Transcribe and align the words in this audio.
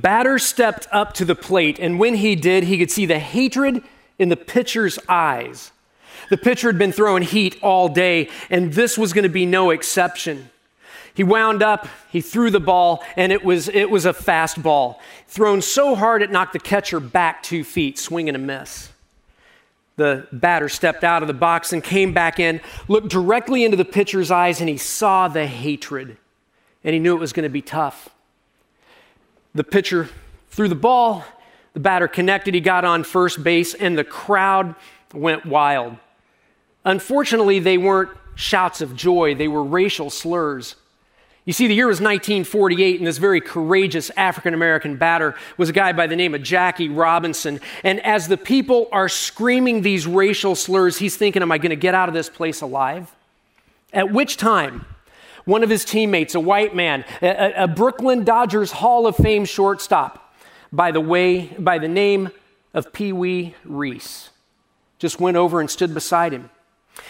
Batter 0.00 0.38
stepped 0.38 0.86
up 0.92 1.14
to 1.14 1.24
the 1.24 1.34
plate, 1.34 1.78
and 1.78 1.98
when 1.98 2.14
he 2.14 2.36
did, 2.36 2.64
he 2.64 2.78
could 2.78 2.90
see 2.90 3.06
the 3.06 3.18
hatred 3.18 3.82
in 4.18 4.28
the 4.28 4.36
pitcher's 4.36 4.98
eyes. 5.08 5.72
The 6.30 6.36
pitcher 6.36 6.68
had 6.68 6.78
been 6.78 6.92
throwing 6.92 7.22
heat 7.22 7.56
all 7.62 7.88
day, 7.88 8.28
and 8.50 8.72
this 8.72 8.98
was 8.98 9.12
going 9.12 9.22
to 9.22 9.28
be 9.28 9.46
no 9.46 9.70
exception. 9.70 10.50
He 11.14 11.24
wound 11.24 11.62
up, 11.62 11.88
he 12.10 12.20
threw 12.20 12.50
the 12.50 12.60
ball, 12.60 13.02
and 13.16 13.32
it 13.32 13.44
was, 13.44 13.68
it 13.68 13.90
was 13.90 14.04
a 14.04 14.12
fast 14.12 14.62
ball. 14.62 15.00
Thrown 15.26 15.62
so 15.62 15.94
hard 15.94 16.22
it 16.22 16.30
knocked 16.30 16.52
the 16.52 16.60
catcher 16.60 17.00
back 17.00 17.42
two 17.42 17.64
feet, 17.64 17.98
swing 17.98 18.28
and 18.28 18.36
a 18.36 18.38
miss. 18.38 18.90
The 19.96 20.28
batter 20.30 20.68
stepped 20.68 21.02
out 21.02 21.22
of 21.22 21.26
the 21.26 21.34
box 21.34 21.72
and 21.72 21.82
came 21.82 22.12
back 22.12 22.38
in, 22.38 22.60
looked 22.86 23.08
directly 23.08 23.64
into 23.64 23.76
the 23.76 23.84
pitcher's 23.84 24.30
eyes, 24.30 24.60
and 24.60 24.68
he 24.68 24.76
saw 24.76 25.26
the 25.26 25.46
hatred. 25.46 26.16
And 26.84 26.94
he 26.94 27.00
knew 27.00 27.16
it 27.16 27.20
was 27.20 27.32
going 27.32 27.42
to 27.42 27.48
be 27.48 27.62
tough. 27.62 28.10
The 29.54 29.64
pitcher 29.64 30.08
threw 30.50 30.68
the 30.68 30.74
ball, 30.74 31.24
the 31.72 31.80
batter 31.80 32.08
connected, 32.08 32.54
he 32.54 32.60
got 32.60 32.84
on 32.84 33.04
first 33.04 33.42
base, 33.42 33.74
and 33.74 33.96
the 33.96 34.04
crowd 34.04 34.74
went 35.12 35.46
wild. 35.46 35.96
Unfortunately, 36.84 37.58
they 37.58 37.78
weren't 37.78 38.10
shouts 38.34 38.80
of 38.80 38.94
joy, 38.94 39.34
they 39.34 39.48
were 39.48 39.64
racial 39.64 40.10
slurs. 40.10 40.76
You 41.44 41.54
see, 41.54 41.66
the 41.66 41.74
year 41.74 41.86
was 41.86 41.98
1948, 41.98 42.98
and 42.98 43.06
this 43.06 43.16
very 43.16 43.40
courageous 43.40 44.10
African 44.18 44.52
American 44.52 44.96
batter 44.96 45.34
was 45.56 45.70
a 45.70 45.72
guy 45.72 45.94
by 45.94 46.06
the 46.06 46.14
name 46.14 46.34
of 46.34 46.42
Jackie 46.42 46.90
Robinson. 46.90 47.60
And 47.82 48.04
as 48.04 48.28
the 48.28 48.36
people 48.36 48.86
are 48.92 49.08
screaming 49.08 49.80
these 49.80 50.06
racial 50.06 50.54
slurs, 50.54 50.98
he's 50.98 51.16
thinking, 51.16 51.40
Am 51.40 51.50
I 51.50 51.56
going 51.56 51.70
to 51.70 51.76
get 51.76 51.94
out 51.94 52.08
of 52.08 52.14
this 52.14 52.28
place 52.28 52.60
alive? 52.60 53.10
At 53.94 54.12
which 54.12 54.36
time, 54.36 54.84
one 55.48 55.62
of 55.62 55.70
his 55.70 55.82
teammates, 55.82 56.34
a 56.34 56.40
white 56.40 56.76
man, 56.76 57.06
a, 57.22 57.64
a 57.64 57.68
Brooklyn 57.68 58.22
Dodgers 58.22 58.70
Hall 58.70 59.06
of 59.06 59.16
Fame 59.16 59.46
shortstop, 59.46 60.34
by 60.70 60.90
the 60.90 61.00
way, 61.00 61.46
by 61.58 61.78
the 61.78 61.88
name 61.88 62.28
of 62.74 62.92
Pee 62.92 63.14
Wee 63.14 63.54
Reese, 63.64 64.28
just 64.98 65.18
went 65.18 65.38
over 65.38 65.58
and 65.58 65.70
stood 65.70 65.94
beside 65.94 66.34
him. 66.34 66.50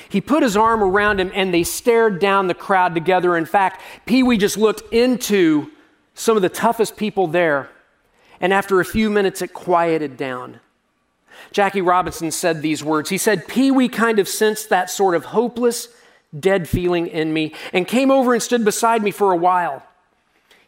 He 0.09 0.20
put 0.20 0.44
his 0.44 0.56
arm 0.56 0.84
around 0.84 1.19
him 1.19 1.33
and 1.34 1.53
they 1.53 1.64
stared 1.64 2.20
down 2.20 2.47
the 2.47 2.55
crowd 2.55 2.94
together. 2.94 3.36
In 3.36 3.44
fact, 3.44 3.83
Pee 4.06 4.22
Wee 4.22 4.39
just 4.39 4.56
looked 4.56 4.92
into 4.92 5.72
some 6.14 6.36
of 6.36 6.42
the 6.42 6.48
toughest 6.48 6.97
people 6.97 7.27
there. 7.27 7.69
And 8.41 8.53
after 8.55 8.78
a 8.78 8.84
few 8.84 9.11
minutes, 9.11 9.42
it 9.42 9.53
quieted 9.53 10.16
down. 10.16 10.61
Jackie 11.50 11.81
Robinson 11.81 12.31
said 12.31 12.62
these 12.62 12.84
words. 12.84 13.11
He 13.11 13.19
said, 13.19 13.48
Pee 13.48 13.72
Wee 13.72 13.89
kind 13.89 14.20
of 14.20 14.28
sensed 14.28 14.69
that 14.69 14.91
sort 14.91 15.16
of 15.16 15.25
hopeless, 15.25 15.88
dead 16.39 16.69
feeling 16.69 17.06
in 17.06 17.33
me 17.33 17.55
and 17.72 17.87
came 17.87 18.11
over 18.11 18.34
and 18.34 18.43
stood 18.43 18.65
beside 18.65 19.03
me 19.03 19.11
for 19.11 19.33
a 19.33 19.37
while. 19.37 19.83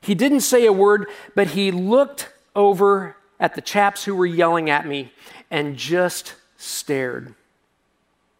He 0.00 0.15
didn't 0.15 0.41
say 0.41 0.65
a 0.66 0.72
word, 0.72 1.06
but 1.34 1.48
he 1.48 1.71
looked 1.71 2.32
over 2.56 3.16
at 3.38 3.54
the 3.54 3.60
chaps 3.60 4.04
who 4.04 4.15
were 4.15 4.26
yelling 4.26 4.70
at 4.70 4.87
me 4.87 5.12
and 5.50 5.76
just 5.76 6.34
stared. 6.56 7.34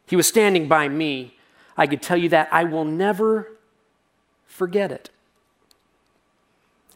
He 0.07 0.17
was 0.17 0.27
standing 0.27 0.69
by 0.69 0.89
me. 0.89 1.37
I 1.77 1.87
could 1.87 2.03
tell 2.03 2.17
you 2.17 2.29
that 2.31 2.49
I 2.53 2.65
will 2.65 2.85
never 2.85 3.53
forget 4.47 4.91
it. 4.91 5.11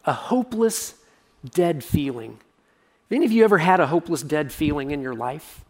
A 0.04 0.12
hopeless, 0.12 0.94
dead 1.48 1.82
feeling. 1.82 2.32
Have 3.08 3.16
any 3.16 3.24
of 3.24 3.32
you 3.32 3.44
ever 3.44 3.58
had 3.58 3.80
a 3.80 3.86
hopeless, 3.86 4.22
dead 4.22 4.52
feeling 4.52 4.90
in 4.90 5.00
your 5.00 5.14
life? 5.14 5.63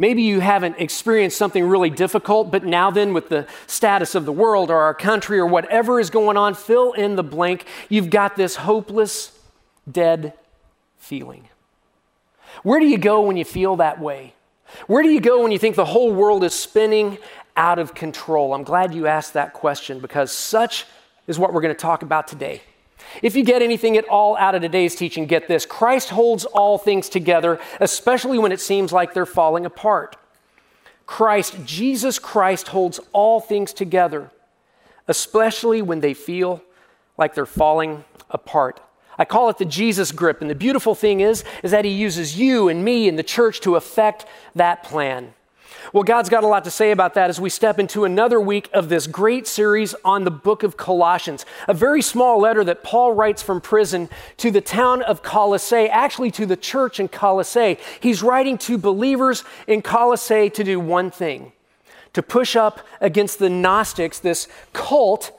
Maybe 0.00 0.22
you 0.22 0.40
haven't 0.40 0.76
experienced 0.78 1.36
something 1.36 1.62
really 1.62 1.90
difficult, 1.90 2.50
but 2.50 2.64
now 2.64 2.90
then, 2.90 3.12
with 3.12 3.28
the 3.28 3.46
status 3.66 4.14
of 4.14 4.24
the 4.24 4.32
world 4.32 4.70
or 4.70 4.78
our 4.78 4.94
country 4.94 5.38
or 5.38 5.44
whatever 5.44 6.00
is 6.00 6.08
going 6.08 6.38
on, 6.38 6.54
fill 6.54 6.94
in 6.94 7.16
the 7.16 7.22
blank, 7.22 7.66
you've 7.90 8.08
got 8.08 8.34
this 8.34 8.56
hopeless, 8.56 9.38
dead 9.90 10.32
feeling. 10.96 11.50
Where 12.62 12.80
do 12.80 12.86
you 12.86 12.96
go 12.96 13.20
when 13.20 13.36
you 13.36 13.44
feel 13.44 13.76
that 13.76 14.00
way? 14.00 14.32
Where 14.86 15.02
do 15.02 15.10
you 15.10 15.20
go 15.20 15.42
when 15.42 15.52
you 15.52 15.58
think 15.58 15.76
the 15.76 15.84
whole 15.84 16.10
world 16.10 16.44
is 16.44 16.54
spinning 16.54 17.18
out 17.54 17.78
of 17.78 17.94
control? 17.94 18.54
I'm 18.54 18.64
glad 18.64 18.94
you 18.94 19.06
asked 19.06 19.34
that 19.34 19.52
question 19.52 20.00
because 20.00 20.32
such 20.32 20.86
is 21.26 21.38
what 21.38 21.52
we're 21.52 21.60
going 21.60 21.74
to 21.74 21.78
talk 21.78 22.00
about 22.02 22.26
today. 22.26 22.62
If 23.22 23.36
you 23.36 23.44
get 23.44 23.62
anything 23.62 23.96
at 23.96 24.08
all 24.08 24.36
out 24.36 24.54
of 24.54 24.62
today's 24.62 24.94
teaching, 24.94 25.26
get 25.26 25.48
this 25.48 25.66
Christ 25.66 26.10
holds 26.10 26.44
all 26.44 26.78
things 26.78 27.08
together, 27.08 27.58
especially 27.80 28.38
when 28.38 28.52
it 28.52 28.60
seems 28.60 28.92
like 28.92 29.14
they're 29.14 29.26
falling 29.26 29.66
apart. 29.66 30.16
Christ, 31.06 31.56
Jesus 31.64 32.18
Christ, 32.18 32.68
holds 32.68 33.00
all 33.12 33.40
things 33.40 33.72
together, 33.72 34.30
especially 35.08 35.82
when 35.82 36.00
they 36.00 36.14
feel 36.14 36.62
like 37.18 37.34
they're 37.34 37.46
falling 37.46 38.04
apart. 38.30 38.80
I 39.18 39.24
call 39.24 39.50
it 39.50 39.58
the 39.58 39.64
Jesus 39.64 40.12
grip. 40.12 40.40
And 40.40 40.48
the 40.48 40.54
beautiful 40.54 40.94
thing 40.94 41.20
is, 41.20 41.44
is 41.62 41.72
that 41.72 41.84
he 41.84 41.90
uses 41.90 42.38
you 42.38 42.68
and 42.68 42.84
me 42.84 43.08
and 43.08 43.18
the 43.18 43.22
church 43.22 43.60
to 43.60 43.76
affect 43.76 44.24
that 44.54 44.82
plan. 44.82 45.34
Well, 45.92 46.02
God's 46.02 46.28
got 46.28 46.44
a 46.44 46.46
lot 46.46 46.64
to 46.64 46.70
say 46.70 46.90
about 46.90 47.14
that 47.14 47.30
as 47.30 47.40
we 47.40 47.50
step 47.50 47.78
into 47.78 48.04
another 48.04 48.40
week 48.40 48.68
of 48.72 48.88
this 48.88 49.06
great 49.06 49.46
series 49.46 49.94
on 50.04 50.24
the 50.24 50.30
book 50.30 50.62
of 50.62 50.76
Colossians, 50.76 51.46
a 51.68 51.74
very 51.74 52.02
small 52.02 52.40
letter 52.40 52.62
that 52.64 52.82
Paul 52.82 53.14
writes 53.14 53.42
from 53.42 53.60
prison 53.60 54.08
to 54.38 54.50
the 54.50 54.60
town 54.60 55.02
of 55.02 55.22
Colossae, 55.22 55.88
actually 55.88 56.30
to 56.32 56.46
the 56.46 56.56
church 56.56 57.00
in 57.00 57.08
Colossae. 57.08 57.78
He's 58.00 58.22
writing 58.22 58.58
to 58.58 58.78
believers 58.78 59.44
in 59.66 59.82
Colossae 59.82 60.50
to 60.50 60.64
do 60.64 60.78
one 60.78 61.10
thing 61.10 61.52
to 62.12 62.22
push 62.22 62.56
up 62.56 62.80
against 63.00 63.38
the 63.38 63.48
Gnostics, 63.48 64.18
this 64.18 64.48
cult 64.72 65.30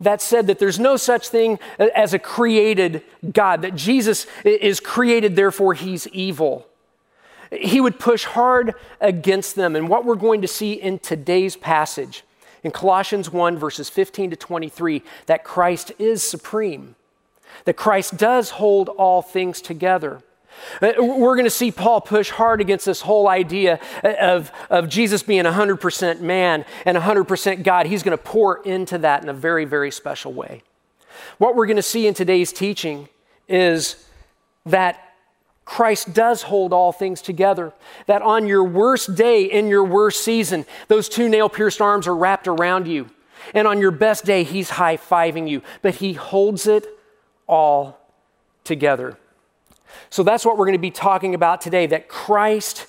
that 0.00 0.22
said 0.22 0.46
that 0.46 0.58
there's 0.58 0.78
no 0.78 0.96
such 0.96 1.28
thing 1.28 1.58
as 1.78 2.14
a 2.14 2.18
created 2.18 3.02
God, 3.32 3.62
that 3.62 3.74
Jesus 3.74 4.26
is 4.44 4.78
created, 4.78 5.34
therefore 5.34 5.74
he's 5.74 6.06
evil. 6.08 6.67
He 7.50 7.80
would 7.80 7.98
push 7.98 8.24
hard 8.24 8.74
against 9.00 9.56
them. 9.56 9.76
And 9.76 9.88
what 9.88 10.04
we're 10.04 10.16
going 10.16 10.42
to 10.42 10.48
see 10.48 10.72
in 10.72 10.98
today's 10.98 11.56
passage, 11.56 12.24
in 12.62 12.70
Colossians 12.70 13.32
1, 13.32 13.56
verses 13.56 13.88
15 13.88 14.30
to 14.30 14.36
23, 14.36 15.02
that 15.26 15.44
Christ 15.44 15.92
is 15.98 16.22
supreme, 16.22 16.94
that 17.64 17.74
Christ 17.74 18.16
does 18.16 18.50
hold 18.50 18.88
all 18.90 19.22
things 19.22 19.60
together. 19.60 20.22
Uh, 20.82 20.92
we're 20.98 21.36
going 21.36 21.44
to 21.44 21.50
see 21.50 21.70
Paul 21.70 22.00
push 22.00 22.30
hard 22.30 22.60
against 22.60 22.84
this 22.84 23.00
whole 23.00 23.28
idea 23.28 23.80
of, 24.02 24.50
of 24.70 24.88
Jesus 24.88 25.22
being 25.22 25.44
100% 25.44 26.20
man 26.20 26.64
and 26.84 26.96
100% 26.98 27.62
God. 27.62 27.86
He's 27.86 28.02
going 28.02 28.16
to 28.16 28.22
pour 28.22 28.62
into 28.64 28.98
that 28.98 29.22
in 29.22 29.28
a 29.28 29.34
very, 29.34 29.64
very 29.64 29.90
special 29.90 30.32
way. 30.32 30.62
What 31.38 31.54
we're 31.54 31.66
going 31.66 31.76
to 31.76 31.82
see 31.82 32.06
in 32.06 32.14
today's 32.14 32.52
teaching 32.52 33.08
is 33.48 34.06
that 34.66 35.07
Christ 35.68 36.14
does 36.14 36.40
hold 36.40 36.72
all 36.72 36.92
things 36.92 37.20
together. 37.20 37.74
That 38.06 38.22
on 38.22 38.46
your 38.46 38.64
worst 38.64 39.14
day, 39.14 39.44
in 39.44 39.68
your 39.68 39.84
worst 39.84 40.24
season, 40.24 40.64
those 40.88 41.10
two 41.10 41.28
nail 41.28 41.50
pierced 41.50 41.82
arms 41.82 42.06
are 42.06 42.16
wrapped 42.16 42.48
around 42.48 42.88
you. 42.88 43.10
And 43.52 43.68
on 43.68 43.78
your 43.78 43.90
best 43.90 44.24
day, 44.24 44.44
He's 44.44 44.70
high 44.70 44.96
fiving 44.96 45.46
you, 45.46 45.60
but 45.82 45.96
He 45.96 46.14
holds 46.14 46.66
it 46.66 46.86
all 47.46 48.00
together. 48.64 49.18
So 50.08 50.22
that's 50.22 50.42
what 50.42 50.56
we're 50.56 50.64
going 50.64 50.72
to 50.72 50.78
be 50.78 50.90
talking 50.90 51.34
about 51.34 51.60
today 51.60 51.84
that 51.86 52.08
Christ 52.08 52.86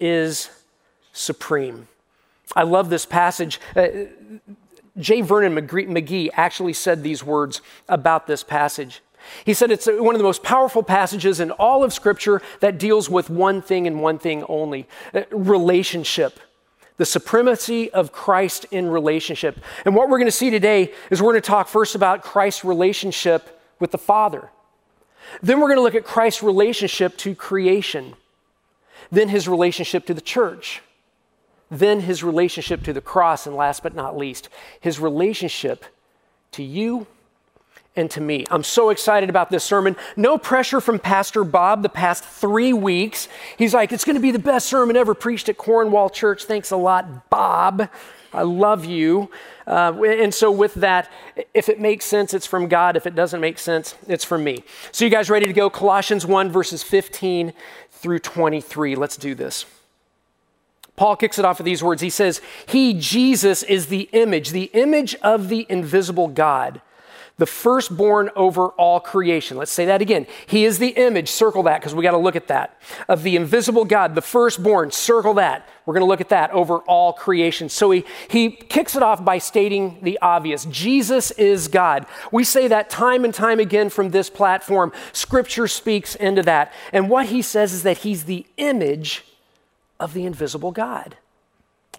is 0.00 0.50
supreme. 1.12 1.86
I 2.56 2.64
love 2.64 2.90
this 2.90 3.06
passage. 3.06 3.60
Uh, 3.76 3.86
J. 4.98 5.20
Vernon 5.20 5.54
McGee 5.54 6.30
actually 6.34 6.72
said 6.72 7.04
these 7.04 7.22
words 7.22 7.60
about 7.88 8.26
this 8.26 8.42
passage. 8.42 9.00
He 9.44 9.54
said 9.54 9.70
it's 9.70 9.86
one 9.86 10.14
of 10.14 10.18
the 10.18 10.24
most 10.24 10.42
powerful 10.42 10.82
passages 10.82 11.40
in 11.40 11.50
all 11.52 11.84
of 11.84 11.92
Scripture 11.92 12.42
that 12.60 12.78
deals 12.78 13.08
with 13.08 13.30
one 13.30 13.62
thing 13.62 13.86
and 13.86 14.00
one 14.00 14.18
thing 14.18 14.44
only 14.44 14.86
uh, 15.14 15.22
relationship. 15.30 16.40
The 16.96 17.06
supremacy 17.06 17.90
of 17.92 18.12
Christ 18.12 18.66
in 18.70 18.88
relationship. 18.88 19.58
And 19.84 19.94
what 19.94 20.08
we're 20.08 20.18
going 20.18 20.28
to 20.28 20.32
see 20.32 20.50
today 20.50 20.92
is 21.10 21.20
we're 21.20 21.32
going 21.32 21.42
to 21.42 21.46
talk 21.46 21.68
first 21.68 21.94
about 21.94 22.22
Christ's 22.22 22.64
relationship 22.64 23.60
with 23.78 23.90
the 23.90 23.98
Father. 23.98 24.50
Then 25.42 25.60
we're 25.60 25.68
going 25.68 25.78
to 25.78 25.82
look 25.82 25.94
at 25.94 26.04
Christ's 26.04 26.42
relationship 26.42 27.16
to 27.18 27.34
creation, 27.34 28.14
then 29.10 29.28
his 29.28 29.48
relationship 29.48 30.06
to 30.06 30.14
the 30.14 30.20
church, 30.20 30.82
then 31.70 32.00
his 32.00 32.22
relationship 32.22 32.82
to 32.84 32.92
the 32.92 33.00
cross, 33.00 33.46
and 33.46 33.56
last 33.56 33.82
but 33.82 33.94
not 33.94 34.16
least, 34.16 34.48
his 34.80 35.00
relationship 35.00 35.84
to 36.52 36.62
you 36.62 37.06
and 37.96 38.10
to 38.12 38.20
me. 38.20 38.44
I'm 38.50 38.62
so 38.62 38.90
excited 38.90 39.30
about 39.30 39.50
this 39.50 39.64
sermon. 39.64 39.96
No 40.16 40.38
pressure 40.38 40.80
from 40.80 40.98
Pastor 40.98 41.44
Bob 41.44 41.82
the 41.82 41.88
past 41.88 42.24
three 42.24 42.72
weeks. 42.72 43.28
He's 43.56 43.74
like, 43.74 43.92
it's 43.92 44.04
going 44.04 44.16
to 44.16 44.20
be 44.20 44.30
the 44.30 44.38
best 44.38 44.68
sermon 44.68 44.96
ever 44.96 45.14
preached 45.14 45.48
at 45.48 45.56
Cornwall 45.56 46.10
Church. 46.10 46.44
Thanks 46.44 46.70
a 46.70 46.76
lot, 46.76 47.30
Bob. 47.30 47.88
I 48.32 48.42
love 48.42 48.84
you. 48.84 49.30
Uh, 49.66 50.02
and 50.04 50.32
so, 50.32 50.50
with 50.50 50.74
that, 50.74 51.10
if 51.54 51.68
it 51.68 51.80
makes 51.80 52.04
sense, 52.04 52.34
it's 52.34 52.46
from 52.46 52.68
God. 52.68 52.96
If 52.96 53.06
it 53.06 53.14
doesn't 53.14 53.40
make 53.40 53.58
sense, 53.58 53.94
it's 54.06 54.24
from 54.24 54.44
me. 54.44 54.62
So, 54.92 55.04
you 55.04 55.10
guys 55.10 55.30
ready 55.30 55.46
to 55.46 55.52
go? 55.52 55.70
Colossians 55.70 56.26
1, 56.26 56.52
verses 56.52 56.82
15 56.82 57.52
through 57.90 58.18
23. 58.18 58.94
Let's 58.94 59.16
do 59.16 59.34
this. 59.34 59.64
Paul 60.96 61.16
kicks 61.16 61.38
it 61.38 61.44
off 61.44 61.58
with 61.58 61.66
these 61.66 61.82
words. 61.82 62.02
He 62.02 62.10
says, 62.10 62.40
He, 62.66 62.94
Jesus, 62.94 63.62
is 63.62 63.86
the 63.86 64.08
image, 64.12 64.50
the 64.50 64.70
image 64.72 65.14
of 65.16 65.48
the 65.48 65.66
invisible 65.68 66.28
God, 66.28 66.80
the 67.38 67.46
firstborn 67.46 68.30
over 68.34 68.68
all 68.68 68.98
creation. 68.98 69.58
Let's 69.58 69.72
say 69.72 69.86
that 69.86 70.00
again. 70.00 70.26
He 70.46 70.64
is 70.64 70.78
the 70.78 70.88
image, 70.88 71.28
circle 71.28 71.62
that 71.64 71.80
because 71.80 71.94
we 71.94 72.02
got 72.02 72.12
to 72.12 72.18
look 72.18 72.36
at 72.36 72.48
that, 72.48 72.80
of 73.08 73.22
the 73.22 73.36
invisible 73.36 73.84
God, 73.84 74.14
the 74.14 74.22
firstborn, 74.22 74.90
circle 74.90 75.34
that. 75.34 75.68
We're 75.84 75.94
going 75.94 76.02
to 76.02 76.08
look 76.08 76.22
at 76.22 76.30
that 76.30 76.50
over 76.50 76.78
all 76.78 77.12
creation. 77.12 77.68
So 77.68 77.90
he, 77.90 78.04
he 78.28 78.50
kicks 78.50 78.96
it 78.96 79.02
off 79.02 79.24
by 79.24 79.38
stating 79.38 79.98
the 80.02 80.18
obvious 80.22 80.64
Jesus 80.64 81.30
is 81.32 81.68
God. 81.68 82.06
We 82.32 82.42
say 82.42 82.68
that 82.68 82.88
time 82.88 83.24
and 83.24 83.34
time 83.34 83.60
again 83.60 83.90
from 83.90 84.10
this 84.10 84.30
platform. 84.30 84.92
Scripture 85.12 85.68
speaks 85.68 86.14
into 86.14 86.42
that. 86.42 86.72
And 86.92 87.10
what 87.10 87.26
he 87.26 87.42
says 87.42 87.72
is 87.72 87.82
that 87.82 87.98
he's 87.98 88.24
the 88.24 88.46
image 88.56 89.24
of 90.00 90.14
the 90.14 90.24
invisible 90.24 90.72
God. 90.72 91.16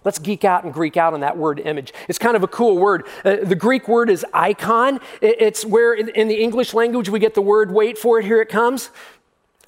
Let's 0.04 0.18
geek 0.18 0.44
out 0.44 0.64
and 0.64 0.72
Greek 0.72 0.96
out 0.96 1.14
on 1.14 1.20
that 1.20 1.36
word 1.36 1.60
image. 1.60 1.92
It's 2.08 2.18
kind 2.18 2.36
of 2.36 2.42
a 2.42 2.48
cool 2.48 2.78
word. 2.78 3.06
Uh, 3.24 3.36
the 3.42 3.56
Greek 3.56 3.88
word 3.88 4.10
is 4.10 4.24
icon. 4.32 5.00
it's 5.20 5.64
where 5.64 5.92
in, 5.92 6.08
in 6.10 6.28
the 6.28 6.40
English 6.40 6.74
language 6.74 7.08
we 7.08 7.18
get 7.18 7.34
the 7.34 7.42
word, 7.42 7.70
wait 7.70 7.98
for 7.98 8.18
it, 8.18 8.24
here 8.24 8.40
it 8.40 8.48
comes. 8.48 8.90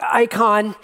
Icon. 0.01 0.75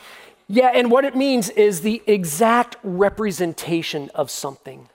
Yeah, 0.48 0.68
and 0.68 0.90
what 0.90 1.04
it 1.04 1.16
means 1.16 1.50
is 1.50 1.80
the 1.80 2.02
exact 2.06 2.76
representation 2.82 4.10
of 4.14 4.30
something. 4.30 4.88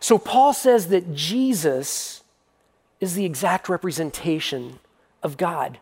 So 0.00 0.18
Paul 0.18 0.52
says 0.52 0.88
that 0.88 1.14
Jesus 1.14 2.22
is 3.00 3.14
the 3.14 3.24
exact 3.24 3.68
representation 3.68 4.78
of 5.22 5.36
God. 5.36 5.78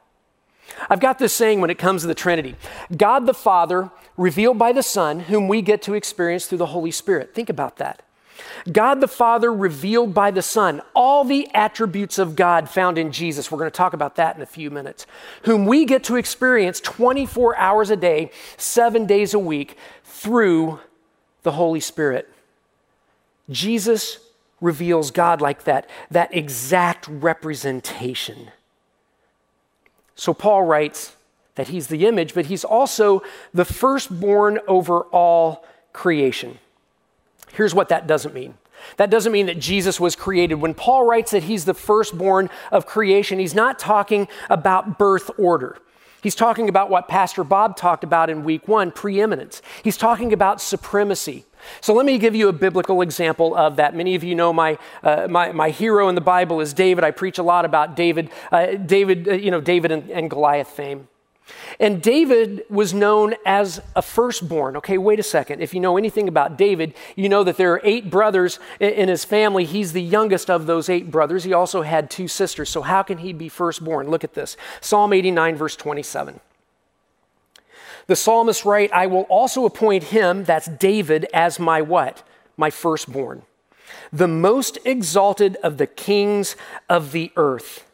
I've 0.91 1.01
got 1.01 1.19
this 1.19 1.33
saying 1.33 1.61
when 1.61 1.71
it 1.71 1.79
comes 1.79 2.03
to 2.03 2.09
the 2.09 2.15
Trinity 2.15 2.57
God 2.97 3.27
the 3.27 3.35
Father, 3.35 3.91
revealed 4.17 4.59
by 4.59 4.73
the 4.73 4.83
Son, 4.83 5.21
whom 5.21 5.49
we 5.49 5.63
get 5.63 5.83
to 5.83 5.95
experience 5.95 6.47
through 6.47 6.59
the 6.59 6.67
Holy 6.67 6.91
Spirit. 6.91 7.35
Think 7.35 7.49
about 7.49 7.77
that. 7.77 8.03
God 8.71 9.01
the 9.01 9.09
Father 9.09 9.53
revealed 9.53 10.13
by 10.13 10.31
the 10.31 10.43
Son, 10.43 10.83
all 10.95 11.25
the 11.25 11.49
attributes 11.55 12.19
of 12.19 12.37
God 12.37 12.69
found 12.69 12.99
in 12.99 13.13
Jesus. 13.13 13.51
We're 13.51 13.59
going 13.59 13.71
to 13.71 13.77
talk 13.77 13.93
about 13.93 14.17
that 14.17 14.37
in 14.37 14.43
a 14.43 14.47
few 14.47 14.71
minutes. 14.71 15.07
Whom 15.43 15.67
we 15.67 15.85
get 15.85 16.05
to 16.05 16.17
experience 16.17 16.81
24 16.81 17.57
hours 17.57 17.91
a 17.91 17.97
day, 17.97 18.31
seven 18.57 19.07
days 19.07 19.35
a 19.35 19.39
week 19.39 19.77
through 20.05 20.81
the 21.43 21.53
Holy 21.53 21.81
Spirit. 21.81 22.29
Jesus 23.49 24.19
reveals 24.61 25.11
God 25.11 25.41
like 25.41 25.65
that, 25.65 25.89
that 26.11 26.35
exact 26.35 27.07
representation. 27.09 28.51
So 30.15 30.35
Paul 30.35 30.63
writes 30.63 31.16
that 31.57 31.69
he's 31.69 31.89
the 31.89 32.07
image, 32.07 32.33
but 32.33 32.47
he's 32.47 32.65
also 32.65 33.23
the 33.53 33.65
firstborn 33.65 34.61
over 34.69 35.03
all 35.05 35.65
creation. 35.93 36.59
Here's 37.53 37.75
what 37.75 37.89
that 37.89 38.07
doesn't 38.07 38.35
mean. 38.35 38.55
That 38.99 39.11
doesn't 39.11 39.33
mean 39.33 39.47
that 39.47 39.59
Jesus 39.59 39.99
was 39.99 40.15
created. 40.15 40.57
When 40.57 40.75
Paul 40.75 41.07
writes 41.07 41.33
that 41.33 41.45
he's 41.45 41.65
the 41.65 41.75
firstborn 41.75 42.51
of 42.71 42.87
creation, 42.87 43.39
he's 43.39 43.55
not 43.55 43.79
talking 43.79 44.29
about 44.49 44.99
birth 44.99 45.31
order. 45.39 45.79
He's 46.23 46.35
talking 46.35 46.69
about 46.69 46.91
what 46.91 47.09
Pastor 47.09 47.45
Bob 47.45 47.77
talked 47.77 48.03
about 48.03 48.31
in 48.31 48.43
week 48.43 48.67
one 48.67 48.91
preeminence. 48.91 49.63
He's 49.85 49.97
talking 49.97 50.33
about 50.33 50.61
supremacy. 50.61 51.45
So 51.81 51.95
let 51.95 52.05
me 52.05 52.19
give 52.19 52.35
you 52.35 52.49
a 52.49 52.53
biblical 52.53 53.01
example 53.01 53.55
of 53.55 53.77
that. 53.77 53.95
Many 53.95 54.15
of 54.15 54.25
you 54.25 54.35
know 54.35 54.53
my, 54.53 54.79
uh, 55.03 55.29
my, 55.29 55.53
my, 55.53 55.71
hero 55.71 56.09
in 56.09 56.15
the 56.15 56.21
Bible 56.21 56.61
is 56.61 56.73
David. 56.73 57.05
I 57.05 57.11
preach 57.11 57.39
a 57.39 57.43
lot 57.43 57.65
about 57.65 57.97
David, 57.97 58.31
uh, 58.51 58.75
David, 58.75 59.29
uh, 59.29 59.33
you 59.35 59.51
know, 59.51 59.61
David 59.61 59.93
and, 59.93 60.11
and 60.11 60.29
Goliath 60.29 60.69
fame. 60.69 61.09
And 61.79 62.03
David 62.03 62.65
was 62.69 62.93
known 62.93 63.35
as 63.45 63.81
a 63.95 64.03
firstborn. 64.03 64.77
Okay, 64.77 64.99
wait 64.99 65.21
a 65.21 65.23
second. 65.23 65.61
If 65.61 65.75
you 65.75 65.81
know 65.81 65.97
anything 65.97 66.29
about 66.29 66.59
David, 66.59 66.95
you 67.15 67.29
know 67.29 67.45
that 67.45 67.57
there 67.57 67.73
are 67.73 67.81
eight 67.85 68.11
brothers 68.11 68.59
in 68.81 69.09
his 69.09 69.25
family. 69.25 69.65
He's 69.65 69.93
the 69.93 70.03
youngest 70.03 70.51
of 70.51 70.67
those 70.67 70.89
eight 70.89 71.11
brothers. 71.11 71.45
He 71.45 71.53
also 71.53 71.83
had 71.83 72.11
two 72.11 72.29
sisters. 72.29 72.71
So, 72.71 72.83
how 72.83 73.03
can 73.03 73.19
he 73.19 73.33
be 73.33 73.49
firstborn? 73.49 74.09
Look 74.11 74.25
at 74.25 74.35
this 74.35 74.57
Psalm 74.81 75.13
89, 75.13 75.57
verse 75.57 75.77
27. 75.77 76.41
The 78.07 78.17
psalmist 78.17 78.65
write, 78.65 78.93
I 78.93 79.07
will 79.07 79.23
also 79.23 79.65
appoint 79.65 80.05
him, 80.05 80.45
that's 80.45 80.67
David, 80.67 81.27
as 81.35 81.59
my 81.59 81.83
what? 81.83 82.23
My 82.57 82.71
firstborn. 82.71 83.43
The 84.13 84.29
most 84.29 84.79
exalted 84.85 85.57
of 85.63 85.79
the 85.79 85.87
kings 85.87 86.57
of 86.89 87.13
the 87.13 87.33
earth. 87.37 87.85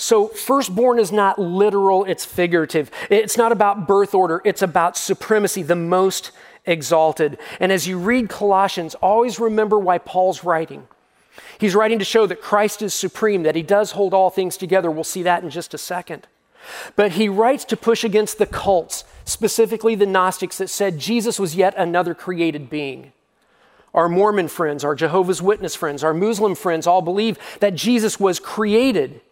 So, 0.00 0.28
firstborn 0.28 1.00
is 1.00 1.10
not 1.10 1.40
literal, 1.40 2.04
it's 2.04 2.24
figurative. 2.24 2.88
It's 3.10 3.36
not 3.36 3.50
about 3.50 3.88
birth 3.88 4.14
order, 4.14 4.40
it's 4.44 4.62
about 4.62 4.96
supremacy, 4.96 5.64
the 5.64 5.74
most 5.74 6.30
exalted. 6.64 7.36
And 7.58 7.72
as 7.72 7.88
you 7.88 7.98
read 7.98 8.28
Colossians, 8.28 8.94
always 8.94 9.40
remember 9.40 9.76
why 9.76 9.98
Paul's 9.98 10.44
writing. 10.44 10.86
He's 11.58 11.74
writing 11.74 11.98
to 11.98 12.04
show 12.04 12.26
that 12.26 12.40
Christ 12.40 12.80
is 12.80 12.94
supreme, 12.94 13.42
that 13.42 13.56
he 13.56 13.62
does 13.62 13.90
hold 13.90 14.14
all 14.14 14.30
things 14.30 14.56
together. 14.56 14.88
We'll 14.88 15.02
see 15.02 15.24
that 15.24 15.42
in 15.42 15.50
just 15.50 15.74
a 15.74 15.78
second. 15.78 16.28
But 16.94 17.12
he 17.12 17.28
writes 17.28 17.64
to 17.64 17.76
push 17.76 18.04
against 18.04 18.38
the 18.38 18.46
cults, 18.46 19.02
specifically 19.24 19.96
the 19.96 20.06
Gnostics, 20.06 20.58
that 20.58 20.70
said 20.70 21.00
Jesus 21.00 21.40
was 21.40 21.56
yet 21.56 21.74
another 21.76 22.14
created 22.14 22.70
being. 22.70 23.12
Our 23.92 24.08
Mormon 24.08 24.46
friends, 24.46 24.84
our 24.84 24.94
Jehovah's 24.94 25.42
Witness 25.42 25.74
friends, 25.74 26.04
our 26.04 26.14
Muslim 26.14 26.54
friends 26.54 26.86
all 26.86 27.02
believe 27.02 27.36
that 27.58 27.74
Jesus 27.74 28.20
was 28.20 28.38
created. 28.38 29.22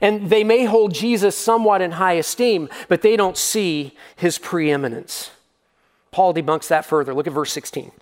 And 0.00 0.30
they 0.30 0.44
may 0.44 0.64
hold 0.64 0.94
Jesus 0.94 1.36
somewhat 1.36 1.82
in 1.82 1.92
high 1.92 2.14
esteem, 2.14 2.68
but 2.88 3.02
they 3.02 3.16
don't 3.16 3.36
see 3.36 3.96
his 4.16 4.38
preeminence. 4.38 5.30
Paul 6.10 6.34
debunks 6.34 6.68
that 6.68 6.84
further. 6.84 7.14
Look 7.14 7.26
at 7.26 7.32
verse 7.32 7.52
16. 7.52 7.92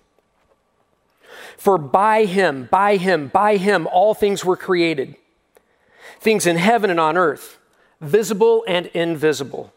For 1.57 1.77
by 1.77 2.25
him, 2.25 2.67
by 2.71 2.97
him, 2.97 3.27
by 3.27 3.57
him, 3.57 3.87
all 3.87 4.13
things 4.13 4.45
were 4.45 4.57
created 4.57 5.15
things 6.19 6.45
in 6.45 6.57
heaven 6.57 6.89
and 6.89 6.99
on 6.99 7.17
earth 7.17 7.57
visible 8.01 8.63
and 8.67 8.85
invisible. 8.87 9.73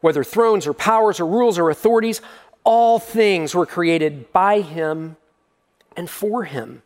Whether 0.00 0.22
thrones 0.22 0.66
or 0.66 0.74
powers 0.74 1.18
or 1.18 1.26
rules 1.26 1.58
or 1.58 1.70
authorities, 1.70 2.20
all 2.62 2.98
things 2.98 3.54
were 3.54 3.66
created 3.66 4.30
by 4.32 4.60
him 4.60 5.16
and 5.96 6.10
for 6.10 6.44
him. 6.44 6.82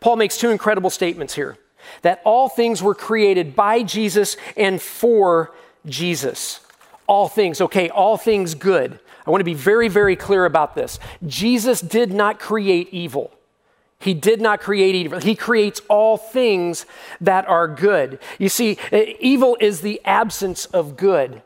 Paul 0.00 0.16
makes 0.16 0.36
two 0.36 0.50
incredible 0.50 0.90
statements 0.90 1.34
here 1.34 1.56
that 2.02 2.20
all 2.24 2.48
things 2.48 2.82
were 2.82 2.94
created 2.94 3.54
by 3.54 3.82
Jesus 3.82 4.36
and 4.56 4.80
for 4.80 5.52
Jesus. 5.86 6.60
All 7.06 7.28
things, 7.28 7.60
okay, 7.60 7.88
all 7.90 8.16
things 8.16 8.54
good. 8.54 8.98
I 9.26 9.30
want 9.30 9.40
to 9.40 9.44
be 9.44 9.54
very, 9.54 9.88
very 9.88 10.16
clear 10.16 10.44
about 10.44 10.74
this. 10.74 10.98
Jesus 11.26 11.80
did 11.80 12.12
not 12.12 12.38
create 12.38 12.88
evil. 12.92 13.32
He 13.98 14.14
did 14.14 14.40
not 14.40 14.60
create 14.60 14.96
evil. 14.96 15.20
He 15.20 15.36
creates 15.36 15.80
all 15.88 16.16
things 16.16 16.86
that 17.20 17.46
are 17.48 17.68
good. 17.68 18.18
You 18.38 18.48
see, 18.48 18.76
evil 19.20 19.56
is 19.60 19.80
the 19.80 20.00
absence 20.04 20.66
of 20.66 20.96
good. 20.96 21.42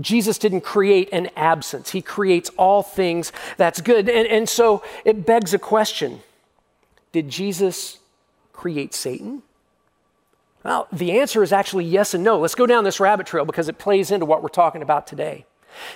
Jesus 0.00 0.38
didn't 0.38 0.60
create 0.60 1.08
an 1.12 1.30
absence, 1.36 1.90
He 1.90 2.00
creates 2.00 2.50
all 2.56 2.82
things 2.82 3.32
that's 3.56 3.80
good. 3.80 4.08
And, 4.08 4.26
and 4.28 4.48
so 4.48 4.82
it 5.04 5.26
begs 5.26 5.52
a 5.52 5.58
question 5.58 6.20
Did 7.12 7.28
Jesus 7.28 7.98
create 8.52 8.94
Satan? 8.94 9.42
Well, 10.64 10.88
the 10.92 11.12
answer 11.18 11.42
is 11.42 11.52
actually 11.52 11.86
yes 11.86 12.12
and 12.14 12.22
no. 12.22 12.38
Let's 12.38 12.54
go 12.54 12.66
down 12.66 12.84
this 12.84 13.00
rabbit 13.00 13.26
trail 13.26 13.44
because 13.44 13.68
it 13.68 13.78
plays 13.78 14.10
into 14.10 14.26
what 14.26 14.42
we're 14.42 14.48
talking 14.48 14.82
about 14.82 15.06
today. 15.06 15.46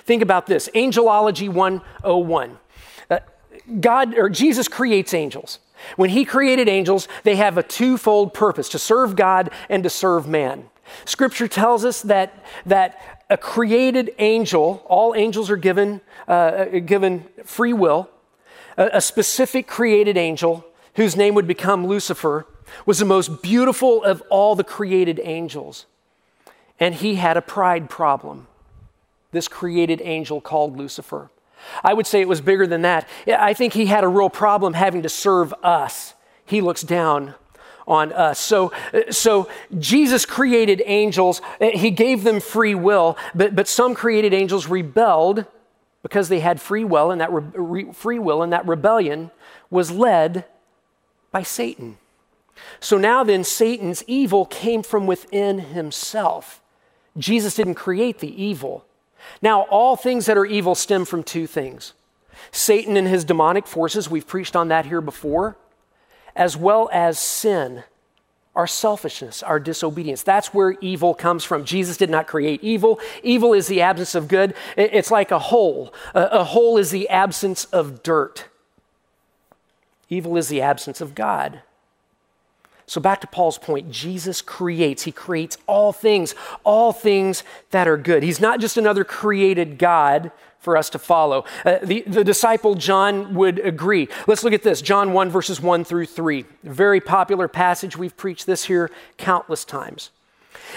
Think 0.03 0.21
about 0.21 0.47
this 0.47 0.69
Angelology 0.73 1.49
101. 1.49 2.57
Uh, 3.09 3.19
God 3.79 4.17
or 4.17 4.29
Jesus 4.29 4.67
creates 4.67 5.13
angels. 5.13 5.59
When 5.97 6.09
he 6.09 6.25
created 6.25 6.67
angels, 6.67 7.07
they 7.23 7.35
have 7.35 7.57
a 7.57 7.63
twofold 7.63 8.33
purpose 8.33 8.69
to 8.69 8.79
serve 8.79 9.15
God 9.15 9.51
and 9.69 9.83
to 9.83 9.89
serve 9.89 10.27
man. 10.27 10.69
Scripture 11.05 11.47
tells 11.47 11.83
us 11.83 12.01
that, 12.03 12.43
that 12.65 13.23
a 13.29 13.37
created 13.37 14.13
angel, 14.19 14.83
all 14.87 15.13
angels 15.15 15.49
are 15.49 15.57
given, 15.57 16.01
uh, 16.27 16.65
given 16.85 17.25
free 17.43 17.73
will. 17.73 18.09
A, 18.77 18.89
a 18.93 19.01
specific 19.01 19.67
created 19.67 20.17
angel, 20.17 20.65
whose 20.95 21.15
name 21.15 21.35
would 21.35 21.47
become 21.47 21.85
Lucifer, 21.85 22.47
was 22.85 22.99
the 22.99 23.05
most 23.05 23.41
beautiful 23.41 24.03
of 24.03 24.21
all 24.29 24.55
the 24.55 24.63
created 24.63 25.19
angels. 25.23 25.85
And 26.79 26.95
he 26.95 27.15
had 27.15 27.37
a 27.37 27.41
pride 27.41 27.89
problem, 27.89 28.47
this 29.31 29.47
created 29.47 30.01
angel 30.03 30.41
called 30.41 30.77
Lucifer. 30.77 31.29
I 31.83 31.93
would 31.93 32.05
say 32.05 32.21
it 32.21 32.27
was 32.27 32.41
bigger 32.41 32.67
than 32.67 32.81
that. 32.83 33.07
I 33.27 33.53
think 33.53 33.73
he 33.73 33.85
had 33.87 34.03
a 34.03 34.07
real 34.07 34.29
problem 34.29 34.73
having 34.73 35.03
to 35.03 35.09
serve 35.09 35.53
us. 35.63 36.13
He 36.45 36.61
looks 36.61 36.81
down 36.81 37.33
on 37.87 38.11
us. 38.13 38.39
So, 38.39 38.71
so 39.09 39.47
Jesus 39.77 40.25
created 40.25 40.81
angels. 40.85 41.41
Eh, 41.61 41.77
he 41.77 41.91
gave 41.91 42.23
them 42.23 42.39
free 42.39 42.75
will, 42.75 43.17
but, 43.33 43.55
but 43.55 43.67
some 43.67 43.95
created 43.95 44.33
angels 44.33 44.67
rebelled 44.67 45.45
because 46.01 46.29
they 46.29 46.39
had 46.39 46.61
free 46.61 46.83
will, 46.83 47.09
and 47.09 47.19
that 47.19 47.29
re, 47.31 47.91
free 47.91 48.19
will 48.19 48.43
and 48.43 48.53
that 48.53 48.67
rebellion 48.67 49.31
was 49.71 49.89
led 49.89 50.45
by 51.31 51.41
Satan. 51.41 51.97
So 52.79 52.97
now 52.97 53.23
then, 53.23 53.43
Satan's 53.43 54.03
evil 54.07 54.45
came 54.45 54.83
from 54.83 55.07
within 55.07 55.59
himself. 55.59 56.61
Jesus 57.17 57.55
didn't 57.55 57.75
create 57.75 58.19
the 58.19 58.43
evil. 58.43 58.85
Now, 59.41 59.61
all 59.63 59.95
things 59.95 60.25
that 60.25 60.37
are 60.37 60.45
evil 60.45 60.75
stem 60.75 61.05
from 61.05 61.23
two 61.23 61.47
things 61.47 61.93
Satan 62.51 62.97
and 62.97 63.07
his 63.07 63.23
demonic 63.23 63.65
forces, 63.67 64.09
we've 64.09 64.27
preached 64.27 64.55
on 64.55 64.67
that 64.67 64.85
here 64.85 65.01
before, 65.01 65.57
as 66.35 66.57
well 66.57 66.89
as 66.91 67.17
sin. 67.17 67.83
our 68.55 68.67
selfishness, 68.67 69.43
our 69.43 69.59
disobedience. 69.59 70.23
That's 70.23 70.53
where 70.53 70.71
evil 70.79 71.13
comes 71.13 71.43
from. 71.43 71.65
Jesus 71.65 71.97
did 71.97 72.09
not 72.09 72.25
create 72.25 72.63
evil. 72.63 72.99
Evil 73.21 73.53
is 73.53 73.67
the 73.67 73.81
absence 73.81 74.15
of 74.15 74.27
good. 74.27 74.53
It's 74.77 75.11
like 75.11 75.31
a 75.31 75.39
hole. 75.39 75.93
A 76.13 76.43
hole 76.45 76.77
is 76.77 76.91
the 76.91 77.09
absence 77.09 77.65
of 77.65 78.01
dirt. 78.01 78.45
Evil 80.09 80.37
is 80.37 80.47
the 80.47 80.61
absence 80.61 81.01
of 81.01 81.15
God. 81.15 81.61
So, 82.87 83.01
back 83.01 83.21
to 83.21 83.27
Paul's 83.27 83.57
point 83.57 83.89
Jesus 83.91 84.41
creates. 84.41 85.03
He 85.03 85.11
creates 85.11 85.57
all 85.67 85.91
things, 85.91 86.35
all 86.63 86.93
things 86.93 87.43
that 87.71 87.87
are 87.87 87.97
good. 87.97 88.21
He's 88.23 88.39
not 88.39 88.59
just 88.59 88.77
another 88.77 89.03
created 89.03 89.77
God 89.77 90.31
for 90.59 90.75
us 90.75 90.89
to 90.89 90.99
follow. 90.99 91.45
Uh, 91.63 91.77
the, 91.83 92.03
the 92.07 92.23
disciple 92.23 92.75
John 92.75 93.35
would 93.35 93.59
agree. 93.59 94.09
Let's 94.27 94.43
look 94.43 94.53
at 94.53 94.63
this 94.63 94.81
John 94.81 95.13
1, 95.13 95.29
verses 95.29 95.61
1 95.61 95.83
through 95.83 96.07
3. 96.07 96.43
Very 96.63 96.99
popular 96.99 97.47
passage. 97.47 97.95
We've 97.95 98.17
preached 98.17 98.47
this 98.47 98.65
here 98.65 98.89
countless 99.17 99.63
times. 99.63 100.09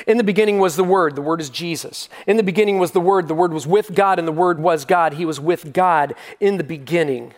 In 0.07 0.19
the 0.19 0.25
beginning 0.25 0.59
was 0.59 0.77
the 0.77 0.85
Word. 0.85 1.17
The 1.17 1.23
Word 1.23 1.41
is 1.41 1.51
Jesus. 1.51 2.09
In 2.27 2.37
the 2.37 2.43
beginning 2.43 2.79
was 2.79 2.93
the 2.93 3.01
Word. 3.01 3.29
The 3.29 3.35
Word 3.35 3.53
was 3.53 3.67
with 3.67 3.95
God, 3.95 4.19
and 4.19 4.29
the 4.29 4.33
Word 4.33 4.61
was 4.61 4.85
God. 4.85 5.15
He 5.15 5.25
was 5.25 5.41
with 5.41 5.73
God 5.73 6.15
in 6.39 6.59
the 6.59 6.65
beginning. 6.65 7.35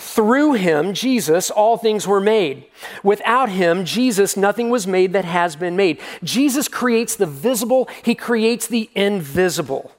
Through 0.00 0.52
him, 0.52 0.94
Jesus, 0.94 1.50
all 1.50 1.76
things 1.76 2.06
were 2.06 2.20
made. 2.20 2.66
Without 3.02 3.48
him, 3.48 3.84
Jesus, 3.84 4.36
nothing 4.36 4.70
was 4.70 4.86
made 4.86 5.12
that 5.12 5.24
has 5.24 5.56
been 5.56 5.74
made. 5.74 5.98
Jesus 6.22 6.68
creates 6.68 7.16
the 7.16 7.26
visible, 7.26 7.88
he 8.04 8.14
creates 8.14 8.68
the 8.68 8.88
invisible, 8.94 9.90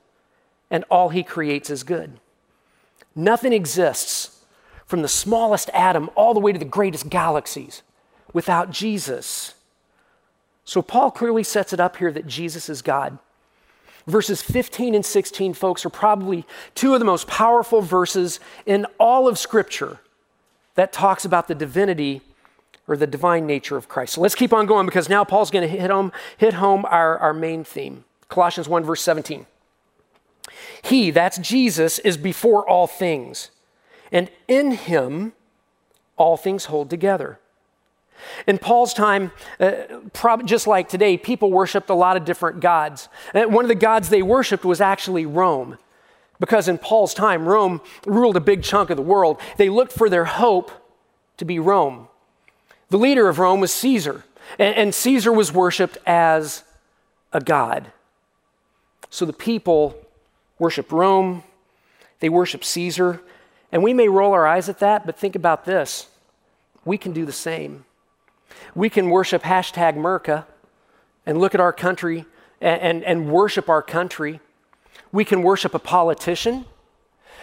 and 0.72 0.86
all 0.90 1.10
he 1.10 1.22
creates 1.22 1.70
is 1.70 1.84
good. 1.84 2.18
Nothing 3.14 3.52
exists 3.52 4.42
from 4.86 5.02
the 5.02 5.10
smallest 5.10 5.70
atom 5.74 6.10
all 6.16 6.34
the 6.34 6.40
way 6.40 6.54
to 6.54 6.60
the 6.60 6.64
greatest 6.64 7.10
galaxies 7.10 7.82
without 8.32 8.72
Jesus. 8.72 9.54
So 10.64 10.82
Paul 10.82 11.12
clearly 11.12 11.44
sets 11.44 11.74
it 11.74 11.82
up 11.82 11.98
here 11.98 12.14
that 12.14 12.26
Jesus 12.26 12.70
is 12.70 12.82
God. 12.82 13.20
Verses 14.10 14.42
15 14.42 14.96
and 14.96 15.06
16, 15.06 15.54
folks, 15.54 15.86
are 15.86 15.90
probably 15.90 16.46
two 16.74 16.94
of 16.94 17.00
the 17.00 17.06
most 17.06 17.28
powerful 17.28 17.82
verses 17.82 18.40
in 18.66 18.86
all 19.00 19.28
of 19.28 19.38
Scripture 19.38 20.00
that 20.74 20.92
talks 20.92 21.26
about 21.26 21.48
the 21.48 21.54
divinity 21.54 22.22
or 22.88 22.98
the 22.98 23.06
divine 23.06 23.46
nature 23.46 23.78
of 23.78 23.88
Christ. 23.88 24.16
So 24.16 24.22
let's 24.22 24.34
keep 24.34 24.52
on 24.52 24.66
going 24.66 24.88
because 24.88 25.10
now 25.10 25.24
Paul's 25.24 25.52
going 25.52 25.70
to 25.70 25.78
hit 25.78 25.92
home, 25.92 26.12
hit 26.38 26.56
home 26.56 26.86
our, 26.86 27.20
our 27.20 27.34
main 27.34 27.64
theme. 27.64 28.04
Colossians 28.30 28.68
1, 28.68 28.84
verse 28.84 29.02
17. 29.02 29.46
He, 30.82 31.12
that's 31.12 31.38
Jesus, 31.38 32.00
is 32.00 32.18
before 32.18 32.68
all 32.68 32.88
things, 32.88 33.52
and 34.12 34.32
in 34.48 34.72
him 34.72 35.34
all 36.18 36.36
things 36.36 36.66
hold 36.66 36.90
together. 36.90 37.40
In 38.48 38.58
Paul's 38.58 38.94
time, 38.94 39.32
uh, 39.60 39.72
prob- 40.14 40.46
just 40.46 40.68
like 40.68 40.90
today, 40.90 41.18
people 41.18 41.52
worshiped 41.52 41.90
a 41.90 41.94
lot 41.96 42.18
of 42.18 42.26
different 42.26 42.60
gods. 42.60 43.10
And 43.34 43.46
uh, 43.46 43.50
one 43.50 43.66
of 43.66 43.70
the 43.70 43.76
gods 43.76 44.10
they 44.10 44.22
worshiped 44.22 44.66
was 44.66 44.82
actually 44.82 45.26
Rome. 45.26 45.78
Because 46.40 46.68
in 46.68 46.78
Paul's 46.78 47.14
time, 47.14 47.46
Rome 47.46 47.82
ruled 48.06 48.38
a 48.38 48.42
big 48.42 48.64
chunk 48.64 48.90
of 48.90 48.98
the 48.98 49.04
world. 49.04 49.40
They 49.58 49.70
looked 49.70 49.92
for 49.92 50.10
their 50.10 50.26
hope 50.26 50.72
to 51.38 51.46
be 51.46 51.60
Rome. 51.60 52.08
The 52.90 52.98
leader 52.98 53.28
of 53.28 53.40
Rome 53.40 53.60
was 53.60 53.74
Caesar, 53.74 54.24
and, 54.58 54.76
and 54.76 54.96
Caesar 54.96 55.32
was 55.32 55.52
worshiped 55.52 55.98
as 56.06 56.64
a 57.34 57.42
god. 57.42 57.92
So 59.10 59.26
the 59.26 59.34
people 59.34 59.96
worshiped 60.58 60.92
Rome, 60.92 61.44
they 62.20 62.30
worshiped 62.30 62.66
Caesar, 62.66 63.22
and 63.72 63.84
we 63.84 63.94
may 63.94 64.08
roll 64.08 64.34
our 64.34 64.48
eyes 64.48 64.70
at 64.70 64.80
that, 64.80 65.06
but 65.06 65.18
think 65.18 65.36
about 65.36 65.66
this. 65.66 66.08
We 66.86 66.98
can 66.98 67.14
do 67.14 67.26
the 67.26 67.32
same. 67.32 67.86
We 68.76 68.90
can 68.90 69.10
worship 69.10 69.44
hashtag 69.44 69.96
Merca 69.96 70.46
and 71.26 71.40
look 71.40 71.54
at 71.54 71.62
our 71.62 71.74
country 71.74 72.26
and, 72.62 72.82
and, 72.82 73.04
and 73.04 73.32
worship 73.32 73.70
our 73.70 73.82
country. 73.82 74.40
We 75.12 75.26
can 75.26 75.44
worship 75.44 75.74
a 75.74 75.80
politician. 75.80 76.66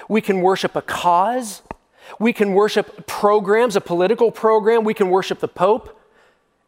We 0.08 0.20
can 0.20 0.40
worship 0.40 0.76
a 0.76 0.82
cause. 0.82 1.62
We 2.18 2.32
can 2.32 2.52
worship 2.52 3.06
programs, 3.06 3.76
a 3.76 3.80
political 3.80 4.30
program. 4.30 4.84
We 4.84 4.94
can 4.94 5.10
worship 5.10 5.40
the 5.40 5.48
Pope. 5.48 5.92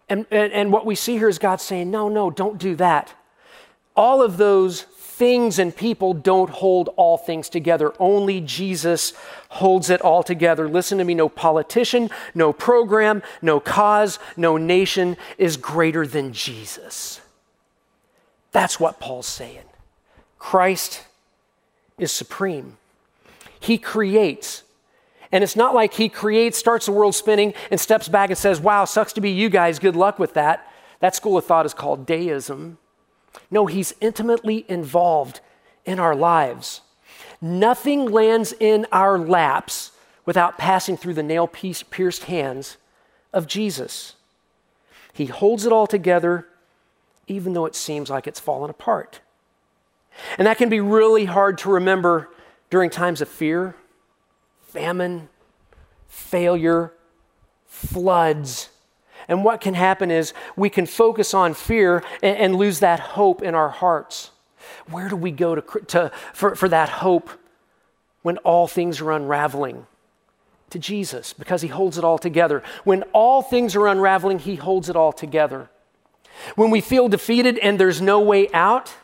And, 0.08 0.26
and, 0.30 0.52
and, 0.52 0.72
what 0.72 0.86
we 0.86 0.94
see 0.94 1.18
here 1.18 1.28
is 1.28 1.38
God 1.38 1.60
saying, 1.60 1.90
no, 1.90 2.08
no, 2.08 2.30
don't 2.30 2.56
do 2.56 2.74
that. 2.76 3.12
All 3.94 4.22
of 4.22 4.38
those 4.38 4.86
things 5.18 5.58
and 5.58 5.74
people 5.74 6.14
don't 6.14 6.48
hold 6.48 6.90
all 6.96 7.18
things 7.18 7.48
together. 7.48 7.92
Only 7.98 8.40
Jesus 8.40 9.12
holds 9.48 9.90
it 9.90 10.00
all 10.00 10.22
together. 10.22 10.68
Listen 10.68 10.98
to 10.98 11.04
me 11.04 11.14
no 11.14 11.28
politician, 11.28 12.08
no 12.34 12.52
program, 12.52 13.22
no 13.42 13.58
cause, 13.58 14.18
no 14.36 14.56
nation 14.56 15.16
is 15.36 15.56
greater 15.56 16.06
than 16.06 16.32
Jesus. 16.32 17.20
That's 18.52 18.78
what 18.78 19.00
Paul's 19.00 19.26
saying. 19.26 19.64
Christ 20.38 21.02
is 21.98 22.12
supreme. 22.12 22.78
He 23.60 23.76
creates. 23.76 24.62
And 25.32 25.44
it's 25.44 25.56
not 25.56 25.74
like 25.74 25.94
he 25.94 26.08
creates, 26.08 26.56
starts 26.56 26.86
the 26.86 26.92
world 26.92 27.14
spinning, 27.14 27.52
and 27.70 27.80
steps 27.80 28.08
back 28.08 28.30
and 28.30 28.38
says, 28.38 28.60
Wow, 28.60 28.84
sucks 28.84 29.12
to 29.14 29.20
be 29.20 29.30
you 29.30 29.50
guys. 29.50 29.78
Good 29.78 29.96
luck 29.96 30.18
with 30.18 30.34
that. 30.34 30.72
That 31.00 31.14
school 31.14 31.36
of 31.36 31.44
thought 31.44 31.66
is 31.66 31.74
called 31.74 32.06
deism. 32.06 32.78
No, 33.50 33.66
He's 33.66 33.94
intimately 34.00 34.64
involved 34.68 35.40
in 35.84 35.98
our 35.98 36.14
lives. 36.14 36.82
Nothing 37.40 38.06
lands 38.10 38.52
in 38.58 38.86
our 38.92 39.18
laps 39.18 39.92
without 40.26 40.58
passing 40.58 40.96
through 40.96 41.14
the 41.14 41.22
nail 41.22 41.46
pierced 41.46 42.24
hands 42.24 42.76
of 43.32 43.46
Jesus. 43.46 44.14
He 45.12 45.26
holds 45.26 45.64
it 45.64 45.72
all 45.72 45.86
together, 45.86 46.46
even 47.26 47.52
though 47.52 47.66
it 47.66 47.74
seems 47.74 48.10
like 48.10 48.26
it's 48.26 48.40
fallen 48.40 48.70
apart. 48.70 49.20
And 50.36 50.46
that 50.46 50.58
can 50.58 50.68
be 50.68 50.80
really 50.80 51.24
hard 51.24 51.58
to 51.58 51.70
remember 51.70 52.28
during 52.70 52.90
times 52.90 53.20
of 53.20 53.28
fear, 53.28 53.74
famine, 54.62 55.28
failure, 56.08 56.92
floods, 57.66 58.70
and 59.28 59.44
what 59.44 59.60
can 59.60 59.74
happen 59.74 60.10
is 60.10 60.32
we 60.56 60.70
can 60.70 60.86
focus 60.86 61.34
on 61.34 61.54
fear 61.54 62.02
and, 62.22 62.36
and 62.38 62.56
lose 62.56 62.80
that 62.80 62.98
hope 62.98 63.42
in 63.42 63.54
our 63.54 63.68
hearts. 63.68 64.30
Where 64.90 65.08
do 65.08 65.16
we 65.16 65.30
go 65.30 65.54
to, 65.54 65.80
to, 65.86 66.12
for, 66.32 66.54
for 66.54 66.68
that 66.68 66.88
hope 66.88 67.30
when 68.22 68.38
all 68.38 68.66
things 68.66 69.00
are 69.00 69.12
unraveling? 69.12 69.86
To 70.70 70.78
Jesus, 70.78 71.32
because 71.32 71.62
He 71.62 71.68
holds 71.68 71.96
it 71.96 72.04
all 72.04 72.18
together. 72.18 72.62
When 72.84 73.02
all 73.14 73.42
things 73.42 73.74
are 73.76 73.86
unraveling, 73.86 74.40
He 74.40 74.56
holds 74.56 74.88
it 74.88 74.96
all 74.96 75.12
together. 75.12 75.70
When 76.56 76.70
we 76.70 76.80
feel 76.80 77.08
defeated 77.08 77.58
and 77.58 77.78
there's 77.78 78.02
no 78.02 78.20
way 78.20 78.48
out, 78.52 78.94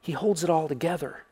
He 0.00 0.12
holds 0.12 0.42
it 0.44 0.50
all 0.50 0.68
together. 0.68 1.24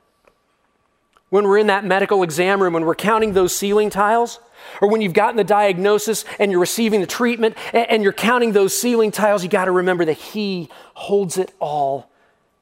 When 1.30 1.44
we're 1.44 1.58
in 1.58 1.68
that 1.68 1.84
medical 1.84 2.22
exam 2.22 2.62
room, 2.62 2.76
and 2.76 2.84
we're 2.84 2.94
counting 2.94 3.32
those 3.32 3.54
ceiling 3.54 3.90
tiles, 3.90 4.40
or 4.80 4.88
when 4.88 5.00
you've 5.00 5.12
gotten 5.12 5.36
the 5.36 5.44
diagnosis 5.44 6.24
and 6.38 6.50
you're 6.50 6.60
receiving 6.60 7.00
the 7.00 7.06
treatment 7.06 7.56
and 7.72 8.02
you're 8.02 8.12
counting 8.12 8.52
those 8.52 8.76
ceiling 8.76 9.10
tiles, 9.10 9.42
you 9.42 9.48
got 9.48 9.66
to 9.66 9.72
remember 9.72 10.04
that 10.04 10.14
He 10.14 10.68
holds 10.94 11.38
it 11.38 11.54
all 11.60 12.10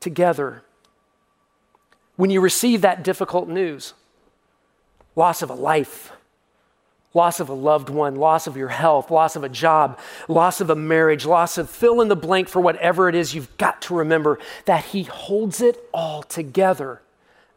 together. 0.00 0.62
When 2.16 2.30
you 2.30 2.40
receive 2.40 2.82
that 2.82 3.02
difficult 3.02 3.48
news, 3.48 3.94
loss 5.16 5.42
of 5.42 5.50
a 5.50 5.54
life, 5.54 6.12
loss 7.14 7.40
of 7.40 7.48
a 7.48 7.54
loved 7.54 7.88
one, 7.88 8.16
loss 8.16 8.46
of 8.46 8.56
your 8.56 8.68
health, 8.68 9.10
loss 9.10 9.36
of 9.36 9.44
a 9.44 9.48
job, 9.48 9.98
loss 10.28 10.60
of 10.60 10.70
a 10.70 10.74
marriage, 10.74 11.26
loss 11.26 11.58
of 11.58 11.68
fill 11.68 12.00
in 12.00 12.08
the 12.08 12.16
blank 12.16 12.48
for 12.48 12.60
whatever 12.60 13.08
it 13.08 13.14
is, 13.14 13.34
you've 13.34 13.56
got 13.58 13.82
to 13.82 13.94
remember 13.94 14.38
that 14.64 14.84
He 14.86 15.04
holds 15.04 15.60
it 15.60 15.88
all 15.92 16.22
together, 16.22 17.02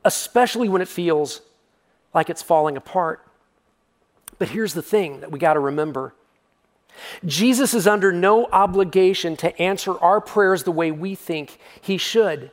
especially 0.03 0.69
when 0.69 0.81
it 0.81 0.87
feels 0.87 1.41
like 2.13 2.29
it's 2.29 2.41
falling 2.41 2.77
apart. 2.77 3.24
But 4.37 4.49
here's 4.49 4.73
the 4.73 4.81
thing 4.81 5.21
that 5.21 5.31
we 5.31 5.39
got 5.39 5.53
to 5.53 5.59
remember 5.59 6.13
Jesus 7.25 7.73
is 7.73 7.87
under 7.87 8.11
no 8.11 8.45
obligation 8.47 9.35
to 9.37 9.61
answer 9.61 9.97
our 9.99 10.21
prayers 10.21 10.63
the 10.63 10.71
way 10.71 10.91
we 10.91 11.15
think 11.15 11.57
he 11.81 11.97
should. 11.97 12.51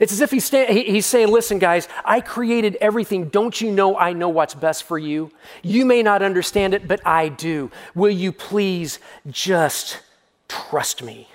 It's 0.00 0.12
as 0.12 0.20
if 0.20 0.30
he's, 0.30 0.44
sta- 0.44 0.72
he's 0.72 1.06
saying, 1.06 1.28
Listen, 1.28 1.58
guys, 1.58 1.88
I 2.04 2.20
created 2.20 2.76
everything. 2.80 3.28
Don't 3.28 3.60
you 3.60 3.70
know 3.70 3.96
I 3.96 4.12
know 4.12 4.28
what's 4.28 4.54
best 4.54 4.84
for 4.84 4.98
you? 4.98 5.30
You 5.62 5.84
may 5.84 6.02
not 6.02 6.22
understand 6.22 6.74
it, 6.74 6.86
but 6.86 7.04
I 7.06 7.28
do. 7.28 7.70
Will 7.94 8.10
you 8.10 8.32
please 8.32 8.98
just 9.28 10.00
trust 10.48 11.02
me? 11.02 11.28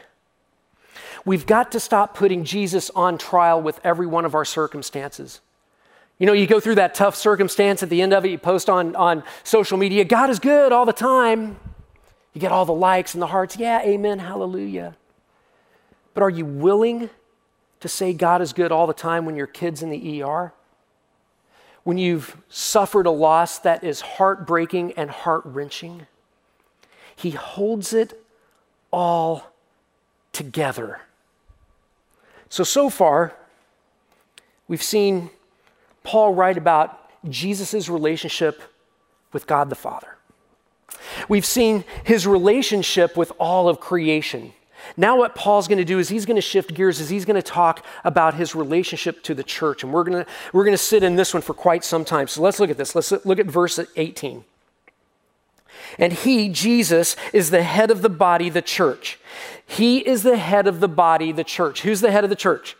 We've 1.25 1.45
got 1.45 1.73
to 1.73 1.79
stop 1.79 2.15
putting 2.15 2.45
Jesus 2.45 2.89
on 2.91 3.17
trial 3.17 3.61
with 3.61 3.79
every 3.83 4.07
one 4.07 4.25
of 4.25 4.35
our 4.35 4.45
circumstances. 4.45 5.41
You 6.19 6.25
know, 6.25 6.33
you 6.33 6.47
go 6.47 6.59
through 6.59 6.75
that 6.75 6.93
tough 6.93 7.15
circumstance, 7.15 7.81
at 7.81 7.89
the 7.89 8.01
end 8.01 8.13
of 8.13 8.25
it, 8.25 8.29
you 8.29 8.37
post 8.37 8.69
on, 8.69 8.93
on 8.97 9.23
social 9.43 9.77
media, 9.77 10.03
God 10.03 10.29
is 10.29 10.37
good 10.37 10.73
all 10.73 10.85
the 10.85 10.93
time. 10.93 11.57
You 12.33 12.41
get 12.41 12.51
all 12.51 12.65
the 12.65 12.73
likes 12.73 13.13
and 13.13 13.21
the 13.21 13.27
hearts. 13.27 13.57
Yeah, 13.57 13.81
amen, 13.81 14.19
hallelujah. 14.19 14.95
But 16.13 16.23
are 16.23 16.29
you 16.29 16.45
willing 16.45 17.09
to 17.79 17.87
say 17.87 18.11
God 18.13 18.41
is 18.41 18.51
good 18.51 18.71
all 18.71 18.85
the 18.85 18.93
time 18.93 19.25
when 19.25 19.37
your 19.37 19.47
kid's 19.47 19.81
in 19.81 19.89
the 19.89 20.21
ER? 20.21 20.53
When 21.83 21.97
you've 21.97 22.35
suffered 22.49 23.05
a 23.05 23.11
loss 23.11 23.57
that 23.59 23.85
is 23.85 24.01
heartbreaking 24.01 24.93
and 24.93 25.09
heart 25.09 25.43
wrenching? 25.45 26.05
He 27.15 27.31
holds 27.31 27.93
it 27.93 28.21
all 28.91 29.53
together. 30.33 31.01
So, 32.49 32.65
so 32.65 32.89
far, 32.89 33.33
we've 34.67 34.83
seen 34.83 35.29
Paul 36.09 36.33
write 36.33 36.57
about 36.57 37.07
Jesus' 37.29 37.87
relationship 37.87 38.63
with 39.31 39.45
God 39.45 39.69
the 39.69 39.75
Father. 39.75 40.17
We've 41.27 41.45
seen 41.45 41.85
his 42.03 42.25
relationship 42.25 43.15
with 43.15 43.31
all 43.37 43.69
of 43.69 43.79
creation. 43.79 44.53
Now, 44.97 45.19
what 45.19 45.35
Paul's 45.35 45.67
going 45.67 45.77
to 45.77 45.85
do 45.85 45.99
is 45.99 46.09
he's 46.09 46.25
going 46.25 46.35
to 46.35 46.41
shift 46.41 46.73
gears, 46.73 46.99
is 46.99 47.09
he's 47.09 47.25
going 47.25 47.35
to 47.35 47.43
talk 47.43 47.85
about 48.03 48.33
his 48.33 48.55
relationship 48.55 49.21
to 49.25 49.35
the 49.35 49.43
church. 49.43 49.83
And 49.83 49.93
we're 49.93 50.03
going 50.03 50.25
to, 50.25 50.31
we're 50.51 50.63
going 50.63 50.73
to 50.73 50.79
sit 50.79 51.03
in 51.03 51.15
this 51.15 51.31
one 51.31 51.43
for 51.43 51.53
quite 51.53 51.83
some 51.83 52.03
time. 52.03 52.27
So 52.27 52.41
let's 52.41 52.59
look 52.59 52.71
at 52.71 52.77
this. 52.77 52.95
Let's 52.95 53.11
look 53.11 53.37
at 53.37 53.45
verse 53.45 53.79
18. 53.95 54.43
And 55.99 56.11
he, 56.11 56.49
Jesus, 56.49 57.15
is 57.33 57.51
the 57.51 57.61
head 57.61 57.91
of 57.91 58.01
the 58.01 58.09
body, 58.09 58.49
the 58.49 58.63
church. 58.63 59.19
He 59.63 59.99
is 59.99 60.23
the 60.23 60.37
head 60.37 60.65
of 60.65 60.79
the 60.79 60.87
body, 60.87 61.31
the 61.31 61.43
church. 61.43 61.83
Who's 61.83 62.01
the 62.01 62.09
head 62.09 62.23
of 62.23 62.31
the 62.31 62.35
church? 62.35 62.75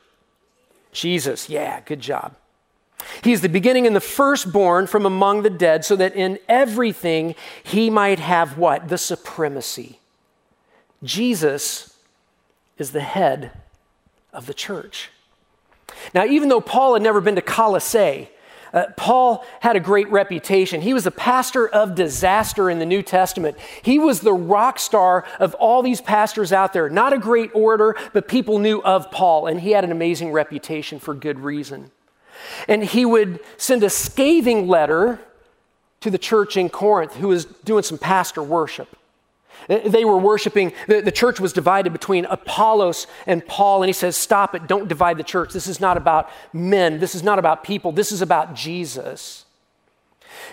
Jesus. 0.92 1.48
Yeah, 1.48 1.82
good 1.82 2.00
job. 2.00 2.34
He 3.24 3.32
is 3.32 3.42
the 3.42 3.50
beginning 3.50 3.88
and 3.88 3.96
the 3.96 4.02
firstborn 4.02 4.88
from 4.88 5.06
among 5.06 5.44
the 5.44 5.50
dead, 5.50 5.86
so 5.86 5.96
that 5.96 6.16
in 6.16 6.40
everything 6.48 7.36
he 7.64 7.90
might 7.90 8.20
have 8.20 8.58
what? 8.58 8.90
The 8.90 8.98
supremacy. 8.98 10.00
Jesus 11.04 11.98
is 12.78 12.92
the 12.92 13.02
head 13.02 13.52
of 14.34 14.46
the 14.46 14.54
church. 14.54 15.10
Now, 16.14 16.26
even 16.26 16.50
though 16.50 16.62
Paul 16.62 16.94
had 16.94 17.04
never 17.04 17.22
been 17.22 17.36
to 17.36 17.42
Colossae, 17.42 18.30
uh, 18.74 18.86
Paul 18.96 19.44
had 19.62 19.76
a 19.76 19.80
great 19.80 20.10
reputation. 20.12 20.82
He 20.82 20.94
was 20.94 21.08
a 21.08 21.12
pastor 21.12 21.68
of 21.68 21.96
disaster 21.96 22.70
in 22.70 22.80
the 22.80 22.86
New 22.86 23.02
Testament. 23.02 23.58
He 23.82 23.98
was 23.98 24.20
the 24.20 24.34
rock 24.34 24.78
star 24.80 25.26
of 25.40 25.56
all 25.56 25.82
these 25.82 26.02
pastors 26.02 26.54
out 26.54 26.74
there. 26.74 26.90
Not 26.90 27.14
a 27.14 27.18
great 27.18 27.50
orator, 27.54 27.96
but 28.14 28.28
people 28.28 28.60
knew 28.60 28.82
of 28.84 29.10
Paul, 29.10 29.48
and 29.48 29.60
he 29.60 29.72
had 29.72 29.84
an 29.84 29.92
amazing 29.92 30.32
reputation 30.32 31.00
for 31.00 31.14
good 31.14 31.40
reason. 31.40 31.92
And 32.68 32.84
he 32.84 33.06
would 33.06 33.40
send 33.58 33.84
a 33.84 33.90
scathing 33.90 34.68
letter 34.68 35.20
to 36.02 36.10
the 36.10 36.18
church 36.18 36.58
in 36.58 36.70
Corinth 36.70 37.16
who 37.16 37.30
was 37.30 37.46
doing 37.46 37.84
some 37.84 37.98
pastor 37.98 38.42
worship. 38.42 38.96
They 39.68 40.06
were 40.06 40.18
worshiping, 40.18 40.74
the, 40.88 41.02
the, 41.02 41.12
church 41.12 41.40
was 41.40 41.54
divided 41.54 41.92
between 41.92 42.26
Apollos 42.26 43.08
and 43.28 43.46
Paul, 43.46 43.84
and 43.84 43.90
he 43.90 43.94
says, 43.94 44.16
Stop 44.16 44.56
it, 44.56 44.68
don't 44.68 44.88
divide 44.88 45.18
the 45.18 45.24
church. 45.24 45.52
This 45.52 45.68
is 45.68 45.80
not 45.80 45.98
about 45.98 46.30
men, 46.54 47.00
this 47.00 47.14
is 47.14 47.24
not 47.24 47.40
about 47.40 47.64
people, 47.64 47.92
this 47.92 48.12
is 48.12 48.22
about 48.22 48.56
Jesus. 48.56 49.46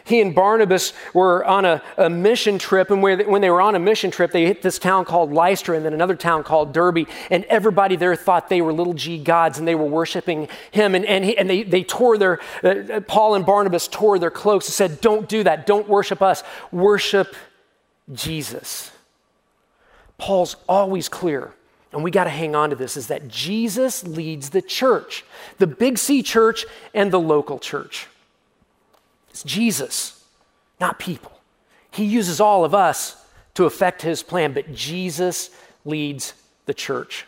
He 0.04 0.20
and 0.20 0.34
Barnabas 0.34 0.92
were 1.14 1.44
on 1.44 1.64
a, 1.64 1.82
a 1.96 2.08
mission 2.08 2.58
trip, 2.58 2.90
and 2.90 3.02
when 3.02 3.40
they 3.40 3.50
were 3.50 3.60
on 3.60 3.74
a 3.74 3.78
mission 3.78 4.10
trip, 4.10 4.32
they 4.32 4.46
hit 4.46 4.62
this 4.62 4.78
town 4.78 5.04
called 5.04 5.32
Lystra 5.32 5.76
and 5.76 5.84
then 5.84 5.92
another 5.92 6.16
town 6.16 6.44
called 6.44 6.72
Derbe, 6.72 7.06
and 7.30 7.44
everybody 7.44 7.96
there 7.96 8.14
thought 8.16 8.48
they 8.48 8.60
were 8.60 8.72
little 8.72 8.94
g 8.94 9.18
gods 9.18 9.58
and 9.58 9.66
they 9.66 9.74
were 9.74 9.86
worshiping 9.86 10.48
him. 10.70 10.94
And, 10.94 11.04
and, 11.04 11.24
he, 11.24 11.36
and 11.36 11.48
they, 11.48 11.62
they 11.62 11.84
tore 11.84 12.18
their, 12.18 12.40
uh, 12.62 13.00
Paul 13.06 13.34
and 13.34 13.44
Barnabas 13.44 13.88
tore 13.88 14.18
their 14.18 14.30
cloaks 14.30 14.66
and 14.66 14.74
said, 14.74 15.00
Don't 15.00 15.28
do 15.28 15.42
that, 15.44 15.66
don't 15.66 15.88
worship 15.88 16.22
us, 16.22 16.42
worship 16.72 17.34
Jesus. 18.12 18.90
Paul's 20.18 20.56
always 20.68 21.08
clear, 21.08 21.52
and 21.92 22.02
we 22.02 22.10
got 22.10 22.24
to 22.24 22.30
hang 22.30 22.54
on 22.54 22.70
to 22.70 22.76
this, 22.76 22.96
is 22.96 23.08
that 23.08 23.28
Jesus 23.28 24.04
leads 24.04 24.50
the 24.50 24.62
church, 24.62 25.24
the 25.58 25.66
Big 25.66 25.98
C 25.98 26.22
church 26.22 26.64
and 26.94 27.12
the 27.12 27.20
local 27.20 27.58
church. 27.58 28.06
It's 29.36 29.42
Jesus, 29.42 30.24
not 30.80 30.98
people. 30.98 31.30
He 31.90 32.06
uses 32.06 32.40
all 32.40 32.64
of 32.64 32.74
us 32.74 33.22
to 33.52 33.66
affect 33.66 34.00
his 34.00 34.22
plan, 34.22 34.54
but 34.54 34.72
Jesus 34.72 35.50
leads 35.84 36.32
the 36.64 36.72
church. 36.72 37.26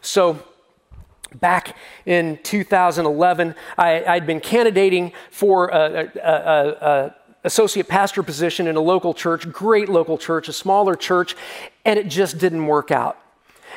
So, 0.00 0.42
back 1.34 1.76
in 2.06 2.38
2011, 2.42 3.54
I, 3.76 3.88
had 3.90 4.26
been 4.26 4.40
candidating 4.40 5.12
for 5.30 5.68
a, 5.68 6.10
a, 6.16 6.30
a, 6.88 7.14
associate 7.44 7.86
pastor 7.86 8.22
position 8.22 8.66
in 8.66 8.76
a 8.76 8.80
local 8.80 9.12
church, 9.12 9.46
great 9.52 9.90
local 9.90 10.16
church, 10.16 10.48
a 10.48 10.54
smaller 10.54 10.94
church, 10.94 11.36
and 11.84 11.98
it 11.98 12.08
just 12.08 12.38
didn't 12.38 12.66
work 12.66 12.90
out. 12.90 13.18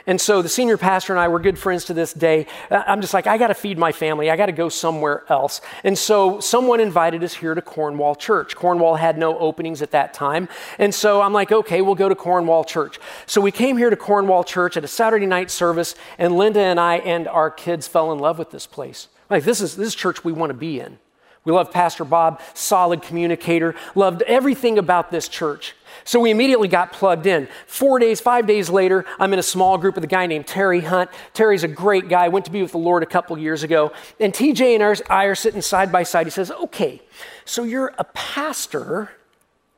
And 0.05 0.19
so 0.19 0.41
the 0.41 0.49
senior 0.49 0.77
pastor 0.77 1.13
and 1.13 1.19
I 1.19 1.29
were 1.29 1.39
good 1.39 1.57
friends 1.57 1.85
to 1.85 1.93
this 1.93 2.13
day. 2.13 2.45
Uh, 2.69 2.83
I'm 2.85 2.99
just 2.99 3.13
like, 3.13 3.25
I 3.25 3.37
got 3.37 3.47
to 3.47 3.53
feed 3.53 3.77
my 3.77 3.91
family. 3.91 4.29
I 4.29 4.35
got 4.35 4.47
to 4.47 4.51
go 4.51 4.67
somewhere 4.67 5.23
else. 5.29 5.61
And 5.83 5.97
so 5.97 6.39
someone 6.41 6.79
invited 6.79 7.23
us 7.23 7.33
here 7.33 7.55
to 7.55 7.61
Cornwall 7.61 8.15
Church. 8.15 8.55
Cornwall 8.55 8.95
had 8.95 9.17
no 9.17 9.37
openings 9.39 9.81
at 9.81 9.91
that 9.91 10.13
time. 10.13 10.49
And 10.77 10.93
so 10.93 11.21
I'm 11.21 11.31
like, 11.31 11.51
okay, 11.51 11.81
we'll 11.81 11.95
go 11.95 12.09
to 12.09 12.15
Cornwall 12.15 12.65
Church. 12.65 12.99
So 13.25 13.39
we 13.39 13.51
came 13.51 13.77
here 13.77 13.89
to 13.89 13.95
Cornwall 13.95 14.43
Church 14.43 14.75
at 14.75 14.83
a 14.83 14.89
Saturday 14.89 15.25
night 15.25 15.49
service, 15.49 15.95
and 16.17 16.35
Linda 16.37 16.59
and 16.59 16.79
I 16.79 16.97
and 16.97 17.27
our 17.27 17.49
kids 17.49 17.87
fell 17.87 18.11
in 18.11 18.19
love 18.19 18.37
with 18.37 18.51
this 18.51 18.67
place. 18.67 19.07
Like, 19.29 19.43
this 19.45 19.61
is 19.61 19.75
this 19.75 19.87
is 19.87 19.95
church 19.95 20.23
we 20.23 20.33
want 20.33 20.49
to 20.49 20.53
be 20.53 20.79
in. 20.79 20.99
We 21.45 21.51
loved 21.51 21.73
Pastor 21.73 22.05
Bob, 22.05 22.41
solid 22.53 23.01
communicator, 23.01 23.75
loved 23.95 24.21
everything 24.23 24.77
about 24.77 25.11
this 25.11 25.27
church. 25.27 25.75
So 26.05 26.19
we 26.19 26.31
immediately 26.31 26.67
got 26.67 26.91
plugged 26.91 27.25
in. 27.25 27.47
Four 27.67 27.99
days, 27.99 28.19
five 28.19 28.45
days 28.45 28.69
later, 28.69 29.05
I'm 29.19 29.33
in 29.33 29.39
a 29.39 29.43
small 29.43 29.77
group 29.77 29.95
with 29.95 30.03
a 30.03 30.07
guy 30.07 30.25
named 30.25 30.47
Terry 30.47 30.81
Hunt. 30.81 31.09
Terry's 31.33 31.63
a 31.63 31.67
great 31.67 32.09
guy, 32.09 32.27
went 32.27 32.45
to 32.45 32.51
be 32.51 32.61
with 32.61 32.71
the 32.71 32.77
Lord 32.77 33.03
a 33.03 33.07
couple 33.07 33.37
years 33.37 33.63
ago. 33.63 33.91
And 34.19 34.33
TJ 34.33 34.75
and 34.75 35.01
I 35.09 35.25
are 35.25 35.35
sitting 35.35 35.61
side 35.61 35.91
by 35.91 36.03
side. 36.03 36.27
He 36.27 36.31
says, 36.31 36.51
Okay, 36.51 37.01
so 37.45 37.63
you're 37.63 37.93
a 37.97 38.03
pastor 38.03 39.11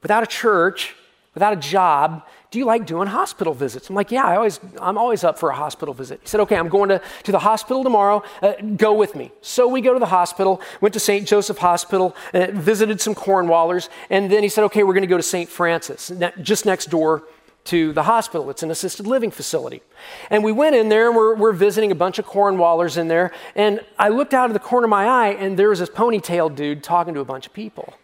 without 0.01 0.23
a 0.23 0.27
church, 0.27 0.95
without 1.33 1.53
a 1.53 1.57
job, 1.57 2.23
do 2.55 2.59
you 2.59 2.65
like 2.65 2.85
doing 2.85 3.05
hospital 3.05 3.53
visits? 3.53 3.89
I'm 3.89 3.97
like, 3.97 4.11
yeah, 4.11 4.23
I 4.23 4.37
always, 4.37 4.61
I'm 4.79 4.97
always 4.97 5.25
up 5.25 5.37
for 5.37 5.49
a 5.49 5.53
hospital 5.53 5.93
visit. 5.93 6.21
He 6.21 6.29
said, 6.29 6.39
okay, 6.39 6.55
I'm 6.55 6.69
going 6.69 6.87
to, 6.87 7.01
to 7.23 7.31
the 7.33 7.39
hospital 7.39 7.83
tomorrow. 7.83 8.23
Uh, 8.41 8.53
go 8.77 8.93
with 8.93 9.13
me. 9.13 9.33
So 9.41 9.67
we 9.67 9.81
go 9.81 9.91
to 9.91 9.99
the 9.99 10.05
hospital, 10.05 10.61
went 10.79 10.93
to 10.93 10.99
St. 11.01 11.27
Joseph 11.27 11.57
Hospital, 11.57 12.15
uh, 12.33 12.47
visited 12.53 13.01
some 13.01 13.13
Cornwallers, 13.13 13.89
and 14.09 14.31
then 14.31 14.41
he 14.41 14.47
said, 14.47 14.63
okay, 14.63 14.83
we're 14.83 14.93
going 14.93 15.01
to 15.01 15.07
go 15.07 15.17
to 15.17 15.21
St. 15.21 15.49
Francis, 15.49 16.13
just 16.41 16.65
next 16.65 16.89
door 16.89 17.23
to 17.65 17.91
the 17.91 18.03
hospital. 18.03 18.49
It's 18.49 18.63
an 18.63 18.71
assisted 18.71 19.05
living 19.05 19.31
facility. 19.31 19.81
And 20.29 20.41
we 20.41 20.53
went 20.53 20.77
in 20.77 20.87
there 20.87 21.07
and 21.07 21.17
we're, 21.17 21.35
we're 21.35 21.51
visiting 21.51 21.91
a 21.91 21.95
bunch 21.95 22.19
of 22.19 22.25
Cornwallers 22.25 22.97
in 22.97 23.09
there. 23.09 23.33
And 23.53 23.81
I 23.99 24.07
looked 24.07 24.33
out 24.33 24.49
of 24.49 24.53
the 24.53 24.59
corner 24.61 24.85
of 24.85 24.91
my 24.91 25.07
eye 25.07 25.31
and 25.31 25.59
there 25.59 25.67
was 25.67 25.79
this 25.79 25.89
ponytail 25.89 26.55
dude 26.55 26.85
talking 26.85 27.13
to 27.15 27.19
a 27.19 27.25
bunch 27.25 27.47
of 27.47 27.51
people. 27.51 27.95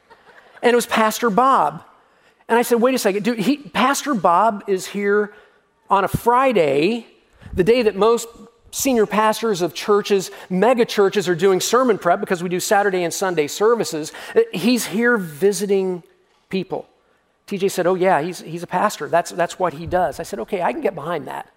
And 0.62 0.74
it 0.74 0.76
was 0.76 0.88
Pastor 0.88 1.30
Bob. 1.30 1.86
And 2.52 2.60
I 2.60 2.64
said, 2.64 2.82
wait 2.82 2.94
a 2.94 2.98
second, 2.98 3.24
dude, 3.24 3.40
he, 3.40 3.56
Pastor 3.56 4.14
Bob 4.14 4.66
is 4.68 4.86
here 4.86 5.34
on 5.90 6.04
a 6.04 6.10
Friday, 6.10 7.08
the 7.54 7.64
day 7.64 7.82
that 7.84 7.96
most 7.96 8.28
senior 8.72 9.06
pastors 9.06 9.62
of 9.62 9.74
churches, 9.74 10.32
mega 10.50 10.84
churches, 10.84 11.30
are 11.30 11.36
doing 11.36 11.62
sermon 11.62 11.98
prep 11.98 12.20
because 12.20 12.44
we 12.44 12.50
do 12.50 12.60
Saturday 12.60 13.04
and 13.04 13.14
Sunday 13.14 13.48
services. 13.48 14.12
He's 14.52 14.88
here 14.88 15.18
visiting 15.18 16.04
people. 16.50 16.90
TJ 17.48 17.72
said, 17.72 17.88
Oh, 17.88 17.96
yeah, 17.96 18.22
he's, 18.22 18.42
he's 18.42 18.64
a 18.64 18.68
pastor. 18.68 19.08
That's, 19.08 19.32
that's 19.32 19.58
what 19.58 19.76
he 19.76 19.86
does. 19.86 20.20
I 20.20 20.24
said, 20.24 20.40
Okay, 20.40 20.62
I 20.62 20.74
can 20.74 20.82
get 20.82 20.94
behind 20.94 21.28
that. 21.28 21.50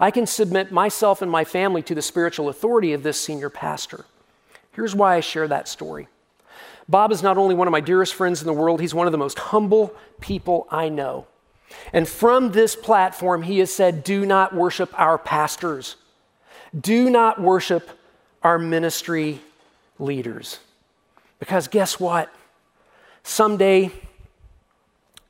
I 0.00 0.10
can 0.10 0.26
submit 0.26 0.72
myself 0.72 1.22
and 1.22 1.30
my 1.30 1.44
family 1.44 1.82
to 1.82 1.94
the 1.94 2.02
spiritual 2.02 2.48
authority 2.48 2.92
of 2.92 3.04
this 3.04 3.20
senior 3.20 3.50
pastor. 3.50 4.04
Here's 4.72 4.96
why 4.96 5.14
I 5.14 5.20
share 5.20 5.46
that 5.46 5.68
story. 5.68 6.08
Bob 6.90 7.12
is 7.12 7.22
not 7.22 7.38
only 7.38 7.54
one 7.54 7.68
of 7.68 7.72
my 7.72 7.80
dearest 7.80 8.14
friends 8.14 8.40
in 8.40 8.48
the 8.48 8.52
world, 8.52 8.80
he's 8.80 8.92
one 8.92 9.06
of 9.06 9.12
the 9.12 9.18
most 9.18 9.38
humble 9.38 9.94
people 10.20 10.66
I 10.70 10.88
know. 10.88 11.28
And 11.92 12.08
from 12.08 12.50
this 12.50 12.74
platform, 12.74 13.42
he 13.42 13.60
has 13.60 13.72
said, 13.72 14.02
Do 14.02 14.26
not 14.26 14.52
worship 14.52 14.92
our 14.98 15.16
pastors, 15.16 15.94
do 16.78 17.08
not 17.08 17.40
worship 17.40 17.88
our 18.42 18.58
ministry 18.58 19.40
leaders. 20.00 20.58
Because 21.38 21.68
guess 21.68 22.00
what? 22.00 22.28
Someday, 23.22 23.92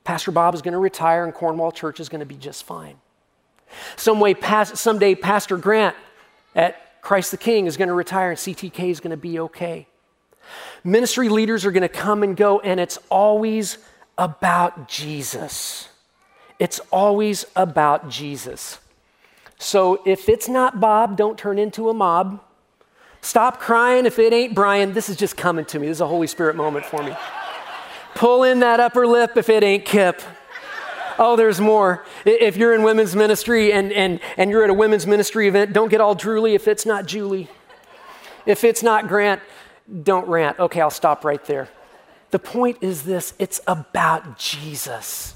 Pastor 0.02 0.30
Bob 0.30 0.54
is 0.54 0.62
going 0.62 0.72
to 0.72 0.78
retire 0.78 1.24
and 1.24 1.34
Cornwall 1.34 1.72
Church 1.72 2.00
is 2.00 2.08
going 2.08 2.20
to 2.20 2.26
be 2.26 2.36
just 2.36 2.64
fine. 2.64 2.96
Some 3.96 4.18
way, 4.18 4.34
someday, 4.64 5.14
Pastor 5.14 5.56
Grant 5.56 5.94
at 6.54 7.00
Christ 7.02 7.30
the 7.30 7.36
King 7.36 7.66
is 7.66 7.76
going 7.76 7.88
to 7.88 7.94
retire 7.94 8.30
and 8.30 8.38
CTK 8.38 8.90
is 8.90 9.00
going 9.00 9.12
to 9.12 9.16
be 9.16 9.38
okay. 9.40 9.86
Ministry 10.84 11.28
leaders 11.28 11.64
are 11.64 11.70
going 11.70 11.82
to 11.82 11.88
come 11.88 12.22
and 12.22 12.36
go, 12.36 12.60
and 12.60 12.80
it's 12.80 12.98
always 13.10 13.78
about 14.16 14.88
Jesus. 14.88 15.88
It's 16.58 16.80
always 16.90 17.46
about 17.56 18.08
Jesus. 18.08 18.78
So 19.58 20.02
if 20.06 20.28
it's 20.28 20.48
not 20.48 20.80
Bob, 20.80 21.16
don't 21.16 21.38
turn 21.38 21.58
into 21.58 21.88
a 21.88 21.94
mob. 21.94 22.42
Stop 23.22 23.60
crying 23.60 24.06
if 24.06 24.18
it 24.18 24.32
ain't 24.32 24.54
Brian. 24.54 24.92
This 24.92 25.08
is 25.08 25.16
just 25.16 25.36
coming 25.36 25.64
to 25.66 25.78
me. 25.78 25.86
This 25.86 25.98
is 25.98 26.00
a 26.00 26.06
Holy 26.06 26.26
Spirit 26.26 26.56
moment 26.56 26.86
for 26.86 27.02
me. 27.02 27.14
Pull 28.14 28.44
in 28.44 28.60
that 28.60 28.80
upper 28.80 29.06
lip 29.06 29.36
if 29.36 29.48
it 29.48 29.62
ain't 29.62 29.84
Kip. 29.84 30.22
Oh, 31.18 31.36
there's 31.36 31.60
more. 31.60 32.04
If 32.24 32.56
you're 32.56 32.74
in 32.74 32.82
women's 32.82 33.14
ministry 33.14 33.72
and, 33.72 33.92
and, 33.92 34.20
and 34.38 34.50
you're 34.50 34.64
at 34.64 34.70
a 34.70 34.74
women's 34.74 35.06
ministry 35.06 35.48
event, 35.48 35.74
don't 35.74 35.90
get 35.90 36.00
all 36.00 36.16
drooly 36.16 36.54
if 36.54 36.66
it's 36.66 36.86
not 36.86 37.04
Julie. 37.04 37.48
If 38.46 38.64
it's 38.64 38.82
not 38.82 39.06
Grant, 39.06 39.42
don't 40.02 40.28
rant. 40.28 40.58
Okay, 40.58 40.80
I'll 40.80 40.90
stop 40.90 41.24
right 41.24 41.44
there. 41.46 41.68
The 42.30 42.38
point 42.38 42.78
is 42.80 43.02
this 43.02 43.34
it's 43.38 43.60
about 43.66 44.38
Jesus. 44.38 45.34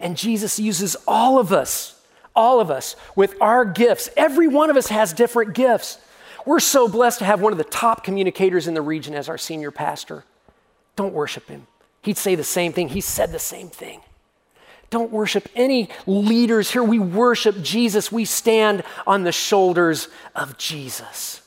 And 0.00 0.16
Jesus 0.16 0.58
uses 0.58 0.96
all 1.06 1.38
of 1.38 1.52
us, 1.52 2.00
all 2.34 2.60
of 2.60 2.70
us, 2.70 2.96
with 3.14 3.36
our 3.40 3.64
gifts. 3.64 4.10
Every 4.16 4.48
one 4.48 4.68
of 4.68 4.76
us 4.76 4.88
has 4.88 5.12
different 5.12 5.54
gifts. 5.54 5.98
We're 6.44 6.60
so 6.60 6.88
blessed 6.88 7.20
to 7.20 7.24
have 7.24 7.40
one 7.40 7.52
of 7.52 7.58
the 7.58 7.64
top 7.64 8.04
communicators 8.04 8.66
in 8.66 8.74
the 8.74 8.82
region 8.82 9.14
as 9.14 9.28
our 9.28 9.38
senior 9.38 9.70
pastor. 9.70 10.24
Don't 10.96 11.14
worship 11.14 11.48
him. 11.48 11.66
He'd 12.02 12.18
say 12.18 12.34
the 12.34 12.44
same 12.44 12.72
thing. 12.72 12.88
He 12.88 13.00
said 13.00 13.32
the 13.32 13.38
same 13.38 13.68
thing. 13.68 14.00
Don't 14.90 15.10
worship 15.10 15.48
any 15.56 15.88
leaders 16.06 16.70
here. 16.70 16.82
We 16.82 16.98
worship 16.98 17.62
Jesus. 17.62 18.12
We 18.12 18.26
stand 18.26 18.82
on 19.06 19.22
the 19.22 19.32
shoulders 19.32 20.08
of 20.34 20.58
Jesus. 20.58 21.40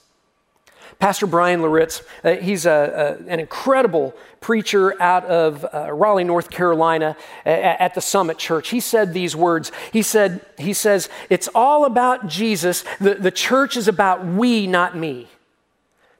Pastor 1.00 1.28
Bryan 1.28 1.62
Loritts, 1.62 2.02
uh, 2.24 2.36
he's 2.36 2.66
a, 2.66 3.18
a, 3.30 3.32
an 3.32 3.40
incredible 3.40 4.16
preacher 4.42 5.00
out 5.02 5.26
of 5.26 5.64
uh, 5.72 5.92
Raleigh, 5.94 6.24
North 6.24 6.50
Carolina, 6.50 7.16
at, 7.46 7.80
at 7.80 7.96
the 7.96 8.02
Summit 8.02 8.40
Church. 8.40 8.70
He 8.70 8.80
said 8.80 9.14
these 9.14 9.36
words. 9.36 9.72
He 9.94 10.02
said, 10.02 10.44
he 10.58 10.74
says, 10.74 11.08
it's 11.30 11.48
all 11.54 11.86
about 11.86 12.28
Jesus. 12.28 12.84
The, 13.00 13.14
the 13.14 13.30
church 13.30 13.78
is 13.78 13.88
about 13.88 14.26
we, 14.26 14.66
not 14.66 14.98
me. 14.98 15.28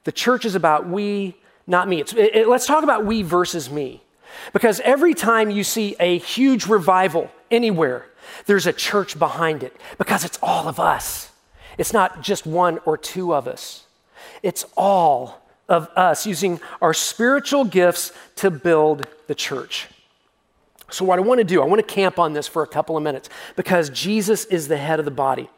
The 0.04 0.12
church 0.12 0.44
is 0.44 0.54
about 0.54 0.88
we, 0.88 1.34
not 1.66 1.88
me. 1.88 2.00
It, 2.00 2.14
it, 2.16 2.48
let's 2.48 2.66
talk 2.66 2.84
about 2.84 3.04
we 3.04 3.22
versus 3.22 3.68
me. 3.68 4.02
Because 4.52 4.78
every 4.80 5.14
time 5.14 5.50
you 5.50 5.64
see 5.64 5.96
a 5.98 6.18
huge 6.18 6.66
revival 6.66 7.30
anywhere, 7.50 8.06
there's 8.46 8.66
a 8.66 8.72
church 8.72 9.18
behind 9.18 9.64
it 9.64 9.76
because 9.98 10.24
it's 10.24 10.38
all 10.40 10.68
of 10.68 10.78
us. 10.78 11.32
It's 11.78 11.92
not 11.92 12.22
just 12.22 12.46
one 12.46 12.78
or 12.84 12.96
two 12.96 13.34
of 13.34 13.48
us. 13.48 13.87
It's 14.42 14.64
all 14.76 15.42
of 15.68 15.88
us 15.96 16.26
using 16.26 16.60
our 16.80 16.94
spiritual 16.94 17.64
gifts 17.64 18.12
to 18.36 18.50
build 18.50 19.06
the 19.26 19.34
church. 19.34 19.88
So, 20.90 21.04
what 21.04 21.18
I 21.18 21.22
want 21.22 21.38
to 21.38 21.44
do, 21.44 21.60
I 21.60 21.66
want 21.66 21.86
to 21.86 21.94
camp 21.94 22.18
on 22.18 22.32
this 22.32 22.48
for 22.48 22.62
a 22.62 22.66
couple 22.66 22.96
of 22.96 23.02
minutes 23.02 23.28
because 23.56 23.90
Jesus 23.90 24.46
is 24.46 24.68
the 24.68 24.78
head 24.78 24.98
of 24.98 25.04
the 25.04 25.10
body. 25.10 25.50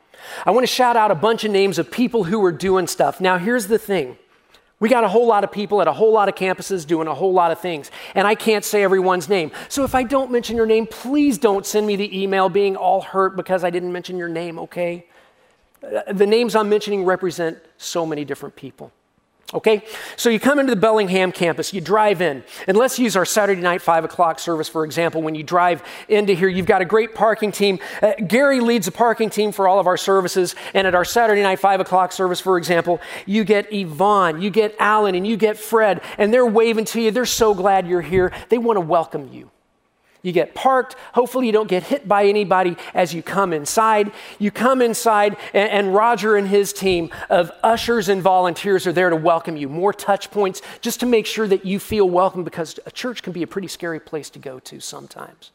I 0.44 0.50
want 0.50 0.64
to 0.64 0.72
shout 0.72 0.96
out 0.96 1.10
a 1.10 1.14
bunch 1.14 1.44
of 1.44 1.50
names 1.50 1.78
of 1.78 1.90
people 1.90 2.24
who 2.24 2.44
are 2.44 2.52
doing 2.52 2.86
stuff. 2.86 3.20
Now, 3.20 3.38
here's 3.38 3.68
the 3.68 3.78
thing 3.78 4.16
we 4.80 4.88
got 4.88 5.04
a 5.04 5.08
whole 5.08 5.26
lot 5.26 5.44
of 5.44 5.52
people 5.52 5.82
at 5.82 5.88
a 5.88 5.92
whole 5.92 6.12
lot 6.12 6.30
of 6.30 6.34
campuses 6.34 6.86
doing 6.86 7.06
a 7.06 7.14
whole 7.14 7.34
lot 7.34 7.52
of 7.52 7.60
things, 7.60 7.90
and 8.14 8.26
I 8.26 8.34
can't 8.34 8.64
say 8.64 8.82
everyone's 8.82 9.28
name. 9.28 9.52
So 9.68 9.84
if 9.84 9.94
I 9.94 10.02
don't 10.02 10.30
mention 10.30 10.56
your 10.56 10.66
name, 10.66 10.86
please 10.86 11.36
don't 11.36 11.66
send 11.66 11.86
me 11.86 11.96
the 11.96 12.22
email 12.22 12.48
being 12.48 12.76
all 12.76 13.02
hurt 13.02 13.36
because 13.36 13.62
I 13.62 13.68
didn't 13.68 13.92
mention 13.92 14.16
your 14.16 14.28
name, 14.28 14.58
okay? 14.58 15.06
The 15.80 16.26
names 16.26 16.54
I'm 16.54 16.68
mentioning 16.68 17.04
represent 17.04 17.58
so 17.78 18.04
many 18.04 18.24
different 18.24 18.56
people. 18.56 18.92
Okay? 19.52 19.82
So 20.16 20.30
you 20.30 20.38
come 20.38 20.60
into 20.60 20.74
the 20.74 20.80
Bellingham 20.80 21.32
campus, 21.32 21.74
you 21.74 21.80
drive 21.80 22.20
in, 22.20 22.44
and 22.68 22.76
let's 22.76 22.98
use 22.98 23.16
our 23.16 23.24
Saturday 23.24 23.60
night 23.60 23.82
5 23.82 24.04
o'clock 24.04 24.38
service, 24.38 24.68
for 24.68 24.84
example. 24.84 25.22
When 25.22 25.34
you 25.34 25.42
drive 25.42 25.82
into 26.08 26.34
here, 26.34 26.48
you've 26.48 26.66
got 26.66 26.82
a 26.82 26.84
great 26.84 27.14
parking 27.14 27.50
team. 27.50 27.80
Uh, 28.00 28.12
Gary 28.26 28.60
leads 28.60 28.86
the 28.86 28.92
parking 28.92 29.28
team 29.28 29.50
for 29.50 29.66
all 29.66 29.80
of 29.80 29.86
our 29.86 29.96
services, 29.96 30.54
and 30.72 30.86
at 30.86 30.94
our 30.94 31.04
Saturday 31.04 31.42
night 31.42 31.58
5 31.58 31.80
o'clock 31.80 32.12
service, 32.12 32.38
for 32.40 32.58
example, 32.58 33.00
you 33.26 33.42
get 33.42 33.72
Yvonne, 33.72 34.40
you 34.40 34.50
get 34.50 34.76
Alan, 34.78 35.14
and 35.14 35.26
you 35.26 35.36
get 35.36 35.56
Fred, 35.58 36.00
and 36.16 36.32
they're 36.32 36.46
waving 36.46 36.84
to 36.86 37.00
you. 37.00 37.10
They're 37.10 37.26
so 37.26 37.54
glad 37.54 37.88
you're 37.88 38.02
here. 38.02 38.32
They 38.50 38.58
want 38.58 38.76
to 38.76 38.82
welcome 38.82 39.32
you. 39.32 39.50
You 40.22 40.32
get 40.32 40.54
parked. 40.54 40.96
Hopefully, 41.14 41.46
you 41.46 41.52
don't 41.52 41.68
get 41.68 41.82
hit 41.84 42.06
by 42.06 42.26
anybody 42.26 42.76
as 42.92 43.14
you 43.14 43.22
come 43.22 43.52
inside. 43.52 44.12
You 44.38 44.50
come 44.50 44.82
inside, 44.82 45.36
and, 45.54 45.70
and, 45.70 45.94
Roger 45.94 46.36
and 46.36 46.46
his 46.46 46.72
team 46.72 47.10
of 47.30 47.50
ushers 47.62 48.08
and 48.08 48.20
volunteers 48.20 48.86
are 48.86 48.92
there 48.92 49.08
to 49.10 49.16
welcome 49.16 49.56
you. 49.56 49.68
More 49.68 49.92
touch 49.92 50.30
points 50.30 50.60
just 50.82 51.00
to 51.00 51.06
make 51.06 51.26
sure 51.26 51.48
that 51.48 51.64
you 51.64 51.78
feel 51.78 52.08
welcome 52.08 52.44
because 52.44 52.78
a 52.84 52.90
church 52.90 53.22
can 53.22 53.32
be 53.32 53.42
a 53.42 53.46
pretty 53.46 53.68
scary 53.68 53.98
place 53.98 54.28
to 54.30 54.38
go 54.38 54.58
to 54.60 54.78
sometimes. 54.78 55.52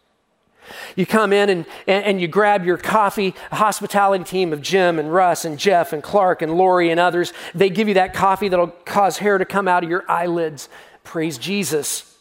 You 0.95 1.05
come 1.05 1.31
in 1.31 1.49
and, 1.49 1.65
and, 1.87 2.05
and 2.05 2.21
you 2.21 2.27
grab 2.27 2.65
your 2.65 2.77
coffee, 2.77 3.35
a 3.51 3.55
hospitality 3.55 4.23
team 4.23 4.51
of 4.51 4.63
Jim 4.63 4.97
and 4.97 5.13
Russ 5.13 5.45
and 5.45 5.59
Jeff 5.59 5.93
and 5.93 6.01
Clark 6.01 6.41
and 6.41 6.55
Lori 6.55 6.89
and 6.89 6.99
others. 6.99 7.33
They 7.53 7.69
give 7.69 7.87
you 7.87 7.93
that 7.95 8.15
coffee 8.15 8.49
that'll 8.49 8.67
cause 8.67 9.19
hair 9.19 9.37
to 9.37 9.45
come 9.45 9.67
out 9.67 9.83
of 9.83 9.89
your 9.91 10.09
eyelids. 10.09 10.69
Praise 11.03 11.37
Jesus. 11.37 12.14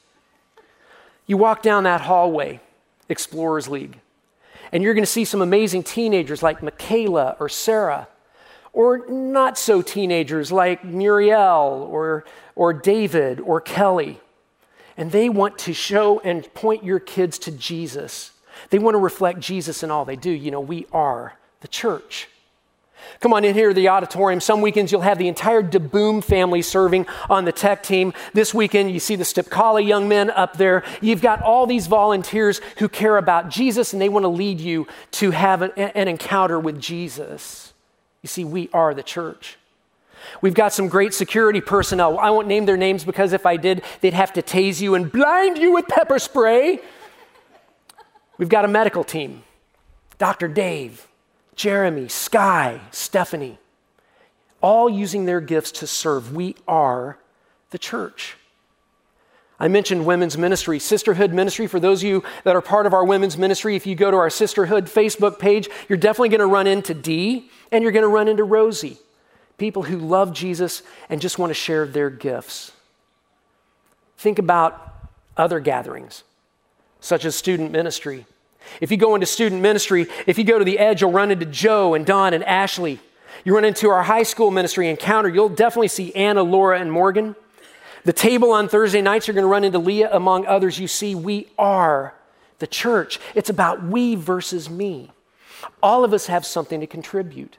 You 1.27 1.37
walk 1.37 1.63
down 1.63 1.85
that 1.85 2.03
hallway, 2.03 2.61
Explorers 3.09 3.69
League, 3.69 3.99
and 4.73 4.83
you're 4.83 4.95
going 4.95 5.05
to 5.05 5.11
see 5.11 5.25
some 5.25 5.41
amazing 5.41 5.83
teenagers 5.83 6.43
like 6.43 6.63
Michaela 6.63 7.37
or 7.41 7.49
Sarah, 7.49 8.09
or 8.73 9.07
not 9.09 9.57
so 9.57 9.83
teenagers 9.83 10.51
like 10.51 10.85
Muriel 10.85 11.89
or, 11.91 12.25
or 12.55 12.73
David 12.73 13.41
or 13.41 13.61
Kelly. 13.61 14.21
And 14.97 15.13
they 15.13 15.29
want 15.29 15.59
to 15.59 15.73
show 15.73 16.21
and 16.21 16.53
point 16.55 16.85
your 16.85 17.01
kids 17.01 17.39
to 17.41 17.51
Jesus. 17.53 18.33
They 18.71 18.79
want 18.79 18.95
to 18.95 18.99
reflect 18.99 19.41
Jesus 19.41 19.83
in 19.83 19.91
all 19.91 20.05
they 20.05 20.17
do. 20.17 20.31
You 20.31 20.51
know, 20.51 20.61
we 20.61 20.87
are 20.93 21.39
the 21.61 21.69
church. 21.69 22.29
Come 23.21 23.33
on 23.33 23.45
in 23.45 23.55
here 23.55 23.69
to 23.69 23.75
the 23.75 23.89
auditorium. 23.89 24.41
Some 24.41 24.61
weekends 24.61 24.93
you'll 24.93 25.01
have 25.01 25.19
the 25.19 25.29
entire 25.29 25.63
DeBoom 25.63 26.23
family 26.23 26.63
serving 26.63 27.07
on 27.31 27.45
the 27.45 27.53
tech 27.53 27.83
team. 27.83 28.13
This 28.33 28.53
weekend 28.53 28.91
you 28.91 29.01
see 29.01 29.17
the 29.17 29.25
Stipkala 29.25 29.87
young 29.87 30.09
men 30.09 30.31
up 30.31 30.57
there. 30.57 30.85
You've 31.01 31.23
got 31.23 31.43
all 31.43 31.67
these 31.67 31.87
volunteers 31.87 32.61
who 32.79 32.89
care 32.89 33.17
about 33.17 33.49
Jesus 33.49 33.93
and 33.93 34.01
they 34.03 34.09
want 34.09 34.25
to 34.25 34.29
lead 34.29 34.61
you 34.61 34.87
to 35.13 35.31
have 35.31 35.63
an, 35.63 35.71
an 35.73 36.09
encounter 36.09 36.59
with 36.59 36.81
Jesus. 36.81 37.73
You 38.23 38.29
see, 38.29 38.45
we 38.45 38.71
are 38.73 38.95
the 38.95 39.03
church. 39.03 39.59
We've 40.41 40.55
got 40.55 40.73
some 40.73 40.89
great 40.89 41.15
security 41.15 41.61
personnel. 41.61 42.19
I 42.19 42.31
won't 42.31 42.49
name 42.49 42.67
their 42.67 42.77
names 42.77 43.05
because 43.05 43.33
if 43.33 43.47
I 43.47 43.57
did, 43.57 43.83
they'd 44.01 44.15
have 44.15 44.33
to 44.35 44.43
tase 44.43 44.81
you 44.81 44.95
and 44.95 45.11
blind 45.11 45.59
you 45.59 45.73
with 45.73 45.87
pepper 45.87 46.19
spray. 46.19 46.81
We've 48.39 48.49
got 48.49 48.65
a 48.65 48.69
medical 48.69 49.05
team. 49.05 49.43
Dr. 50.19 50.49
Dave, 50.49 51.07
Jeremy, 51.55 52.09
Sky, 52.09 52.81
Stephanie, 52.91 53.59
all 54.61 54.89
using 54.89 55.25
their 55.25 55.41
gifts 55.41 55.71
to 55.73 55.87
serve. 55.87 56.35
We 56.35 56.57
are 56.67 57.19
the 57.71 57.79
church. 57.79 58.37
I 59.59 59.69
mentioned 59.69 60.05
women's 60.05 60.37
ministry, 60.37 60.79
sisterhood 60.79 61.33
ministry. 61.33 61.67
For 61.67 61.79
those 61.79 62.03
of 62.03 62.09
you 62.09 62.25
that 62.43 62.57
are 62.57 62.61
part 62.61 62.87
of 62.87 62.93
our 62.93 63.05
women's 63.05 63.39
ministry, 63.39 63.77
if 63.77 63.87
you 63.87 63.95
go 63.95 64.11
to 64.11 64.17
our 64.17 64.31
sisterhood 64.31 64.87
Facebook 64.87 65.39
page, 65.39 65.69
you're 65.89 65.97
definitely 65.97 66.31
going 66.31 66.41
to 66.41 66.47
run 66.47 66.67
into 66.67 66.93
Dee 66.93 67.51
and 67.71 67.83
you're 67.83 67.93
going 67.93 68.03
to 68.03 68.09
run 68.09 68.27
into 68.27 68.43
Rosie, 68.43 68.99
people 69.57 69.85
who 69.85 69.99
love 69.99 70.33
Jesus 70.33 70.83
and 71.09 71.21
just 71.21 71.39
want 71.39 71.51
to 71.51 71.55
share 71.55 71.87
their 71.87 72.11
gifts. 72.11 72.73
Think 74.19 74.39
about 74.39 74.95
other 75.37 75.61
gatherings, 75.61 76.25
such 77.01 77.25
as 77.25 77.37
student 77.37 77.71
ministry. 77.71 78.27
If 78.81 78.91
you 78.91 78.97
go 78.97 79.15
into 79.15 79.27
student 79.27 79.63
ministry, 79.63 80.07
if 80.27 80.39
you 80.39 80.45
go 80.45 80.59
to 80.59 80.65
the 80.65 80.79
edge, 80.79 81.01
you'll 81.01 81.13
run 81.13 81.31
into 81.31 81.47
Joe 81.47 81.95
and 81.95 82.05
Don 82.05 82.35
and 82.35 82.45
Ashley. 82.45 83.01
You 83.45 83.55
run 83.55 83.65
into 83.65 83.89
our 83.91 84.03
high 84.03 84.23
school 84.23 84.51
ministry 84.51 84.89
encounter, 84.89 85.29
you'll 85.29 85.49
definitely 85.49 85.89
see 85.89 86.15
Anna, 86.15 86.43
Laura, 86.43 86.81
and 86.81 86.91
Morgan. 86.91 87.37
The 88.05 88.13
table 88.13 88.53
on 88.53 88.69
Thursday 88.69 89.01
nights, 89.01 89.27
you're 89.27 89.35
going 89.35 89.45
to 89.45 89.49
run 89.49 89.65
into 89.65 89.79
Leah, 89.79 90.11
among 90.13 90.47
others. 90.47 90.79
You 90.79 90.89
see, 90.89 91.15
we 91.15 91.49
are 91.59 92.15
the 92.59 92.67
church. 92.67 93.19
It's 93.35 93.51
about 93.51 93.83
we 93.83 94.15
versus 94.15 94.69
me. 94.69 95.11
All 95.83 96.05
of 96.05 96.13
us 96.13 96.27
have 96.27 96.45
something 96.45 96.81
to 96.81 96.87
contribute. 96.87 97.57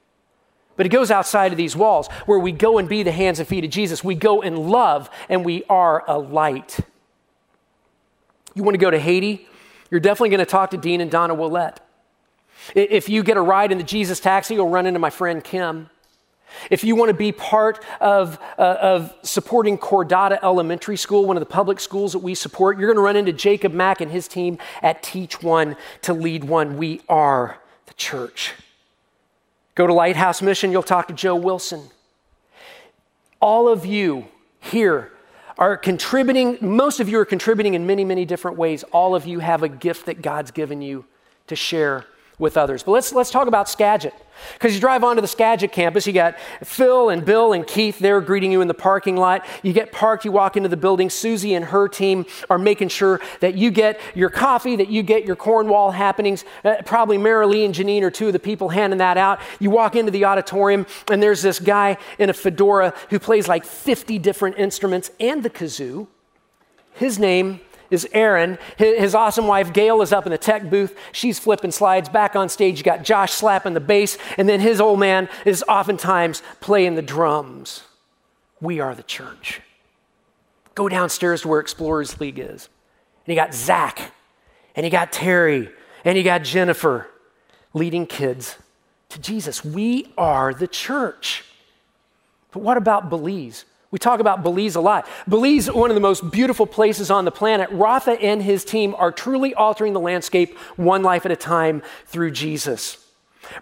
But 0.78 0.86
it 0.86 0.90
goes 0.90 1.10
outside 1.10 1.52
of 1.52 1.58
these 1.58 1.76
walls 1.76 2.08
where 2.26 2.40
we 2.40 2.52
go 2.52 2.78
and 2.78 2.88
be 2.88 3.02
the 3.02 3.12
hands 3.12 3.40
and 3.40 3.48
feet 3.48 3.64
of 3.64 3.72
Jesus. 3.72 4.04
We 4.04 4.14
go 4.16 4.42
in 4.42 4.56
love 4.56 5.10
and 5.30 5.46
we 5.46 5.64
are 5.70 6.04
a 6.08 6.18
light. 6.18 6.80
You 8.54 8.64
want 8.64 8.76
to 8.76 8.80
go 8.80 8.92
to 8.92 9.00
Haiti? 9.00 9.48
You're 9.92 10.00
definitely 10.00 10.30
going 10.30 10.40
to 10.40 10.46
talk 10.46 10.72
to 10.72 10.78
Dean 10.78 11.02
and 11.02 11.12
Donna 11.12 11.36
Willette. 11.36 11.78
If 12.74 13.10
you 13.10 13.24
get 13.24 13.38
a 13.38 13.42
ride 13.42 13.72
in 13.72 13.78
the 13.78 13.84
Jesus 13.84 14.20
taxi, 14.20 14.56
you'll 14.56 14.70
run 14.70 14.86
into 14.86 15.00
my 15.00 15.10
friend 15.10 15.44
Kim. 15.44 15.90
If 16.70 16.84
you 16.84 16.96
want 16.96 17.10
to 17.10 17.14
be 17.14 17.32
part 17.32 17.84
of, 18.00 18.40
uh, 18.58 18.78
of 18.80 19.14
supporting 19.24 19.78
Cordata 19.78 20.40
Elementary 20.42 20.98
School, 20.98 21.26
one 21.26 21.36
of 21.36 21.42
the 21.42 21.46
public 21.46 21.80
schools 21.80 22.14
that 22.14 22.20
we 22.20 22.34
support, 22.34 22.78
you're 22.78 22.88
going 22.88 22.98
to 22.98 23.02
run 23.02 23.16
into 23.16 23.34
Jacob 23.34 23.74
Mack 23.74 24.02
and 24.02 24.12
his 24.12 24.28
team 24.28 24.58
at 24.82 25.04
Teach 25.04 25.44
One 25.44 25.76
to 26.04 26.14
Lead 26.14 26.46
One. 26.46 26.78
We 26.78 27.02
are 27.10 27.60
the 27.88 27.94
church. 27.96 28.54
Go 29.76 29.86
to 29.86 29.94
Lighthouse 29.94 30.42
Mission, 30.42 30.72
you'll 30.72 30.84
talk 30.84 31.08
to 31.10 31.14
Joe 31.14 31.36
Wilson. 31.36 31.90
All 33.42 33.68
of 33.68 33.86
you 33.86 34.28
here 34.62 35.12
are 35.58 35.78
contributing, 35.78 36.58
most 36.62 37.00
of 37.00 37.08
you 37.08 37.20
are 37.20 37.26
contributing 37.26 37.74
in 37.74 37.86
many, 37.88 38.04
many 38.04 38.26
different 38.26 38.58
ways. 38.58 38.84
All 38.92 39.16
of 39.16 39.26
you 39.26 39.40
have 39.40 39.64
a 39.64 39.70
gift 39.70 40.06
that 40.08 40.22
God's 40.22 40.52
given 40.52 40.82
you 40.82 41.06
to 41.48 41.56
share 41.56 42.06
with 42.38 42.58
others. 42.58 42.84
But 42.84 42.92
let's, 42.92 43.14
let's 43.14 43.32
talk 43.32 43.48
about 43.48 43.70
Skagit. 43.70 44.14
Because 44.54 44.74
you 44.74 44.80
drive 44.80 45.04
onto 45.04 45.22
the 45.22 45.28
Skagit 45.28 45.72
campus, 45.72 46.06
you 46.08 46.14
got 46.14 46.36
Phil 46.64 47.10
and 47.10 47.24
Bill 47.26 47.54
and 47.54 47.66
Keith 47.66 48.00
there 48.00 48.22
greeting 48.22 48.52
you 48.52 48.62
in 48.62 48.68
the 48.68 48.74
parking 48.74 49.18
lot. 49.18 49.46
You 49.64 49.74
get 49.74 49.92
parked, 49.92 50.26
you 50.26 50.32
walk 50.32 50.58
into 50.58 50.70
the 50.70 50.78
building. 50.78 51.10
Susie 51.10 51.54
and 51.54 51.66
her 51.66 51.88
team 51.88 52.26
are 52.50 52.58
making 52.58 52.90
sure 52.90 53.22
that 53.40 53.56
you 53.56 53.72
get 53.72 54.00
your 54.14 54.30
coffee, 54.30 54.76
that 54.76 54.90
you 54.90 55.04
get 55.04 55.26
your 55.26 55.36
Cornwall 55.36 55.92
happenings. 55.92 56.44
Uh, 56.64 56.76
probably 56.86 57.18
Marilee 57.18 57.66
and 57.66 57.74
Janine 57.74 58.02
are 58.02 58.12
two 58.12 58.28
of 58.28 58.34
the 58.34 58.40
people 58.40 58.70
handing 58.70 59.00
that 59.00 59.18
out. 59.18 59.40
You 59.60 59.70
walk 59.70 59.96
into 59.96 60.12
the 60.12 60.26
auditorium, 60.26 60.86
and 61.10 61.22
there's 61.22 61.42
this 61.42 61.60
guy 61.60 61.98
in 62.20 62.30
a 62.30 62.34
fedora 62.34 62.94
who 63.10 63.20
plays 63.20 63.48
like 63.48 63.66
50 63.66 64.20
different 64.20 64.58
instruments 64.58 65.12
and 65.20 65.44
the 65.44 65.50
kazoo. 65.50 66.08
His 66.94 67.20
name 67.20 67.60
is 67.90 68.08
Aaron. 68.12 68.58
His, 68.78 69.16
awesome 69.16 69.48
wife, 69.48 69.74
Gail, 69.74 70.02
is 70.02 70.12
up 70.12 70.26
in 70.26 70.32
the 70.32 70.38
tech 70.38 70.70
booth. 70.70 70.98
She's 71.12 71.40
flipping 71.40 71.72
slides. 71.72 72.10
Back 72.10 72.36
on 72.36 72.50
stage, 72.50 72.78
you 72.78 72.84
got 72.84 73.04
Josh 73.04 73.34
slapping 73.34 73.74
the 73.74 73.80
bass. 73.80 74.18
And 74.38 74.50
then 74.50 74.60
his 74.60 74.82
old 74.82 75.00
man 75.00 75.30
is 75.46 75.64
oftentimes 75.68 76.42
playing 76.60 76.96
the 76.96 77.02
drums. 77.02 77.84
We 78.62 78.80
are 78.80 78.96
the 78.96 79.04
church. 79.04 79.62
Go 80.74 80.90
downstairs 80.90 81.42
to 81.42 81.48
where 81.48 81.60
Explorers 81.60 82.20
League 82.20 82.40
is. 82.40 82.70
And 83.26 83.34
you 83.34 83.36
got 83.36 83.54
Zach, 83.54 84.12
and 84.76 84.86
you 84.86 84.92
got 84.92 85.12
Terry, 85.12 85.70
and 86.04 86.18
you 86.18 86.24
got 86.24 86.44
Jennifer 86.44 87.10
leading 87.74 88.06
kids 88.06 88.58
to 89.10 89.20
Jesus. 89.20 89.64
We 89.64 90.14
are 90.18 90.54
the 90.54 90.68
church. 90.68 91.44
But 92.52 92.62
what 92.62 92.78
about 92.78 93.10
Belize? 93.10 93.66
We 93.96 94.00
talk 94.00 94.20
about 94.20 94.44
Belize 94.44 94.76
a 94.76 94.82
lot. 94.82 95.08
Belize, 95.26 95.72
one 95.72 95.90
of 95.90 95.96
the 95.96 96.02
most 96.02 96.30
beautiful 96.30 96.68
places 96.68 97.10
on 97.10 97.24
the 97.24 97.32
planet. 97.32 97.70
Rafa 97.72 98.22
and 98.22 98.44
his 98.44 98.66
team 98.66 98.94
are 98.98 99.10
truly 99.10 99.54
altering 99.54 99.94
the 99.94 100.02
landscape 100.02 100.58
one 100.76 101.02
life 101.02 101.26
at 101.26 101.32
a 101.32 101.38
time 101.38 101.82
through 102.06 102.32
Jesus. 102.32 102.98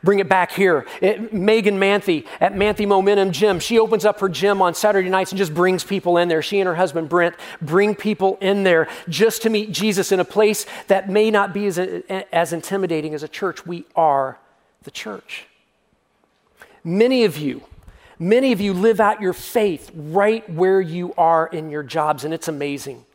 Bring 0.01 0.17
it 0.17 0.27
back 0.27 0.51
here. 0.51 0.87
It, 1.01 1.33
Megan 1.33 1.77
Manthe 1.77 2.25
at 2.41 2.55
Manthe 2.55 2.87
Momentum 2.87 3.31
Gym. 3.31 3.59
She 3.59 3.77
opens 3.77 4.05
up 4.05 4.19
her 4.21 4.27
gym 4.27 4.59
on 4.59 4.73
Saturday 4.73 5.07
nights 5.07 5.31
and 5.31 5.37
just 5.37 5.53
brings 5.53 5.83
people 5.83 6.17
in 6.17 6.29
there. 6.29 6.41
She 6.41 6.59
and 6.59 6.65
her 6.65 6.73
husband 6.73 7.09
Brent 7.09 7.35
bring 7.61 7.93
people 7.93 8.39
in 8.41 8.63
there 8.63 8.87
just 9.07 9.43
to 9.43 9.51
meet 9.51 9.71
Jesus 9.71 10.11
in 10.11 10.19
a 10.19 10.25
place 10.25 10.65
that 10.87 11.11
may 11.11 11.29
not 11.29 11.53
be 11.53 11.67
as, 11.67 11.77
as 11.77 12.53
intimidating 12.53 13.13
as 13.13 13.21
a 13.21 13.27
church. 13.27 13.67
We 13.67 13.85
are 13.95 14.39
the 14.81 14.89
church. 14.89 15.45
Many 16.83 17.23
of 17.23 17.37
you, 17.37 17.61
many 18.19 18.51
of 18.51 18.61
you 18.61 18.73
live 18.73 18.99
out 18.99 19.21
your 19.21 19.33
faith 19.33 19.91
right 19.93 20.47
where 20.49 20.81
you 20.81 21.13
are 21.17 21.47
in 21.47 21.69
your 21.69 21.83
jobs, 21.83 22.23
and 22.23 22.33
it's 22.33 22.47
amazing. 22.47 23.05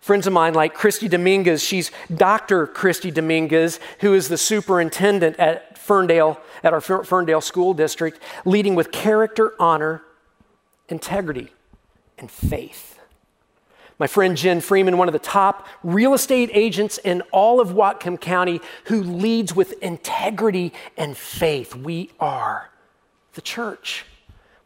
Friends 0.00 0.26
of 0.26 0.32
mine 0.32 0.54
like 0.54 0.74
Christy 0.74 1.08
Dominguez, 1.08 1.62
she's 1.62 1.90
Dr. 2.14 2.66
Christy 2.66 3.10
Dominguez, 3.10 3.80
who 4.00 4.14
is 4.14 4.28
the 4.28 4.38
superintendent 4.38 5.38
at 5.38 5.78
Ferndale, 5.78 6.40
at 6.62 6.72
our 6.72 6.80
Ferndale 6.80 7.40
School 7.40 7.74
District, 7.74 8.20
leading 8.44 8.74
with 8.74 8.92
character, 8.92 9.52
honor, 9.58 10.02
integrity, 10.88 11.48
and 12.18 12.30
faith. 12.30 12.98
My 13.98 14.06
friend 14.06 14.34
Jen 14.34 14.62
Freeman, 14.62 14.96
one 14.96 15.08
of 15.08 15.12
the 15.12 15.18
top 15.18 15.66
real 15.82 16.14
estate 16.14 16.50
agents 16.54 16.96
in 16.96 17.20
all 17.32 17.60
of 17.60 17.68
Whatcom 17.70 18.18
County, 18.18 18.62
who 18.84 19.02
leads 19.02 19.54
with 19.54 19.74
integrity 19.82 20.72
and 20.96 21.14
faith. 21.14 21.74
We 21.74 22.10
are 22.18 22.70
the 23.34 23.42
church. 23.42 24.06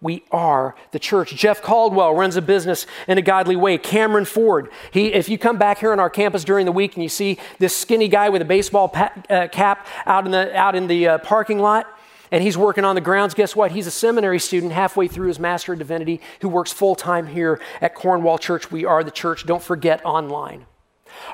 We 0.04 0.22
are 0.30 0.74
the 0.90 0.98
church. 0.98 1.34
Jeff 1.34 1.62
Caldwell 1.62 2.14
runs 2.14 2.36
a 2.36 2.42
business 2.42 2.86
in 3.08 3.16
a 3.16 3.22
godly 3.22 3.56
way. 3.56 3.78
Cameron 3.78 4.26
Ford, 4.26 4.68
he, 4.90 5.06
if 5.06 5.30
you 5.30 5.38
come 5.38 5.56
back 5.56 5.78
here 5.78 5.92
on 5.92 5.98
our 5.98 6.10
campus 6.10 6.44
during 6.44 6.66
the 6.66 6.72
week 6.72 6.92
and 6.92 7.02
you 7.02 7.08
see 7.08 7.38
this 7.58 7.74
skinny 7.74 8.06
guy 8.06 8.28
with 8.28 8.42
a 8.42 8.44
baseball 8.44 8.92
uh, 8.94 9.48
cap 9.50 9.86
out 10.04 10.26
in 10.26 10.32
the, 10.32 10.54
out 10.54 10.74
in 10.74 10.88
the 10.88 11.08
uh, 11.08 11.18
parking 11.18 11.58
lot, 11.58 11.86
and 12.30 12.42
he's 12.42 12.58
working 12.58 12.84
on 12.84 12.96
the 12.96 13.00
grounds. 13.00 13.32
Guess 13.32 13.56
what? 13.56 13.72
He's 13.72 13.86
a 13.86 13.90
seminary 13.90 14.40
student 14.40 14.72
halfway 14.72 15.08
through 15.08 15.28
his 15.28 15.38
Master 15.38 15.72
of 15.72 15.78
Divinity 15.78 16.20
who 16.42 16.50
works 16.50 16.70
full 16.70 16.94
time 16.94 17.26
here 17.26 17.58
at 17.80 17.94
Cornwall 17.94 18.36
Church. 18.36 18.70
We 18.70 18.84
are 18.84 19.02
the 19.04 19.10
church. 19.10 19.46
Don't 19.46 19.62
forget 19.62 20.04
online. 20.04 20.66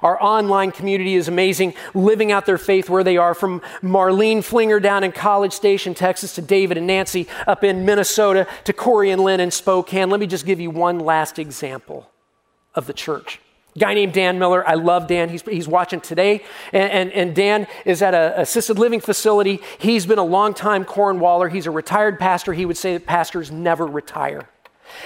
Our 0.03 0.21
online 0.23 0.73
community 0.73 1.15
is 1.15 1.29
amazing, 1.29 1.75
living 1.95 2.33
out 2.33 2.47
their 2.47 2.59
faith 2.59 2.89
where 2.89 3.05
they 3.05 3.17
are, 3.17 3.35
from 3.35 3.61
Marlene 3.83 4.45
Flinger 4.45 4.81
down 4.81 5.05
in 5.05 5.13
College 5.13 5.53
Station, 5.53 5.95
Texas, 5.95 6.35
to 6.35 6.43
David 6.43 6.79
and 6.79 6.87
Nancy 6.87 7.27
up 7.47 7.65
in 7.65 7.85
Minnesota, 7.85 8.47
to 8.65 8.73
Corey 8.73 9.11
and 9.11 9.23
Lynn 9.23 9.41
in 9.41 9.51
Spokane. 9.51 10.11
Let 10.11 10.21
me 10.21 10.27
just 10.27 10.47
give 10.47 10.61
you 10.61 10.71
one 10.71 10.99
last 10.99 11.39
example 11.39 12.11
of 12.75 12.87
the 12.87 12.93
church. 12.93 13.41
guy 13.79 13.95
named 13.95 14.13
Dan 14.13 14.39
Miller. 14.39 14.67
I 14.67 14.75
love 14.75 15.07
Dan. 15.07 15.29
He's, 15.29 15.43
he's 15.43 15.69
watching 15.69 16.01
today. 16.01 16.43
And, 16.73 16.91
and, 16.93 17.13
and 17.13 17.35
Dan 17.35 17.67
is 17.85 18.03
at 18.03 18.15
an 18.15 18.41
assisted 18.41 18.79
living 18.79 19.01
facility. 19.01 19.61
He's 19.79 20.07
been 20.07 20.19
a 20.19 20.25
long-time 20.25 20.85
Cornwaller. 20.85 21.51
He's 21.51 21.67
a 21.67 21.71
retired 21.71 22.19
pastor. 22.19 22.53
He 22.53 22.67
would 22.67 22.77
say 22.77 22.95
that 22.95 23.07
pastors 23.07 23.51
never 23.51 23.87
retire. 23.87 24.49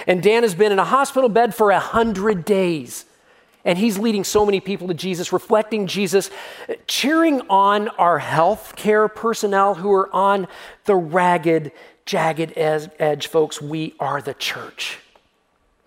And 0.07 0.21
Dan 0.21 0.43
has 0.43 0.55
been 0.55 0.71
in 0.71 0.79
a 0.79 0.85
hospital 0.85 1.29
bed 1.29 1.53
for 1.53 1.71
a 1.71 1.79
hundred 1.79 2.43
days. 2.43 3.05
And 3.65 3.79
he's 3.79 3.97
leading 3.97 4.23
so 4.23 4.45
many 4.45 4.59
people 4.59 4.87
to 4.87 4.93
Jesus, 4.93 5.33
reflecting 5.33 5.87
Jesus, 5.87 6.29
cheering 6.85 7.41
on 7.49 7.89
our 7.89 8.19
health 8.19 8.75
care 8.75 9.07
personnel 9.07 9.73
who 9.73 9.91
are 9.91 10.13
on 10.15 10.47
the 10.85 10.95
ragged, 10.95 11.71
jagged 12.05 12.53
edge, 12.55 13.27
folks. 13.27 13.59
We 13.59 13.95
are 13.99 14.21
the 14.21 14.35
church. 14.35 14.99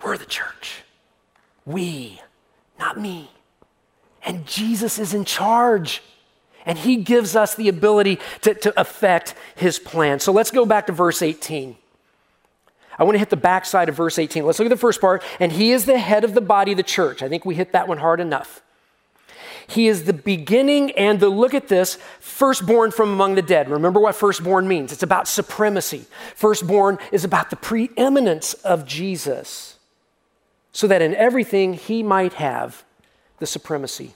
We're 0.02 0.18
the 0.18 0.26
church. 0.26 0.82
We, 1.64 2.20
not 2.80 3.00
me. 3.00 3.30
And 4.24 4.44
Jesus 4.44 4.98
is 4.98 5.14
in 5.14 5.24
charge. 5.24 6.02
And 6.66 6.76
he 6.76 6.96
gives 6.96 7.36
us 7.36 7.54
the 7.54 7.68
ability 7.68 8.18
to, 8.42 8.54
to 8.54 8.78
affect 8.78 9.34
his 9.54 9.78
plan. 9.78 10.18
So 10.18 10.32
let's 10.32 10.50
go 10.50 10.66
back 10.66 10.88
to 10.88 10.92
verse 10.92 11.22
18. 11.22 11.76
I 12.98 13.04
want 13.04 13.14
to 13.14 13.20
hit 13.20 13.30
the 13.30 13.36
backside 13.36 13.88
of 13.88 13.94
verse 13.94 14.18
18. 14.18 14.44
Let's 14.44 14.58
look 14.58 14.66
at 14.66 14.70
the 14.70 14.76
first 14.76 15.00
part. 15.00 15.22
And 15.38 15.52
he 15.52 15.72
is 15.72 15.84
the 15.84 15.98
head 15.98 16.24
of 16.24 16.34
the 16.34 16.40
body 16.40 16.72
of 16.72 16.76
the 16.76 16.82
church. 16.82 17.22
I 17.22 17.28
think 17.28 17.44
we 17.44 17.54
hit 17.54 17.72
that 17.72 17.86
one 17.86 17.98
hard 17.98 18.20
enough. 18.20 18.60
He 19.68 19.86
is 19.86 20.04
the 20.04 20.14
beginning 20.14 20.92
and 20.92 21.20
the, 21.20 21.28
look 21.28 21.52
at 21.52 21.68
this, 21.68 21.98
firstborn 22.20 22.90
from 22.90 23.10
among 23.10 23.34
the 23.34 23.42
dead. 23.42 23.68
Remember 23.68 24.00
what 24.00 24.14
firstborn 24.14 24.66
means 24.66 24.92
it's 24.92 25.02
about 25.02 25.28
supremacy. 25.28 26.06
Firstborn 26.34 26.98
is 27.12 27.22
about 27.22 27.50
the 27.50 27.56
preeminence 27.56 28.54
of 28.54 28.86
Jesus, 28.86 29.78
so 30.72 30.86
that 30.86 31.02
in 31.02 31.14
everything 31.14 31.74
he 31.74 32.02
might 32.02 32.34
have 32.34 32.82
the 33.40 33.46
supremacy. 33.46 34.14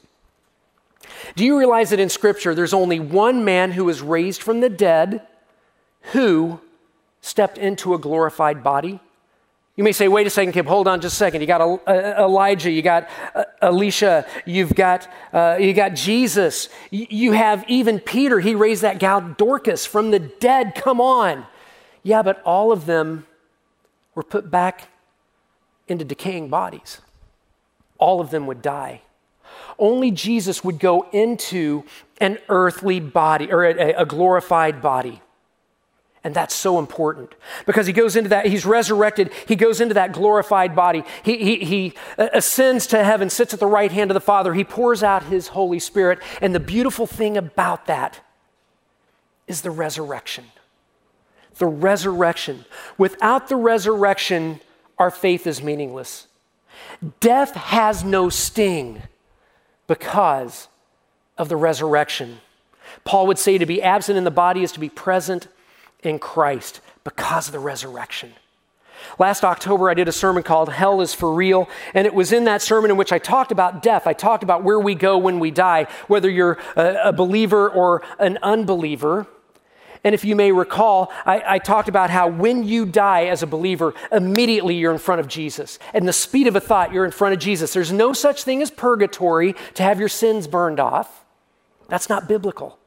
Do 1.36 1.44
you 1.44 1.58
realize 1.58 1.90
that 1.90 2.00
in 2.00 2.08
Scripture 2.08 2.54
there's 2.54 2.72
only 2.72 2.98
one 2.98 3.44
man 3.44 3.72
who 3.72 3.84
was 3.84 4.00
raised 4.00 4.42
from 4.42 4.60
the 4.60 4.70
dead 4.70 5.20
who 6.12 6.60
stepped 7.22 7.56
into 7.56 7.94
a 7.94 7.98
glorified 7.98 8.62
body. 8.62 9.00
You 9.74 9.84
may 9.84 9.92
say, 9.92 10.06
wait 10.06 10.26
a 10.26 10.30
second, 10.30 10.52
Kip, 10.52 10.66
hold 10.66 10.86
on 10.86 11.00
just 11.00 11.14
a 11.14 11.16
second. 11.16 11.40
You 11.40 11.46
got 11.46 11.62
Elijah, 11.88 12.70
you 12.70 12.82
got 12.82 13.08
Elisha, 13.62 14.26
you've 14.44 14.74
got, 14.74 15.08
uh, 15.32 15.56
you 15.58 15.72
got 15.72 15.94
Jesus, 15.94 16.68
you 16.90 17.32
have 17.32 17.64
even 17.68 17.98
Peter. 17.98 18.38
He 18.38 18.54
raised 18.54 18.82
that 18.82 18.98
gal 18.98 19.22
Dorcas 19.22 19.86
from 19.86 20.10
the 20.10 20.18
dead. 20.18 20.74
Come 20.74 21.00
on. 21.00 21.46
Yeah, 22.02 22.22
but 22.22 22.42
all 22.44 22.70
of 22.70 22.84
them 22.84 23.26
were 24.14 24.22
put 24.22 24.50
back 24.50 24.88
into 25.88 26.04
decaying 26.04 26.50
bodies. 26.50 27.00
All 27.96 28.20
of 28.20 28.30
them 28.30 28.46
would 28.48 28.60
die. 28.60 29.00
Only 29.78 30.10
Jesus 30.10 30.62
would 30.62 30.80
go 30.80 31.08
into 31.12 31.84
an 32.20 32.38
earthly 32.48 33.00
body 33.00 33.50
or 33.50 33.64
a, 33.64 33.94
a 33.94 34.04
glorified 34.04 34.82
body. 34.82 35.22
And 36.24 36.34
that's 36.34 36.54
so 36.54 36.78
important 36.78 37.34
because 37.66 37.86
he 37.86 37.92
goes 37.92 38.14
into 38.14 38.28
that, 38.30 38.46
he's 38.46 38.64
resurrected, 38.64 39.32
he 39.48 39.56
goes 39.56 39.80
into 39.80 39.94
that 39.94 40.12
glorified 40.12 40.76
body. 40.76 41.02
He, 41.24 41.36
he, 41.38 41.64
he, 41.64 41.94
uh, 42.16 42.28
ascends 42.32 42.86
to 42.88 43.02
heaven, 43.02 43.28
sits 43.28 43.52
at 43.52 43.58
the 43.58 43.66
right 43.66 43.90
hand 43.90 44.10
of 44.10 44.14
the 44.14 44.20
Father, 44.20 44.54
he 44.54 44.62
pours 44.62 45.02
out 45.02 45.24
his 45.24 45.48
Holy 45.48 45.80
Spirit. 45.80 46.20
And 46.40 46.54
the 46.54 46.60
beautiful 46.60 47.06
thing 47.06 47.36
about 47.36 47.86
that 47.86 48.20
is 49.48 49.62
the 49.62 49.72
resurrection. 49.72 50.44
The 51.58 51.66
resurrection. 51.66 52.66
Without 52.96 53.48
the 53.48 53.56
resurrection, 53.56 54.60
our 54.98 55.10
faith 55.10 55.46
is 55.46 55.60
meaningless. 55.60 56.28
Death 57.18 57.54
has 57.54 58.04
no 58.04 58.28
sting 58.28 59.02
because 59.88 60.68
of 61.36 61.48
the 61.48 61.56
resurrection. 61.56 62.38
Paul 63.04 63.26
would 63.26 63.38
say 63.38 63.58
to 63.58 63.66
be 63.66 63.82
absent 63.82 64.16
in 64.16 64.24
the 64.24 64.30
body 64.30 64.62
is 64.62 64.70
to 64.72 64.80
be 64.80 64.88
present 64.88 65.48
in 66.02 66.18
Christ 66.18 66.80
because 67.04 67.48
of 67.48 67.52
the 67.52 67.58
resurrection. 67.58 68.32
Last 69.18 69.44
October, 69.44 69.90
I 69.90 69.94
did 69.94 70.08
a 70.08 70.12
sermon 70.12 70.42
called 70.42 70.68
Hell 70.68 71.00
is 71.00 71.14
for 71.14 71.32
Real, 71.32 71.68
and 71.94 72.06
it 72.06 72.14
was 72.14 72.32
in 72.32 72.44
that 72.44 72.62
sermon 72.62 72.90
in 72.90 72.96
which 72.96 73.12
I 73.12 73.18
talked 73.18 73.52
about 73.52 73.82
death. 73.82 74.06
I 74.06 74.12
talked 74.12 74.42
about 74.42 74.62
where 74.62 74.78
we 74.78 74.94
go 74.94 75.18
when 75.18 75.40
we 75.40 75.50
die, 75.50 75.86
whether 76.06 76.30
you're 76.30 76.58
a, 76.76 77.12
believer 77.12 77.68
or 77.68 78.02
an 78.18 78.38
unbeliever. 78.42 79.26
And 80.04 80.14
if 80.14 80.24
you 80.24 80.34
may 80.34 80.50
recall, 80.50 81.12
I, 81.24 81.42
I, 81.46 81.58
talked 81.58 81.88
about 81.88 82.10
how 82.10 82.26
when 82.26 82.64
you 82.64 82.86
die 82.86 83.26
as 83.26 83.44
a 83.44 83.46
believer, 83.46 83.94
immediately 84.10 84.74
you're 84.74 84.92
in 84.92 84.98
front 84.98 85.20
of 85.20 85.28
Jesus. 85.28 85.78
And 85.94 86.08
the 86.08 86.12
speed 86.12 86.48
of 86.48 86.56
a 86.56 86.60
thought, 86.60 86.92
you're 86.92 87.04
in 87.04 87.12
front 87.12 87.34
of 87.34 87.40
Jesus. 87.40 87.72
There's 87.72 87.92
no 87.92 88.12
such 88.12 88.42
thing 88.42 88.62
as 88.62 88.70
purgatory 88.70 89.54
to 89.74 89.82
have 89.84 90.00
your 90.00 90.08
sins 90.08 90.48
burned 90.48 90.80
off. 90.80 91.24
That's 91.88 92.08
not 92.08 92.26
biblical. 92.26 92.78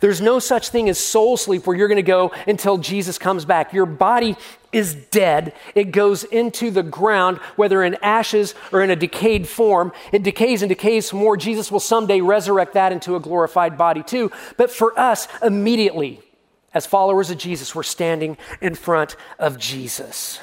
There's 0.00 0.20
no 0.20 0.38
such 0.38 0.68
thing 0.68 0.88
as 0.88 0.98
soul 0.98 1.36
sleep 1.36 1.66
where 1.66 1.76
you're 1.76 1.88
going 1.88 1.96
to 1.96 2.02
go 2.02 2.32
until 2.46 2.78
Jesus 2.78 3.18
comes 3.18 3.44
back. 3.44 3.72
Your 3.72 3.86
body 3.86 4.36
is 4.72 4.94
dead. 4.94 5.52
It 5.74 5.92
goes 5.92 6.24
into 6.24 6.70
the 6.70 6.82
ground, 6.82 7.38
whether 7.56 7.82
in 7.82 7.94
ashes 8.02 8.54
or 8.72 8.82
in 8.82 8.90
a 8.90 8.96
decayed 8.96 9.48
form. 9.48 9.92
It 10.12 10.22
decays 10.22 10.62
and 10.62 10.68
decays 10.68 11.12
more. 11.12 11.36
Jesus 11.36 11.70
will 11.70 11.80
someday 11.80 12.20
resurrect 12.20 12.74
that 12.74 12.92
into 12.92 13.14
a 13.16 13.20
glorified 13.20 13.78
body 13.78 14.02
too. 14.02 14.30
But 14.56 14.70
for 14.70 14.98
us, 14.98 15.28
immediately, 15.42 16.20
as 16.72 16.86
followers 16.86 17.30
of 17.30 17.38
Jesus, 17.38 17.74
we're 17.74 17.84
standing 17.84 18.36
in 18.60 18.74
front 18.74 19.14
of 19.38 19.58
Jesus. 19.58 20.40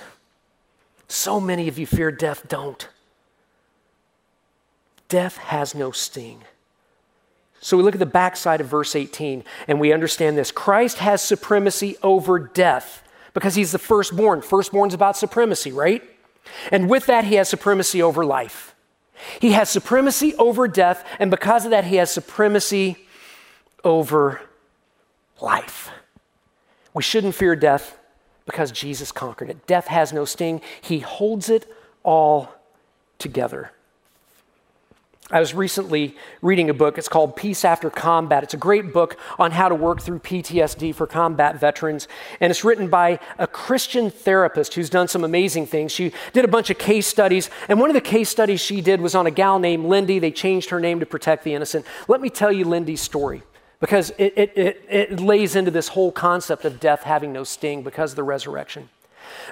So 1.09 1.41
many 1.41 1.67
of 1.67 1.77
you 1.77 1.85
fear 1.85 2.09
death, 2.09 2.47
don't. 2.47 2.87
death 5.09 5.35
has 5.37 5.75
no 5.75 5.91
sting. 5.91 6.41
So 7.61 7.77
we 7.77 7.83
look 7.83 7.93
at 7.93 7.99
the 7.99 8.05
backside 8.07 8.59
of 8.59 8.67
verse 8.67 8.95
18 8.95 9.43
and 9.67 9.79
we 9.79 9.93
understand 9.93 10.37
this 10.37 10.51
Christ 10.51 10.97
has 10.97 11.21
supremacy 11.21 11.95
over 12.03 12.39
death 12.39 13.03
because 13.33 13.55
he's 13.55 13.71
the 13.71 13.79
firstborn. 13.79 14.41
Firstborn's 14.41 14.95
about 14.95 15.15
supremacy, 15.15 15.71
right? 15.71 16.03
And 16.71 16.89
with 16.89 17.05
that, 17.05 17.23
he 17.23 17.35
has 17.35 17.47
supremacy 17.47 18.01
over 18.01 18.25
life. 18.25 18.75
He 19.39 19.51
has 19.51 19.69
supremacy 19.69 20.33
over 20.35 20.67
death, 20.67 21.05
and 21.19 21.29
because 21.29 21.63
of 21.65 21.71
that, 21.71 21.85
he 21.85 21.97
has 21.97 22.09
supremacy 22.09 23.05
over 23.83 24.41
life. 25.39 25.91
We 26.93 27.03
shouldn't 27.03 27.35
fear 27.35 27.55
death 27.55 27.97
because 28.47 28.71
Jesus 28.71 29.11
conquered 29.11 29.51
it. 29.51 29.67
Death 29.67 29.87
has 29.87 30.11
no 30.11 30.25
sting, 30.25 30.61
he 30.81 30.99
holds 30.99 31.49
it 31.49 31.71
all 32.03 32.49
together. 33.19 33.71
I 35.31 35.39
was 35.39 35.53
recently 35.53 36.15
reading 36.41 36.69
a 36.69 36.73
book. 36.73 36.97
It's 36.97 37.07
called 37.07 37.37
Peace 37.37 37.63
After 37.63 37.89
Combat. 37.89 38.43
It's 38.43 38.53
a 38.53 38.57
great 38.57 38.91
book 38.91 39.17
on 39.39 39.51
how 39.51 39.69
to 39.69 39.75
work 39.75 40.01
through 40.01 40.19
PTSD 40.19 40.93
for 40.93 41.07
combat 41.07 41.57
veterans. 41.57 42.09
And 42.41 42.51
it's 42.51 42.65
written 42.65 42.89
by 42.89 43.17
a 43.39 43.47
Christian 43.47 44.11
therapist 44.11 44.73
who's 44.73 44.89
done 44.89 45.07
some 45.07 45.23
amazing 45.23 45.67
things. 45.67 45.93
She 45.93 46.11
did 46.33 46.43
a 46.43 46.49
bunch 46.49 46.69
of 46.69 46.77
case 46.77 47.07
studies. 47.07 47.49
And 47.69 47.79
one 47.79 47.89
of 47.89 47.93
the 47.93 48.01
case 48.01 48.29
studies 48.29 48.59
she 48.59 48.81
did 48.81 48.99
was 48.99 49.15
on 49.15 49.25
a 49.25 49.31
gal 49.31 49.57
named 49.57 49.85
Lindy. 49.85 50.19
They 50.19 50.31
changed 50.31 50.69
her 50.69 50.81
name 50.81 50.99
to 50.99 51.05
protect 51.05 51.45
the 51.45 51.53
innocent. 51.53 51.85
Let 52.09 52.19
me 52.19 52.29
tell 52.29 52.51
you 52.51 52.65
Lindy's 52.65 53.01
story 53.01 53.41
because 53.79 54.09
it, 54.17 54.33
it, 54.35 54.57
it, 54.57 54.85
it 54.89 55.19
lays 55.21 55.55
into 55.55 55.71
this 55.71 55.87
whole 55.87 56.11
concept 56.11 56.65
of 56.65 56.81
death 56.81 57.03
having 57.03 57.31
no 57.31 57.45
sting 57.45 57.83
because 57.83 58.11
of 58.11 58.15
the 58.17 58.23
resurrection. 58.23 58.89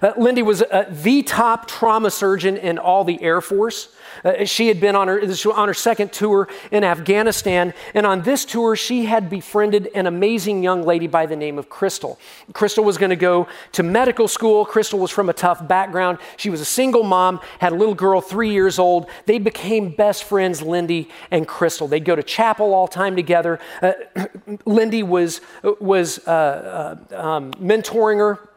Uh, 0.01 0.13
Lindy 0.17 0.41
was 0.41 0.61
uh, 0.61 0.85
the 0.89 1.23
top 1.23 1.67
trauma 1.67 2.11
surgeon 2.11 2.57
in 2.57 2.77
all 2.77 3.03
the 3.03 3.21
Air 3.21 3.41
Force. 3.41 3.89
Uh, 4.23 4.45
she 4.45 4.67
had 4.67 4.79
been 4.79 4.95
on 4.95 5.07
her, 5.07 5.21
on 5.53 5.67
her 5.67 5.73
second 5.73 6.11
tour 6.11 6.47
in 6.71 6.83
Afghanistan, 6.83 7.73
and 7.93 8.05
on 8.05 8.21
this 8.21 8.45
tour, 8.45 8.75
she 8.75 9.05
had 9.05 9.29
befriended 9.29 9.89
an 9.95 10.07
amazing 10.07 10.63
young 10.63 10.83
lady 10.83 11.07
by 11.07 11.25
the 11.25 11.35
name 11.35 11.57
of 11.57 11.69
Crystal. 11.69 12.19
Crystal 12.53 12.83
was 12.83 12.97
going 12.97 13.09
to 13.09 13.15
go 13.15 13.47
to 13.73 13.83
medical 13.83 14.27
school. 14.27 14.65
Crystal 14.65 14.99
was 14.99 15.11
from 15.11 15.29
a 15.29 15.33
tough 15.33 15.65
background. 15.67 16.17
She 16.37 16.49
was 16.49 16.61
a 16.61 16.65
single 16.65 17.03
mom, 17.03 17.39
had 17.59 17.71
a 17.71 17.75
little 17.75 17.95
girl, 17.95 18.21
three 18.21 18.51
years 18.51 18.79
old. 18.79 19.09
They 19.25 19.39
became 19.39 19.89
best 19.89 20.23
friends, 20.23 20.61
Lindy 20.61 21.09
and 21.31 21.47
Crystal. 21.47 21.87
They'd 21.87 22.05
go 22.05 22.15
to 22.15 22.23
chapel 22.23 22.73
all 22.73 22.87
time 22.87 23.15
together. 23.15 23.59
Uh, 23.81 23.93
Lindy 24.65 25.03
was, 25.03 25.41
was 25.79 26.19
uh, 26.27 26.97
uh, 27.11 27.15
um, 27.15 27.53
mentoring 27.53 28.17
her 28.17 28.48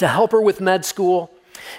to 0.00 0.08
help 0.08 0.32
her 0.32 0.40
with 0.40 0.60
med 0.60 0.84
school. 0.84 1.30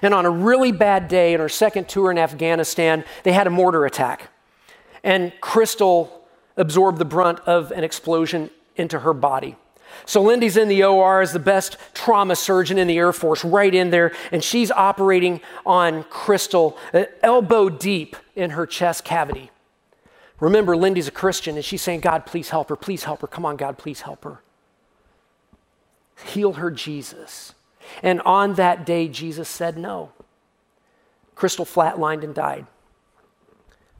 And 0.01 0.13
on 0.13 0.25
a 0.25 0.29
really 0.29 0.71
bad 0.71 1.07
day 1.07 1.33
in 1.33 1.39
her 1.39 1.49
second 1.49 1.89
tour 1.89 2.11
in 2.11 2.17
Afghanistan, 2.17 3.03
they 3.23 3.33
had 3.33 3.47
a 3.47 3.49
mortar 3.49 3.85
attack. 3.85 4.29
And 5.03 5.33
Crystal 5.41 6.25
absorbed 6.55 6.99
the 6.99 7.05
brunt 7.05 7.39
of 7.41 7.71
an 7.71 7.83
explosion 7.83 8.49
into 8.75 8.99
her 8.99 9.13
body. 9.13 9.55
So 10.05 10.21
Lindy's 10.21 10.57
in 10.57 10.67
the 10.67 10.83
OR 10.83 11.21
as 11.21 11.33
the 11.33 11.39
best 11.39 11.77
trauma 11.93 12.35
surgeon 12.35 12.77
in 12.77 12.87
the 12.87 12.97
Air 12.97 13.11
Force, 13.11 13.43
right 13.43 13.73
in 13.73 13.89
there, 13.89 14.13
and 14.31 14.43
she's 14.43 14.71
operating 14.71 15.41
on 15.65 16.03
Crystal, 16.05 16.77
uh, 16.93 17.05
elbow 17.21 17.69
deep 17.69 18.15
in 18.35 18.51
her 18.51 18.65
chest 18.65 19.03
cavity. 19.03 19.51
Remember, 20.39 20.75
Lindy's 20.75 21.07
a 21.07 21.11
Christian, 21.11 21.55
and 21.55 21.65
she's 21.65 21.81
saying, 21.81 21.99
God, 21.99 22.25
please 22.25 22.49
help 22.49 22.69
her, 22.69 22.75
please 22.75 23.03
help 23.03 23.21
her. 23.21 23.27
Come 23.27 23.45
on, 23.45 23.57
God, 23.57 23.77
please 23.77 24.01
help 24.01 24.23
her. 24.23 24.41
Heal 26.25 26.53
her, 26.53 26.71
Jesus. 26.71 27.53
And 28.03 28.21
on 28.21 28.55
that 28.55 28.85
day, 28.85 29.07
Jesus 29.07 29.49
said 29.49 29.77
no. 29.77 30.11
Crystal 31.35 31.65
flatlined 31.65 32.23
and 32.23 32.35
died. 32.35 32.67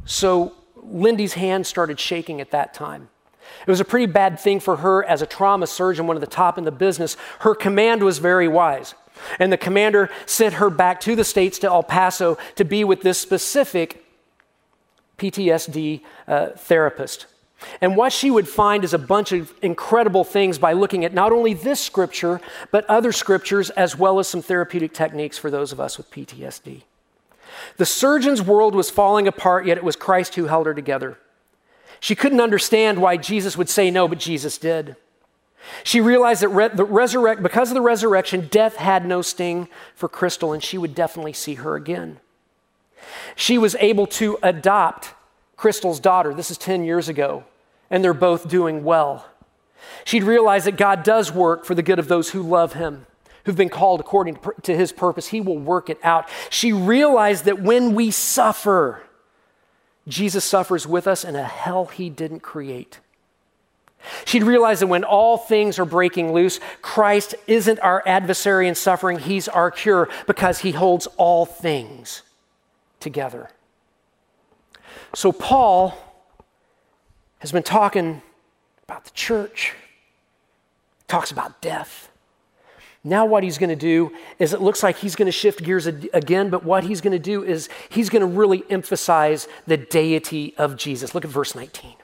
So 0.06 0.54
Lindy's 0.76 1.34
hand 1.34 1.67
started 1.67 2.00
shaking 2.00 2.41
at 2.41 2.52
that 2.52 2.74
time. 2.74 3.10
It 3.65 3.70
was 3.70 3.80
a 3.80 3.86
pretty 3.86 4.06
bad 4.06 4.39
thing 4.39 4.60
for 4.60 4.78
her 4.78 5.04
as 5.04 5.22
a 5.22 5.26
trauma 5.26 5.67
surgeon, 5.67 6.08
one 6.08 6.15
of 6.15 6.22
the 6.22 6.28
top 6.28 6.58
in 6.58 6.63
the 6.63 6.72
business. 6.72 7.17
Her 7.39 7.56
command 7.56 8.04
was 8.04 8.20
very 8.20 8.48
wise. 8.48 8.94
And 9.39 9.52
the 9.52 9.58
commander 9.58 10.10
sent 10.26 10.56
her 10.56 10.70
back 10.70 11.00
to 11.02 11.15
the 11.15 11.24
States 11.24 11.60
to 11.60 11.67
El 11.67 11.84
Paso 11.84 12.38
to 12.56 12.65
be 12.65 12.84
with 12.84 13.02
this 13.02 13.20
specific 13.20 14.04
PTSD 15.17 16.02
uh, 16.28 16.50
therapist. 16.50 17.28
And 17.80 17.95
what 17.95 18.12
she 18.12 18.32
would 18.32 18.47
find 18.47 18.84
is 18.84 18.93
a 18.93 19.00
bunch 19.00 19.32
of 19.32 19.54
incredible 19.62 20.24
things 20.24 20.58
by 20.58 20.74
looking 20.74 21.06
at 21.06 21.13
not 21.13 21.32
only 21.32 21.54
this 21.54 21.80
scripture, 21.80 22.41
but 22.71 22.86
other 22.89 23.12
scriptures, 23.12 23.69
as 23.71 23.97
well 23.97 24.19
as 24.19 24.28
some 24.28 24.41
therapeutic 24.41 24.93
techniques 24.93 25.38
for 25.38 25.50
those 25.50 25.71
of 25.71 25.80
us 25.80 25.97
with 25.97 26.10
PTSD. 26.12 26.84
The 27.78 27.86
surgeon's 27.86 28.41
world 28.41 28.76
was 28.76 28.89
falling 28.89 29.28
apart, 29.28 29.65
yet 29.65 29.78
it 29.78 29.84
was 29.84 29.95
Christ 29.95 30.36
who 30.36 30.45
held 30.45 30.65
her 30.65 30.74
together. 30.74 31.17
She 32.00 32.15
couldn't 32.15 32.41
understand 32.41 33.00
why 33.00 33.17
Jesus 33.17 33.58
would 33.58 33.69
say 33.69 33.91
no, 33.91 34.08
but 34.08 34.17
Jesus 34.17 34.58
did. 34.58 34.95
She 35.84 36.02
realized 36.02 36.41
that 36.41 36.50
re- 36.50 36.69
the 36.69 36.86
resurrect, 36.86 37.43
because 37.43 37.69
of 37.69 37.76
the 37.76 37.82
resurrection, 37.82 38.47
death 38.50 38.78
had 38.78 39.06
no 39.06 39.21
sting 39.21 39.67
for 39.93 40.10
Crystal, 40.10 40.54
and 40.54 40.63
she 40.63 40.80
would 40.80 40.95
definitely 40.95 41.34
see 41.34 41.56
her 41.56 41.76
again. 41.76 42.19
She 43.36 43.60
was 43.60 43.76
able 43.80 44.08
to 44.08 44.39
adopt 44.41 45.13
Crystal's 45.58 46.00
daughter. 46.00 46.34
This 46.34 46.50
is 46.50 46.58
10 46.58 46.84
years 46.84 47.08
ago 47.08 47.43
and 47.91 48.04
they're 48.04 48.13
both 48.13 48.49
doing 48.49 48.84
well. 48.84 49.27
She'd 50.06 50.23
realized 50.23 50.65
that 50.65 50.77
God 50.77 51.04
does 51.04 51.32
work 51.32 51.65
for 51.65 51.75
the 51.75 51.84
good 51.84 51.99
of 51.99 52.08
those 52.08 52.32
who 52.32 52.41
love 52.41 52.73
him, 52.73 53.06
who've 53.45 53.56
been 53.56 53.69
called 53.69 53.99
according 53.99 54.39
to 54.63 54.75
his 54.75 54.91
purpose. 54.91 55.27
He 55.27 55.41
will 55.41 55.60
work 55.60 55.89
it 55.89 55.99
out. 56.04 56.27
She 56.49 56.73
realized 56.73 57.45
that 57.45 57.62
when 57.62 57.93
we 57.93 58.10
suffer, 58.10 59.04
Jesus 60.08 60.45
suffers 60.45 60.88
with 60.88 61.06
us 61.06 61.23
in 61.23 61.36
a 61.36 61.43
hell 61.43 61.86
he 61.86 62.10
didn't 62.10 62.39
create. 62.39 62.99
She'd 64.25 64.43
realized 64.43 64.82
that 64.82 64.88
when 64.88 65.04
all 65.04 65.38
things 65.38 65.77
are 65.77 65.86
breaking 65.86 66.34
loose, 66.34 66.60
Christ 66.82 67.36
isn't 67.45 67.80
our 67.82 68.01
adversary 68.08 68.67
in 68.67 68.73
suffering, 68.73 69.19
he's 69.19 69.47
our 69.47 69.69
cure 69.69 70.10
because 70.25 70.60
he 70.60 70.71
holds 70.71 71.06
all 71.17 71.45
things 71.45 72.23
together. 72.99 73.49
So, 75.13 75.32
Paul 75.32 75.95
has 77.41 77.51
been 77.51 77.63
talking 77.63 78.21
about 78.88 79.04
the 79.04 79.12
church, 79.12 79.73
talks 81.08 81.32
about 81.32 81.60
death. 81.60 82.10
Now, 83.04 83.25
what 83.25 83.41
he's 83.41 83.58
going 83.58 83.71
to 83.71 83.75
do 83.75 84.12
is 84.38 84.54
it 84.54 84.62
looks 84.62 84.84
like 84.84 84.97
he's 84.97 85.15
going 85.15 85.25
to 85.25 85.32
shift 85.32 85.63
gears 85.63 85.88
again, 85.88 86.51
but 86.51 86.63
what 86.63 86.84
he's 86.84 87.01
going 87.01 87.13
to 87.13 87.19
do 87.19 87.43
is 87.43 87.67
he's 87.89 88.12
going 88.12 88.19
to 88.19 88.27
really 88.27 88.63
emphasize 88.69 89.47
the 89.65 89.75
deity 89.75 90.54
of 90.56 90.77
Jesus. 90.77 91.15
Look 91.15 91.25
at 91.25 91.32
verse 91.32 91.56
19. 91.56 91.95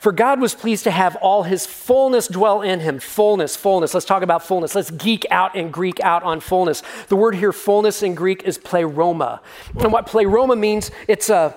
For 0.00 0.12
God 0.12 0.40
was 0.40 0.54
pleased 0.54 0.84
to 0.84 0.90
have 0.90 1.16
all 1.16 1.42
his 1.42 1.66
fullness 1.66 2.26
dwell 2.26 2.62
in 2.62 2.80
him. 2.80 2.98
Fullness, 2.98 3.54
fullness. 3.54 3.92
Let's 3.92 4.06
talk 4.06 4.22
about 4.22 4.42
fullness. 4.42 4.74
Let's 4.74 4.90
geek 4.90 5.26
out 5.30 5.54
and 5.54 5.70
Greek 5.70 6.00
out 6.00 6.22
on 6.22 6.40
fullness. 6.40 6.82
The 7.08 7.16
word 7.16 7.34
here, 7.34 7.52
fullness 7.52 8.02
in 8.02 8.14
Greek, 8.14 8.44
is 8.44 8.56
pleroma. 8.56 9.42
And 9.78 9.92
what 9.92 10.06
pleroma 10.06 10.56
means, 10.56 10.90
it's 11.06 11.28
a, 11.28 11.54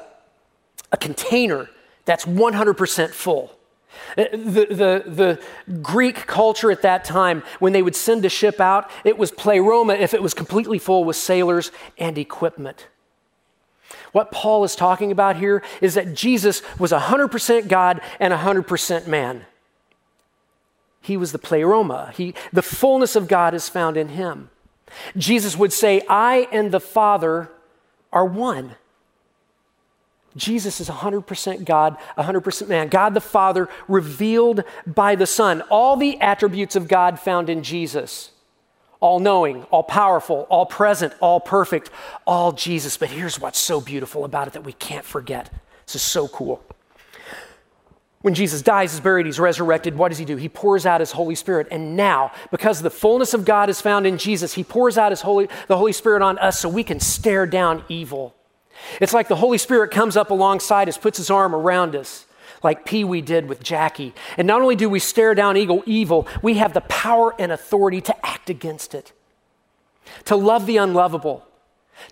a 0.91 0.97
container 0.97 1.70
that's 2.10 2.26
100% 2.26 3.10
full. 3.12 3.55
Uh, 4.18 4.24
the, 4.32 4.66
the, 4.66 5.03
the, 5.05 5.39
Greek 5.84 6.26
culture 6.26 6.72
at 6.72 6.82
that 6.82 7.05
time, 7.05 7.43
when 7.60 7.72
they 7.72 7.84
would 7.84 7.95
send 7.95 8.26
a 8.26 8.30
ship 8.30 8.60
out, 8.60 8.89
it 9.03 9.16
was 9.16 9.30
pleroma 9.30 9.93
if 9.93 10.16
it 10.16 10.24
was 10.24 10.34
completely 10.34 10.80
full 10.80 11.03
with 11.03 11.16
sailors 11.16 11.72
and 11.99 12.18
equipment. 12.18 12.88
What 14.12 14.32
Paul 14.32 14.64
is 14.64 14.76
talking 14.76 15.12
about 15.12 15.36
here 15.36 15.62
is 15.82 15.93
that 15.93 16.16
Jesus 16.16 16.64
was 16.80 16.91
100% 16.91 17.68
God 17.68 18.01
and 18.20 18.34
100% 18.34 19.05
man. 19.05 19.45
He 21.01 21.16
was 21.16 21.32
the 21.32 21.38
pleroma. 21.38 22.12
He, 22.16 22.34
the 22.51 22.64
fullness 22.64 23.16
of 23.16 23.28
God 23.28 23.53
is 23.53 23.70
found 23.70 23.97
in 23.97 24.10
him. 24.10 24.49
Jesus 25.16 25.55
would 25.55 25.72
say, 25.72 26.01
I 26.10 26.47
and 26.51 26.72
the 26.72 26.80
Father 26.80 27.51
are 28.12 28.26
one. 28.26 28.78
Jesus 30.36 30.80
is 30.80 30.89
100% 30.89 31.65
God, 31.65 31.97
100% 32.17 32.67
man. 32.67 32.88
God 32.88 33.13
the 33.13 33.21
Father 33.21 33.67
revealed 33.88 34.63
by 34.86 35.15
the 35.15 35.25
Son. 35.25 35.61
All 35.69 35.97
the 35.97 36.19
attributes 36.21 36.75
of 36.75 36.88
God 36.88 37.19
found 37.19 37.49
in 37.49 37.63
Jesus 37.63 38.32
all 38.99 39.19
knowing, 39.19 39.63
all 39.71 39.84
powerful, 39.84 40.45
all 40.49 40.65
present, 40.65 41.13
all 41.21 41.39
perfect, 41.39 41.89
all 42.27 42.51
Jesus. 42.51 42.97
But 42.97 43.09
here's 43.09 43.39
what's 43.39 43.59
so 43.59 43.80
beautiful 43.80 44.25
about 44.25 44.47
it 44.47 44.53
that 44.53 44.63
we 44.63 44.73
can't 44.73 45.05
forget. 45.05 45.51
This 45.86 45.95
is 45.95 46.01
so 46.01 46.27
cool. 46.27 46.63
When 48.21 48.34
Jesus 48.34 48.61
dies, 48.61 48.93
is 48.93 48.99
buried, 48.99 49.25
he's 49.25 49.39
resurrected, 49.39 49.97
what 49.97 50.09
does 50.09 50.17
he 50.17 50.25
do? 50.25 50.36
He 50.36 50.49
pours 50.49 50.86
out 50.86 50.99
his 50.99 51.13
Holy 51.13 51.36
Spirit. 51.36 51.69
And 51.71 51.95
now, 51.95 52.34
because 52.51 52.82
the 52.82 52.89
fullness 52.89 53.34
of 53.34 53.45
God 53.45 53.69
is 53.69 53.80
found 53.80 54.05
in 54.05 54.17
Jesus, 54.17 54.53
he 54.53 54.65
pours 54.65 54.97
out 54.97 55.13
his 55.13 55.21
Holy, 55.21 55.47
the 55.67 55.77
Holy 55.77 55.93
Spirit 55.93 56.21
on 56.21 56.38
us 56.38 56.59
so 56.59 56.67
we 56.67 56.84
can 56.84 56.99
stare 56.99 57.45
down 57.45 57.84
evil. 57.88 58.36
It's 58.99 59.13
like 59.13 59.27
the 59.27 59.36
Holy 59.36 59.57
Spirit 59.57 59.91
comes 59.91 60.17
up 60.17 60.32
alongside 60.32 60.89
us, 60.89 60.97
puts 60.97 61.17
his 61.17 61.30
arm 61.30 61.53
around 61.55 61.95
us, 61.95 62.25
like 62.63 62.86
Pee 62.86 63.03
Wee 63.03 63.21
did 63.21 63.47
with 63.47 63.63
Jackie. 63.63 64.13
And 64.38 64.47
not 64.47 64.61
only 64.61 64.75
do 64.75 64.89
we 64.89 64.99
stare 64.99 65.36
down 65.36 65.57
evil, 65.57 66.27
we 66.41 66.55
have 66.55 66.73
the 66.73 66.82
power 66.82 67.34
and 67.39 67.51
authority 67.51 68.01
to 68.01 68.25
act 68.25 68.49
against 68.49 68.93
it, 68.93 69.11
to 70.25 70.36
love 70.36 70.65
the 70.65 70.77
unlovable, 70.77 71.45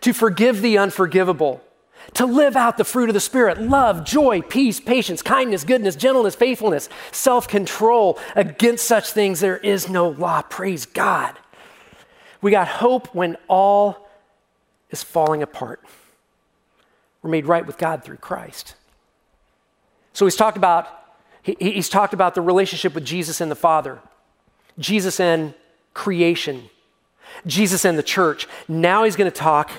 to 0.02 0.14
forgive 0.14 0.62
the 0.62 0.78
unforgivable, 0.78 1.62
to 2.14 2.26
live 2.26 2.56
out 2.56 2.78
the 2.78 2.84
fruit 2.84 3.10
of 3.10 3.14
the 3.14 3.20
Spirit 3.20 3.62
love, 3.62 4.06
joy, 4.06 4.42
peace, 4.42 4.80
patience, 4.80 5.22
kindness, 5.22 5.64
goodness, 5.64 5.96
gentleness, 5.96 6.36
faithfulness, 6.36 6.90
self 7.12 7.48
control. 7.48 8.18
Against 8.36 8.86
such 8.86 9.12
things 9.12 9.40
there 9.40 9.58
is 9.58 9.90
no 9.90 10.10
law. 10.10 10.42
Praise 10.44 10.86
God. 10.86 11.36
We 12.42 12.52
got 12.52 12.68
hope 12.68 13.14
when 13.14 13.36
all 13.48 14.10
is 14.90 15.04
falling 15.04 15.44
apart. 15.44 15.84
We're 17.28 17.32
made 17.32 17.46
right 17.46 17.68
with 17.68 17.78
God 17.78 18.06
through 18.06 18.20
Christ. 18.20 18.76
So 20.14 20.26
he's 20.26 20.38
talked 20.38 20.56
about 20.56 20.88
he, 21.42 21.58
he's 21.60 21.90
talked 21.90 22.14
about 22.14 22.36
the 22.36 22.42
relationship 22.42 22.96
with 22.96 23.04
Jesus 23.04 23.42
and 23.42 23.52
the 23.52 23.56
Father, 23.56 24.00
Jesus 24.80 25.20
and 25.20 25.54
creation, 25.94 26.70
Jesus 27.46 27.84
and 27.84 27.98
the 27.98 28.04
church. 28.04 28.48
Now 28.70 29.04
he's 29.04 29.18
going 29.18 29.30
to 29.30 29.38
talk 29.38 29.72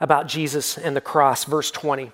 about 0.00 0.26
Jesus 0.26 0.76
and 0.76 0.96
the 0.96 1.00
cross, 1.00 1.44
verse 1.44 1.70
20. 1.70 2.10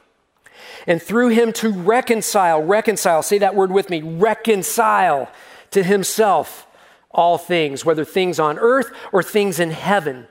And 0.86 1.00
through 1.00 1.28
him 1.28 1.54
to 1.54 1.72
reconcile, 1.72 2.62
reconcile, 2.62 3.22
say 3.22 3.38
that 3.38 3.54
word 3.54 3.72
with 3.72 3.88
me, 3.88 4.02
reconcile 4.02 5.30
to 5.70 5.82
himself 5.82 6.66
all 7.10 7.38
things, 7.38 7.86
whether 7.86 8.04
things 8.04 8.38
on 8.38 8.58
earth 8.58 8.90
or 9.12 9.22
things 9.22 9.58
in 9.58 9.70
heaven, 9.70 10.26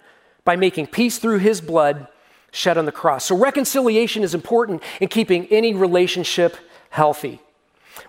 by 0.46 0.56
making 0.56 0.86
peace 0.86 1.18
through 1.18 1.40
his 1.40 1.60
blood 1.60 2.08
shed 2.54 2.78
on 2.78 2.86
the 2.86 2.92
cross. 2.94 3.26
So, 3.26 3.36
reconciliation 3.36 4.24
is 4.24 4.34
important 4.34 4.82
in 5.02 5.10
keeping 5.10 5.48
any 5.48 5.74
relationship 5.74 6.56
healthy. 6.90 7.42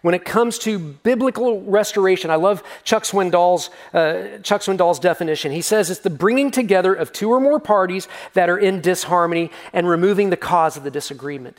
When 0.02 0.14
it 0.14 0.24
comes 0.24 0.58
to 0.60 0.78
biblical 0.78 1.62
restoration, 1.62 2.30
I 2.30 2.36
love 2.36 2.62
Chuck 2.84 3.04
Swindoll's, 3.04 3.70
uh, 3.92 4.38
Chuck 4.42 4.62
Swindoll's 4.62 4.98
definition. 4.98 5.52
He 5.52 5.60
says 5.60 5.90
it's 5.90 6.00
the 6.00 6.10
bringing 6.10 6.50
together 6.50 6.94
of 6.94 7.12
two 7.12 7.30
or 7.30 7.40
more 7.40 7.58
parties 7.58 8.08
that 8.32 8.48
are 8.48 8.58
in 8.58 8.80
disharmony 8.80 9.50
and 9.72 9.88
removing 9.88 10.30
the 10.30 10.36
cause 10.36 10.76
of 10.76 10.84
the 10.84 10.90
disagreement. 10.90 11.58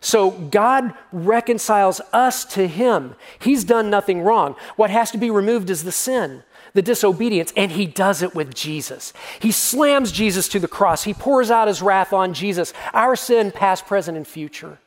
So 0.00 0.30
God 0.30 0.94
reconciles 1.10 2.00
us 2.12 2.44
to 2.54 2.68
Him. 2.68 3.14
He's 3.38 3.64
done 3.64 3.90
nothing 3.90 4.22
wrong. 4.22 4.54
What 4.76 4.90
has 4.90 5.10
to 5.12 5.18
be 5.18 5.30
removed 5.30 5.70
is 5.70 5.84
the 5.84 5.92
sin, 5.92 6.42
the 6.76 6.82
disobedience, 6.82 7.52
and 7.56 7.72
He 7.72 7.86
does 7.86 8.22
it 8.22 8.34
with 8.34 8.54
Jesus. 8.54 9.12
He 9.40 9.50
slams 9.50 10.12
Jesus 10.12 10.46
to 10.50 10.60
the 10.60 10.68
cross, 10.68 11.02
He 11.02 11.14
pours 11.14 11.50
out 11.50 11.66
His 11.66 11.82
wrath 11.82 12.12
on 12.12 12.34
Jesus, 12.34 12.72
our 12.92 13.16
sin, 13.16 13.50
past, 13.50 13.86
present, 13.86 14.16
and 14.16 14.26
future. 14.26 14.78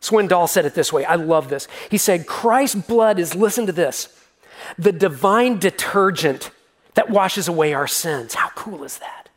Swindoll 0.00 0.48
said 0.48 0.66
it 0.66 0.74
this 0.74 0.92
way. 0.92 1.04
I 1.04 1.14
love 1.14 1.48
this. 1.48 1.66
He 1.90 1.96
said, 1.96 2.26
Christ's 2.26 2.86
blood 2.86 3.18
is, 3.18 3.34
listen 3.34 3.64
to 3.66 3.72
this, 3.72 4.14
the 4.78 4.92
divine 4.92 5.58
detergent 5.58 6.50
that 6.92 7.08
washes 7.08 7.48
away 7.48 7.72
our 7.72 7.86
sins. 7.86 8.34
How 8.34 8.50
cool 8.50 8.84
is 8.84 8.98
that? 8.98 9.30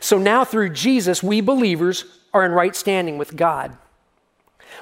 So 0.00 0.16
now 0.16 0.44
through 0.44 0.70
Jesus, 0.70 1.22
we 1.22 1.42
believers 1.42 2.06
are 2.32 2.44
in 2.44 2.52
right 2.52 2.74
standing 2.74 3.18
with 3.18 3.36
God. 3.36 3.76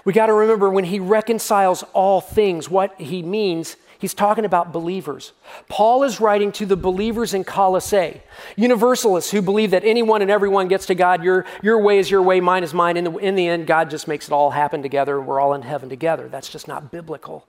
We 0.04 0.12
got 0.12 0.26
to 0.26 0.32
remember 0.32 0.70
when 0.70 0.84
he 0.84 1.00
reconciles 1.00 1.82
all 1.92 2.20
things, 2.20 2.70
what 2.70 3.00
he 3.00 3.22
means 3.22 3.76
He's 4.04 4.12
talking 4.12 4.44
about 4.44 4.70
believers. 4.70 5.32
Paul 5.66 6.02
is 6.02 6.20
writing 6.20 6.52
to 6.52 6.66
the 6.66 6.76
believers 6.76 7.32
in 7.32 7.42
Colossae, 7.42 8.20
universalists 8.54 9.30
who 9.30 9.40
believe 9.40 9.70
that 9.70 9.82
anyone 9.82 10.20
and 10.20 10.30
everyone 10.30 10.68
gets 10.68 10.84
to 10.88 10.94
God. 10.94 11.24
Your, 11.24 11.46
your 11.62 11.80
way 11.80 11.98
is 11.98 12.10
your 12.10 12.20
way, 12.20 12.38
mine 12.38 12.64
is 12.64 12.74
mine. 12.74 12.98
In 12.98 13.04
the, 13.04 13.16
in 13.16 13.34
the 13.34 13.48
end, 13.48 13.66
God 13.66 13.88
just 13.88 14.06
makes 14.06 14.28
it 14.28 14.32
all 14.32 14.50
happen 14.50 14.82
together 14.82 15.18
we're 15.22 15.40
all 15.40 15.54
in 15.54 15.62
heaven 15.62 15.88
together. 15.88 16.28
That's 16.28 16.50
just 16.50 16.68
not 16.68 16.92
biblical. 16.92 17.46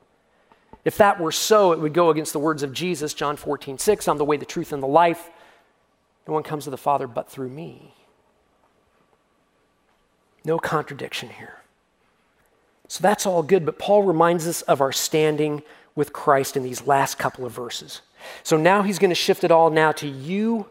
If 0.86 0.96
that 0.96 1.20
were 1.20 1.34
so, 1.34 1.74
it 1.74 1.80
would 1.82 1.94
go 1.94 2.10
against 2.10 2.32
the 2.32 2.40
words 2.40 2.64
of 2.64 2.72
Jesus, 2.72 3.14
John 3.14 3.36
14, 3.36 3.78
6, 3.78 4.08
I'm 4.08 4.18
the 4.18 4.24
way, 4.24 4.38
the 4.38 4.46
truth, 4.46 4.72
and 4.72 4.82
the 4.82 4.88
life. 4.88 5.30
No 6.26 6.34
one 6.34 6.44
comes 6.44 6.64
to 6.64 6.70
the 6.70 6.78
Father 6.78 7.06
but 7.06 7.30
through 7.30 7.50
me. 7.50 7.94
No 10.46 10.58
contradiction 10.58 11.32
here. 11.32 11.58
So 12.88 13.02
that's 13.02 13.26
all 13.26 13.44
good, 13.44 13.66
but 13.66 13.78
Paul 13.78 14.04
reminds 14.04 14.48
us 14.48 14.62
of 14.62 14.80
our 14.80 14.94
standing 14.94 15.62
with 15.96 16.14
Christ 16.14 16.58
in 16.58 16.64
these 16.64 16.86
last 16.86 17.18
couple 17.18 17.46
of 17.46 17.52
verses. 17.52 18.02
So 18.44 18.58
now 18.58 18.84
he's 18.84 19.00
going 19.00 19.10
to 19.10 19.16
shift 19.16 19.44
it 19.44 19.52
all 19.52 19.70
now 19.70 19.92
to 19.94 20.08
you 20.08 20.68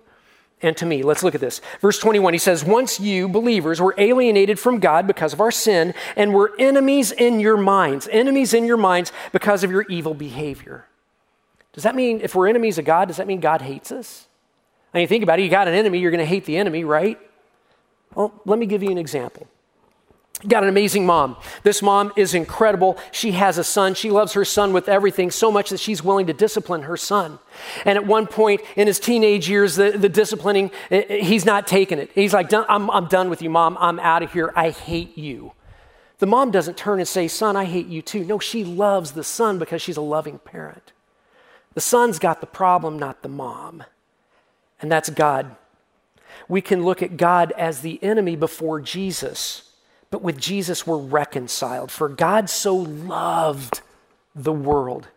and 0.61 0.77
to 0.77 0.87
me. 0.87 1.03
Let's 1.03 1.23
look 1.23 1.35
at 1.35 1.41
this. 1.41 1.61
Verse 1.81 1.99
21, 1.99 2.33
he 2.35 2.39
says, 2.39 2.65
Once 2.65 3.01
you, 3.01 3.29
believers, 3.29 3.81
were 3.81 3.95
alienated 3.99 4.59
from 4.59 4.81
God 4.81 5.07
because 5.07 5.33
of 5.33 5.41
our 5.41 5.51
sin 5.51 5.95
and 6.17 6.33
were 6.33 6.53
enemies 6.59 7.13
in 7.13 7.41
your 7.41 7.57
minds, 7.57 8.09
enemies 8.11 8.55
in 8.55 8.65
your 8.65 8.77
minds 8.77 9.13
because 9.33 9.65
of 9.65 9.71
your 9.71 9.83
evil 9.89 10.15
behavior. 10.15 10.87
Does 11.73 11.85
that 11.85 11.95
mean 11.95 12.21
if 12.23 12.35
we're 12.35 12.49
enemies 12.49 12.79
of 12.79 12.85
God, 12.85 13.09
does 13.09 13.17
that 13.17 13.27
mean 13.27 13.41
God 13.41 13.63
hates 13.63 13.91
us? 13.93 14.27
I 14.93 14.99
mean, 14.99 15.09
think 15.09 15.23
about 15.23 15.41
it. 15.41 15.43
You 15.43 15.51
got 15.51 15.69
an 15.69 15.75
enemy, 15.75 15.99
you're 15.99 16.13
going 16.13 16.21
to 16.21 16.27
hate 16.27 16.45
the 16.45 16.57
enemy, 16.57 16.85
right? 16.85 17.19
Well, 18.15 18.33
let 18.45 18.59
me 18.59 18.67
give 18.67 18.83
you 18.83 18.91
an 18.91 18.99
example 18.99 19.49
got 20.47 20.63
an 20.63 20.69
amazing 20.69 21.07
mom. 21.07 21.37
This 21.63 21.81
mom 21.81 22.13
is 22.17 22.35
incredible. 22.35 22.99
She 23.13 23.33
has 23.33 23.57
a 23.57 23.65
son. 23.65 23.95
She 23.95 24.11
loves 24.11 24.33
her 24.35 24.45
son 24.45 24.73
with 24.73 24.89
everything 24.89 25.31
so 25.31 25.51
much 25.51 25.71
that 25.71 25.81
she's 25.81 26.03
willing 26.03 26.27
to 26.27 26.33
discipline 26.33 26.83
her 26.83 26.97
son. 26.97 27.39
And 27.85 27.97
at 27.97 28.07
one 28.07 28.27
point 28.27 28.61
in 28.77 28.87
his 28.87 29.01
teenage 29.01 29.49
years, 29.49 29.77
the, 29.77 29.93
the 29.93 30.09
disciplining, 30.09 30.71
eh, 30.91 31.05
eh, 31.09 31.25
he's 31.25 31.45
not 31.45 31.67
taking 31.67 31.99
it. 31.99 32.11
He's 32.15 32.35
like, 32.35 32.53
I'm, 32.53 32.91
I'm 32.91 33.07
done 33.07 33.31
with 33.31 33.43
you, 33.43 33.51
mom. 33.51 33.77
I'm 33.81 33.99
out 34.01 34.23
of 34.23 34.33
here. 34.33 34.53
I 34.55 34.71
hate 34.71 35.17
you. 35.17 35.53
The 36.19 36.27
mom 36.27 36.51
doesn't 36.51 36.77
turn 36.77 37.01
and 37.01 37.09
say, 37.09 37.29
Son, 37.29 37.57
I 37.57 37.65
hate 37.65 37.87
you 37.87 38.01
too. 38.01 38.25
No, 38.25 38.39
she 38.39 38.65
loves 38.65 39.13
the 39.13 39.25
son 39.25 39.59
because 39.59 39.83
she's 39.83 39.97
a 39.97 40.03
loving 40.03 40.39
parent. 40.39 40.93
The 41.75 41.81
son's 41.81 42.19
got 42.19 42.41
the 42.41 42.47
problem, 42.47 42.99
not 42.99 43.23
the 43.23 43.29
mom. 43.29 43.85
And 44.81 44.91
that's 44.91 45.11
God. 45.11 45.57
We 46.49 46.61
can 46.61 46.85
look 46.85 47.03
at 47.03 47.17
God 47.17 47.53
as 47.57 47.81
the 47.81 48.03
enemy 48.03 48.37
before 48.37 48.81
Jesus. 48.81 49.74
But 50.15 50.23
with 50.23 50.39
Jesus, 50.39 50.87
we're 50.87 50.97
reconciled. 50.97 51.91
For 51.91 52.09
God 52.09 52.49
so 52.49 52.77
loved 52.77 53.81
the 54.33 54.53
world. 54.53 55.09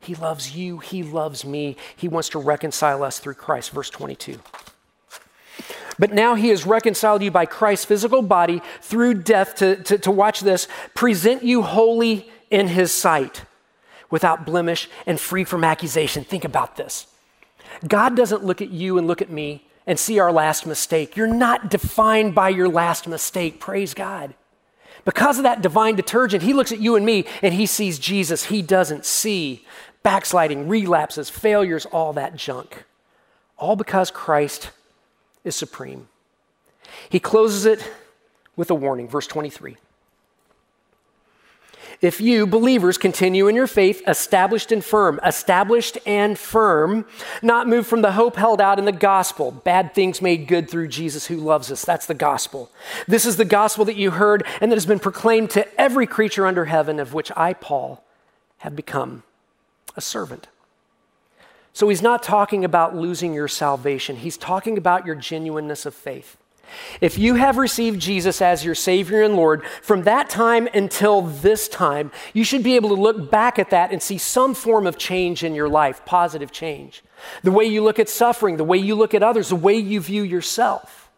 He 0.00 0.14
loves 0.14 0.54
you. 0.54 0.80
He 0.80 1.02
loves 1.02 1.46
me. 1.46 1.78
He 1.96 2.08
wants 2.08 2.28
to 2.28 2.38
reconcile 2.38 3.02
us 3.02 3.18
through 3.18 3.36
Christ. 3.36 3.70
Verse 3.70 3.88
22. 3.88 4.38
But 5.98 6.12
now 6.12 6.34
he 6.34 6.50
has 6.50 6.66
reconciled 6.66 7.22
you 7.22 7.30
by 7.30 7.46
Christ's 7.46 7.86
physical 7.86 8.20
body 8.20 8.60
through 8.82 9.22
death 9.22 9.54
to, 9.54 9.82
to, 9.82 9.96
to, 9.96 10.10
watch 10.10 10.40
this, 10.40 10.68
present 10.92 11.42
you 11.42 11.62
holy 11.62 12.30
in 12.50 12.68
his 12.68 12.92
sight, 12.92 13.46
without 14.10 14.44
blemish 14.44 14.90
and 15.06 15.18
free 15.18 15.44
from 15.44 15.64
accusation. 15.64 16.22
Think 16.22 16.44
about 16.44 16.76
this. 16.76 17.06
God 17.88 18.14
doesn't 18.14 18.44
look 18.44 18.60
at 18.60 18.68
you 18.68 18.98
and 18.98 19.06
look 19.06 19.22
at 19.22 19.30
me 19.30 19.66
and 19.86 19.98
see 19.98 20.18
our 20.18 20.32
last 20.32 20.66
mistake. 20.66 21.16
You're 21.16 21.26
not 21.26 21.70
defined 21.70 22.34
by 22.34 22.48
your 22.48 22.68
last 22.68 23.06
mistake. 23.06 23.60
Praise 23.60 23.94
God. 23.94 24.34
Because 25.04 25.38
of 25.38 25.42
that 25.42 25.60
divine 25.60 25.96
detergent, 25.96 26.42
he 26.42 26.54
looks 26.54 26.72
at 26.72 26.80
you 26.80 26.96
and 26.96 27.04
me 27.04 27.26
and 27.42 27.52
he 27.52 27.66
sees 27.66 27.98
Jesus. 27.98 28.46
He 28.46 28.62
doesn't 28.62 29.04
see 29.04 29.64
backsliding, 30.02 30.68
relapses, 30.68 31.28
failures, 31.28 31.86
all 31.86 32.12
that 32.14 32.36
junk. 32.36 32.84
All 33.58 33.76
because 33.76 34.10
Christ 34.10 34.70
is 35.44 35.54
supreme. 35.54 36.08
He 37.08 37.20
closes 37.20 37.66
it 37.66 37.92
with 38.56 38.70
a 38.70 38.74
warning, 38.74 39.08
verse 39.08 39.26
23. 39.26 39.76
If 42.04 42.20
you, 42.20 42.46
believers, 42.46 42.98
continue 42.98 43.48
in 43.48 43.56
your 43.56 43.66
faith, 43.66 44.02
established 44.06 44.70
and 44.72 44.84
firm, 44.84 45.18
established 45.24 45.96
and 46.04 46.38
firm, 46.38 47.06
not 47.40 47.66
moved 47.66 47.88
from 47.88 48.02
the 48.02 48.12
hope 48.12 48.36
held 48.36 48.60
out 48.60 48.78
in 48.78 48.84
the 48.84 48.92
gospel, 48.92 49.50
bad 49.50 49.94
things 49.94 50.20
made 50.20 50.46
good 50.46 50.68
through 50.68 50.88
Jesus 50.88 51.28
who 51.28 51.36
loves 51.38 51.72
us. 51.72 51.82
That's 51.82 52.04
the 52.04 52.12
gospel. 52.12 52.70
This 53.08 53.24
is 53.24 53.38
the 53.38 53.46
gospel 53.46 53.86
that 53.86 53.96
you 53.96 54.10
heard 54.10 54.44
and 54.60 54.70
that 54.70 54.76
has 54.76 54.84
been 54.84 54.98
proclaimed 54.98 55.48
to 55.52 55.80
every 55.80 56.06
creature 56.06 56.46
under 56.46 56.66
heaven, 56.66 57.00
of 57.00 57.14
which 57.14 57.32
I, 57.34 57.54
Paul, 57.54 58.04
have 58.58 58.76
become 58.76 59.22
a 59.96 60.02
servant. 60.02 60.48
So 61.72 61.88
he's 61.88 62.02
not 62.02 62.22
talking 62.22 62.66
about 62.66 62.94
losing 62.94 63.32
your 63.32 63.48
salvation, 63.48 64.16
he's 64.16 64.36
talking 64.36 64.76
about 64.76 65.06
your 65.06 65.14
genuineness 65.14 65.86
of 65.86 65.94
faith. 65.94 66.36
If 67.00 67.18
you 67.18 67.34
have 67.34 67.56
received 67.56 68.00
Jesus 68.00 68.42
as 68.42 68.64
your 68.64 68.74
Savior 68.74 69.22
and 69.22 69.36
Lord, 69.36 69.64
from 69.82 70.02
that 70.04 70.30
time 70.30 70.68
until 70.74 71.22
this 71.22 71.68
time, 71.68 72.10
you 72.32 72.44
should 72.44 72.62
be 72.62 72.76
able 72.76 72.90
to 72.90 73.00
look 73.00 73.30
back 73.30 73.58
at 73.58 73.70
that 73.70 73.92
and 73.92 74.02
see 74.02 74.18
some 74.18 74.54
form 74.54 74.86
of 74.86 74.98
change 74.98 75.44
in 75.44 75.54
your 75.54 75.68
life, 75.68 76.04
positive 76.04 76.52
change. 76.52 77.02
The 77.42 77.52
way 77.52 77.64
you 77.64 77.82
look 77.82 77.98
at 77.98 78.08
suffering, 78.08 78.56
the 78.56 78.64
way 78.64 78.78
you 78.78 78.94
look 78.94 79.14
at 79.14 79.22
others, 79.22 79.48
the 79.48 79.56
way 79.56 79.76
you 79.76 80.00
view 80.00 80.22
yourself, 80.22 81.10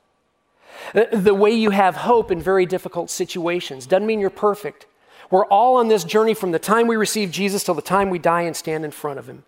the 0.93 1.35
way 1.35 1.51
you 1.51 1.71
have 1.71 1.97
hope 1.97 2.31
in 2.31 2.41
very 2.41 2.67
difficult 2.67 3.11
situations. 3.11 3.87
Doesn't 3.87 4.07
mean 4.07 4.21
you're 4.21 4.31
perfect. 4.31 4.87
We're 5.31 5.47
all 5.47 5.77
on 5.77 5.89
this 5.89 6.05
journey 6.05 6.35
from 6.35 6.53
the 6.53 6.59
time 6.59 6.87
we 6.87 6.97
receive 6.97 7.31
Jesus 7.31 7.65
till 7.65 7.75
the 7.75 7.83
time 7.83 8.11
we 8.11 8.19
die 8.19 8.43
and 8.43 8.55
stand 8.55 8.85
in 8.85 8.93
front 8.93 9.19
of 9.19 9.29
Him. 9.29 9.45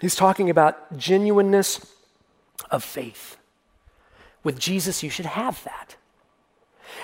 He's 0.00 0.16
talking 0.16 0.50
about 0.50 0.96
genuineness 0.96 1.86
of 2.70 2.82
faith. 2.82 3.36
With 4.44 4.58
Jesus, 4.58 5.02
you 5.02 5.10
should 5.10 5.26
have 5.26 5.62
that. 5.64 5.96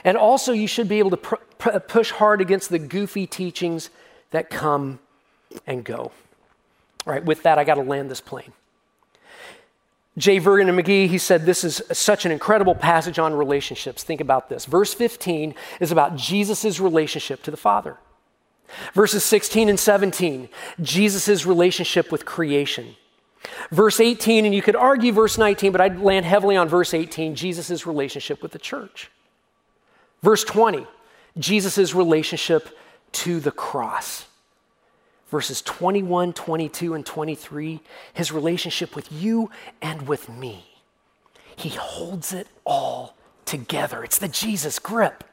And 0.04 0.16
also, 0.16 0.52
you 0.52 0.66
should 0.66 0.88
be 0.88 0.98
able 0.98 1.10
to 1.10 1.16
pr- 1.16 1.34
pr- 1.58 1.78
push 1.78 2.10
hard 2.12 2.40
against 2.40 2.70
the 2.70 2.78
goofy 2.78 3.26
teachings 3.26 3.90
that 4.30 4.50
come 4.50 5.00
and 5.66 5.82
go. 5.82 6.12
All 7.06 7.12
right, 7.12 7.24
with 7.24 7.42
that, 7.42 7.58
I 7.58 7.64
got 7.64 7.74
to 7.74 7.82
land 7.82 8.10
this 8.10 8.20
plane. 8.20 8.52
J. 10.18 10.38
Vernon 10.38 10.76
McGee, 10.76 11.08
he 11.08 11.18
said 11.18 11.46
this 11.46 11.64
is 11.64 11.82
such 11.92 12.26
an 12.26 12.32
incredible 12.32 12.74
passage 12.74 13.18
on 13.18 13.32
relationships. 13.32 14.02
Think 14.02 14.20
about 14.20 14.48
this. 14.48 14.66
Verse 14.66 14.92
15 14.92 15.54
is 15.80 15.92
about 15.92 16.16
Jesus' 16.16 16.78
relationship 16.78 17.42
to 17.44 17.50
the 17.50 17.56
Father. 17.56 17.96
Verses 18.92 19.24
16 19.24 19.68
and 19.68 19.80
17, 19.80 20.48
Jesus' 20.80 21.46
relationship 21.46 22.12
with 22.12 22.24
creation. 22.24 22.96
Verse 23.70 24.00
18, 24.00 24.44
and 24.44 24.54
you 24.54 24.62
could 24.62 24.76
argue 24.76 25.12
verse 25.12 25.38
19, 25.38 25.72
but 25.72 25.80
I'd 25.80 26.00
land 26.00 26.26
heavily 26.26 26.56
on 26.56 26.68
verse 26.68 26.92
18, 26.92 27.34
Jesus' 27.34 27.86
relationship 27.86 28.42
with 28.42 28.52
the 28.52 28.58
church. 28.58 29.10
Verse 30.22 30.44
20, 30.44 30.86
Jesus' 31.38 31.94
relationship 31.94 32.76
to 33.12 33.40
the 33.40 33.50
cross. 33.50 34.26
Verses 35.28 35.62
21, 35.62 36.32
22, 36.32 36.94
and 36.94 37.06
23, 37.06 37.80
his 38.12 38.32
relationship 38.32 38.96
with 38.96 39.10
you 39.12 39.50
and 39.80 40.08
with 40.08 40.28
me. 40.28 40.64
He 41.54 41.70
holds 41.70 42.32
it 42.32 42.48
all 42.64 43.16
together. 43.44 44.02
It's 44.02 44.18
the 44.18 44.28
Jesus 44.28 44.78
grip. 44.78 45.24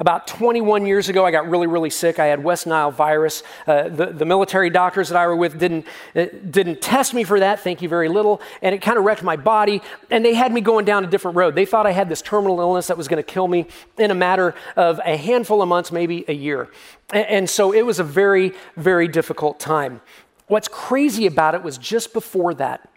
About 0.00 0.28
21 0.28 0.86
years 0.86 1.08
ago, 1.08 1.26
I 1.26 1.32
got 1.32 1.48
really, 1.48 1.66
really 1.66 1.90
sick. 1.90 2.20
I 2.20 2.26
had 2.26 2.44
West 2.44 2.68
Nile 2.68 2.92
virus. 2.92 3.42
Uh, 3.66 3.88
the, 3.88 4.06
the 4.06 4.24
military 4.24 4.70
doctors 4.70 5.08
that 5.08 5.18
I 5.18 5.26
were 5.26 5.34
with 5.34 5.58
didn't, 5.58 5.86
uh, 6.14 6.26
didn't 6.48 6.80
test 6.80 7.14
me 7.14 7.24
for 7.24 7.40
that, 7.40 7.60
thank 7.60 7.82
you 7.82 7.88
very 7.88 8.08
little, 8.08 8.40
and 8.62 8.76
it 8.76 8.78
kind 8.80 8.96
of 8.96 9.04
wrecked 9.04 9.24
my 9.24 9.34
body. 9.34 9.82
And 10.08 10.24
they 10.24 10.34
had 10.34 10.52
me 10.52 10.60
going 10.60 10.84
down 10.84 11.04
a 11.04 11.08
different 11.08 11.36
road. 11.36 11.56
They 11.56 11.66
thought 11.66 11.84
I 11.84 11.90
had 11.90 12.08
this 12.08 12.22
terminal 12.22 12.60
illness 12.60 12.86
that 12.86 12.96
was 12.96 13.08
going 13.08 13.22
to 13.22 13.28
kill 13.28 13.48
me 13.48 13.66
in 13.98 14.12
a 14.12 14.14
matter 14.14 14.54
of 14.76 15.00
a 15.04 15.16
handful 15.16 15.62
of 15.62 15.68
months, 15.68 15.90
maybe 15.90 16.24
a 16.28 16.34
year. 16.34 16.68
And, 17.10 17.26
and 17.26 17.50
so 17.50 17.74
it 17.74 17.82
was 17.82 17.98
a 17.98 18.04
very, 18.04 18.52
very 18.76 19.08
difficult 19.08 19.58
time. 19.58 20.00
What's 20.46 20.68
crazy 20.68 21.26
about 21.26 21.56
it 21.56 21.62
was 21.64 21.76
just 21.76 22.12
before 22.12 22.54
that, 22.54 22.88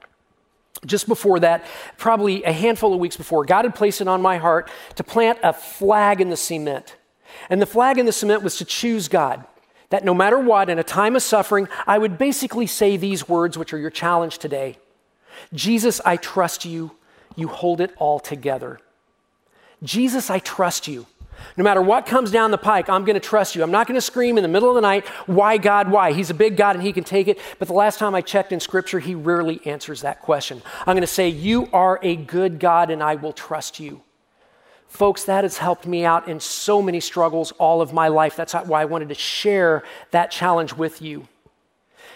just 0.85 1.07
before 1.07 1.39
that, 1.39 1.65
probably 1.97 2.43
a 2.43 2.51
handful 2.51 2.93
of 2.93 2.99
weeks 2.99 3.17
before, 3.17 3.45
God 3.45 3.65
had 3.65 3.75
placed 3.75 4.01
it 4.01 4.07
on 4.07 4.21
my 4.21 4.37
heart 4.37 4.69
to 4.95 5.03
plant 5.03 5.39
a 5.43 5.53
flag 5.53 6.21
in 6.21 6.29
the 6.29 6.37
cement. 6.37 6.95
And 7.49 7.61
the 7.61 7.65
flag 7.65 7.97
in 7.97 8.05
the 8.05 8.11
cement 8.11 8.43
was 8.43 8.57
to 8.57 8.65
choose 8.65 9.07
God. 9.07 9.45
That 9.89 10.05
no 10.05 10.13
matter 10.13 10.39
what, 10.39 10.69
in 10.69 10.79
a 10.79 10.83
time 10.83 11.15
of 11.15 11.21
suffering, 11.21 11.67
I 11.85 11.97
would 11.97 12.17
basically 12.17 12.65
say 12.65 12.97
these 12.97 13.27
words, 13.27 13.57
which 13.57 13.73
are 13.73 13.77
your 13.77 13.89
challenge 13.89 14.37
today 14.37 14.77
Jesus, 15.53 15.99
I 16.05 16.17
trust 16.17 16.65
you. 16.65 16.91
You 17.35 17.47
hold 17.47 17.81
it 17.81 17.93
all 17.97 18.19
together. 18.19 18.79
Jesus, 19.83 20.29
I 20.29 20.39
trust 20.39 20.87
you. 20.87 21.07
No 21.57 21.63
matter 21.63 21.81
what 21.81 22.05
comes 22.05 22.31
down 22.31 22.51
the 22.51 22.57
pike, 22.57 22.89
I'm 22.89 23.05
going 23.05 23.15
to 23.15 23.19
trust 23.19 23.55
you. 23.55 23.63
I'm 23.63 23.71
not 23.71 23.87
going 23.87 23.95
to 23.95 24.01
scream 24.01 24.37
in 24.37 24.41
the 24.41 24.47
middle 24.47 24.69
of 24.69 24.75
the 24.75 24.81
night, 24.81 25.07
why 25.25 25.57
God, 25.57 25.91
why? 25.91 26.13
He's 26.13 26.29
a 26.29 26.33
big 26.33 26.57
God 26.57 26.75
and 26.75 26.83
he 26.83 26.93
can 26.93 27.03
take 27.03 27.27
it. 27.27 27.39
But 27.59 27.67
the 27.67 27.73
last 27.73 27.99
time 27.99 28.15
I 28.15 28.21
checked 28.21 28.51
in 28.51 28.59
scripture, 28.59 28.99
he 28.99 29.15
rarely 29.15 29.61
answers 29.65 30.01
that 30.01 30.21
question. 30.21 30.61
I'm 30.79 30.95
going 30.95 31.01
to 31.01 31.07
say, 31.07 31.29
You 31.29 31.69
are 31.73 31.99
a 32.01 32.15
good 32.15 32.59
God 32.59 32.89
and 32.89 33.01
I 33.03 33.15
will 33.15 33.33
trust 33.33 33.79
you. 33.79 34.01
Folks, 34.87 35.23
that 35.23 35.45
has 35.45 35.57
helped 35.57 35.87
me 35.87 36.03
out 36.03 36.27
in 36.27 36.41
so 36.41 36.81
many 36.81 36.99
struggles 36.99 37.53
all 37.53 37.81
of 37.81 37.93
my 37.93 38.09
life. 38.09 38.35
That's 38.35 38.53
why 38.53 38.81
I 38.81 38.85
wanted 38.85 39.07
to 39.09 39.15
share 39.15 39.83
that 40.11 40.31
challenge 40.31 40.73
with 40.73 41.01
you. 41.01 41.29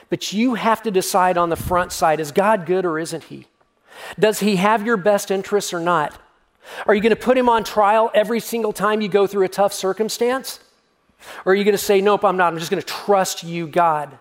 But 0.10 0.34
you 0.34 0.56
have 0.56 0.84
to 0.84 0.92
decide 0.92 1.38
on 1.38 1.50
the 1.50 1.56
front 1.56 1.92
side 1.92 2.20
is 2.20 2.32
God 2.32 2.66
good 2.66 2.86
or 2.86 3.00
isn't 3.00 3.24
he? 3.26 3.48
Does 4.20 4.42
he 4.42 4.58
have 4.58 4.86
your 4.86 4.98
best 4.98 5.32
interests 5.32 5.74
or 5.74 5.80
not? 5.80 6.20
Are 6.86 6.95
you 6.95 7.01
going 7.01 7.11
to 7.11 7.16
put 7.16 7.38
him 7.38 7.49
on 7.49 7.63
trial 7.63 8.11
every 8.13 8.39
single 8.39 8.74
time 8.74 9.01
you 9.01 9.07
go 9.07 9.28
through 9.28 9.45
a 9.45 9.49
tough 9.49 9.74
circumstance? 9.74 10.59
Or 11.45 11.53
are 11.53 11.55
you 11.55 11.63
going 11.63 11.74
to 11.74 11.78
say, 11.78 12.01
Nope, 12.01 12.24
I'm 12.24 12.38
not. 12.38 12.53
I'm 12.53 12.59
just 12.59 12.72
going 12.72 12.82
to 12.82 12.88
trust 12.88 13.43
you, 13.43 13.68
God? 13.68 14.18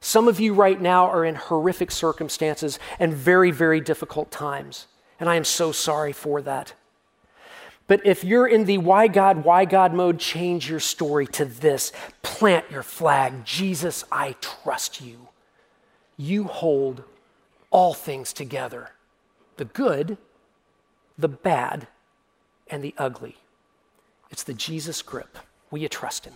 Some 0.00 0.28
of 0.28 0.38
you 0.38 0.52
right 0.52 0.80
now 0.80 1.06
are 1.06 1.24
in 1.24 1.34
horrific 1.34 1.90
circumstances 1.90 2.78
and 2.98 3.14
very, 3.14 3.50
very 3.50 3.80
difficult 3.80 4.30
times. 4.30 4.86
And 5.18 5.30
I 5.30 5.36
am 5.36 5.44
so 5.44 5.72
sorry 5.72 6.12
for 6.12 6.42
that. 6.42 6.74
But 7.86 8.04
if 8.04 8.24
you're 8.24 8.46
in 8.46 8.64
the 8.64 8.78
why 8.78 9.08
God, 9.08 9.44
why 9.44 9.64
God 9.64 9.94
mode, 9.94 10.18
change 10.18 10.68
your 10.68 10.80
story 10.80 11.26
to 11.28 11.44
this. 11.44 11.92
Plant 12.22 12.70
your 12.70 12.82
flag. 12.82 13.44
Jesus, 13.44 14.04
I 14.10 14.36
trust 14.40 15.00
you. 15.00 15.28
You 16.16 16.44
hold 16.44 17.04
all 17.70 17.94
things 17.94 18.32
together 18.32 18.90
the 19.56 19.64
good 19.64 20.18
the 21.16 21.28
bad, 21.28 21.88
and 22.68 22.82
the 22.82 22.94
ugly. 22.98 23.36
It's 24.30 24.42
the 24.42 24.54
Jesus 24.54 25.02
grip. 25.02 25.38
Will 25.70 25.78
you 25.78 25.88
trust 25.88 26.24
him? 26.24 26.34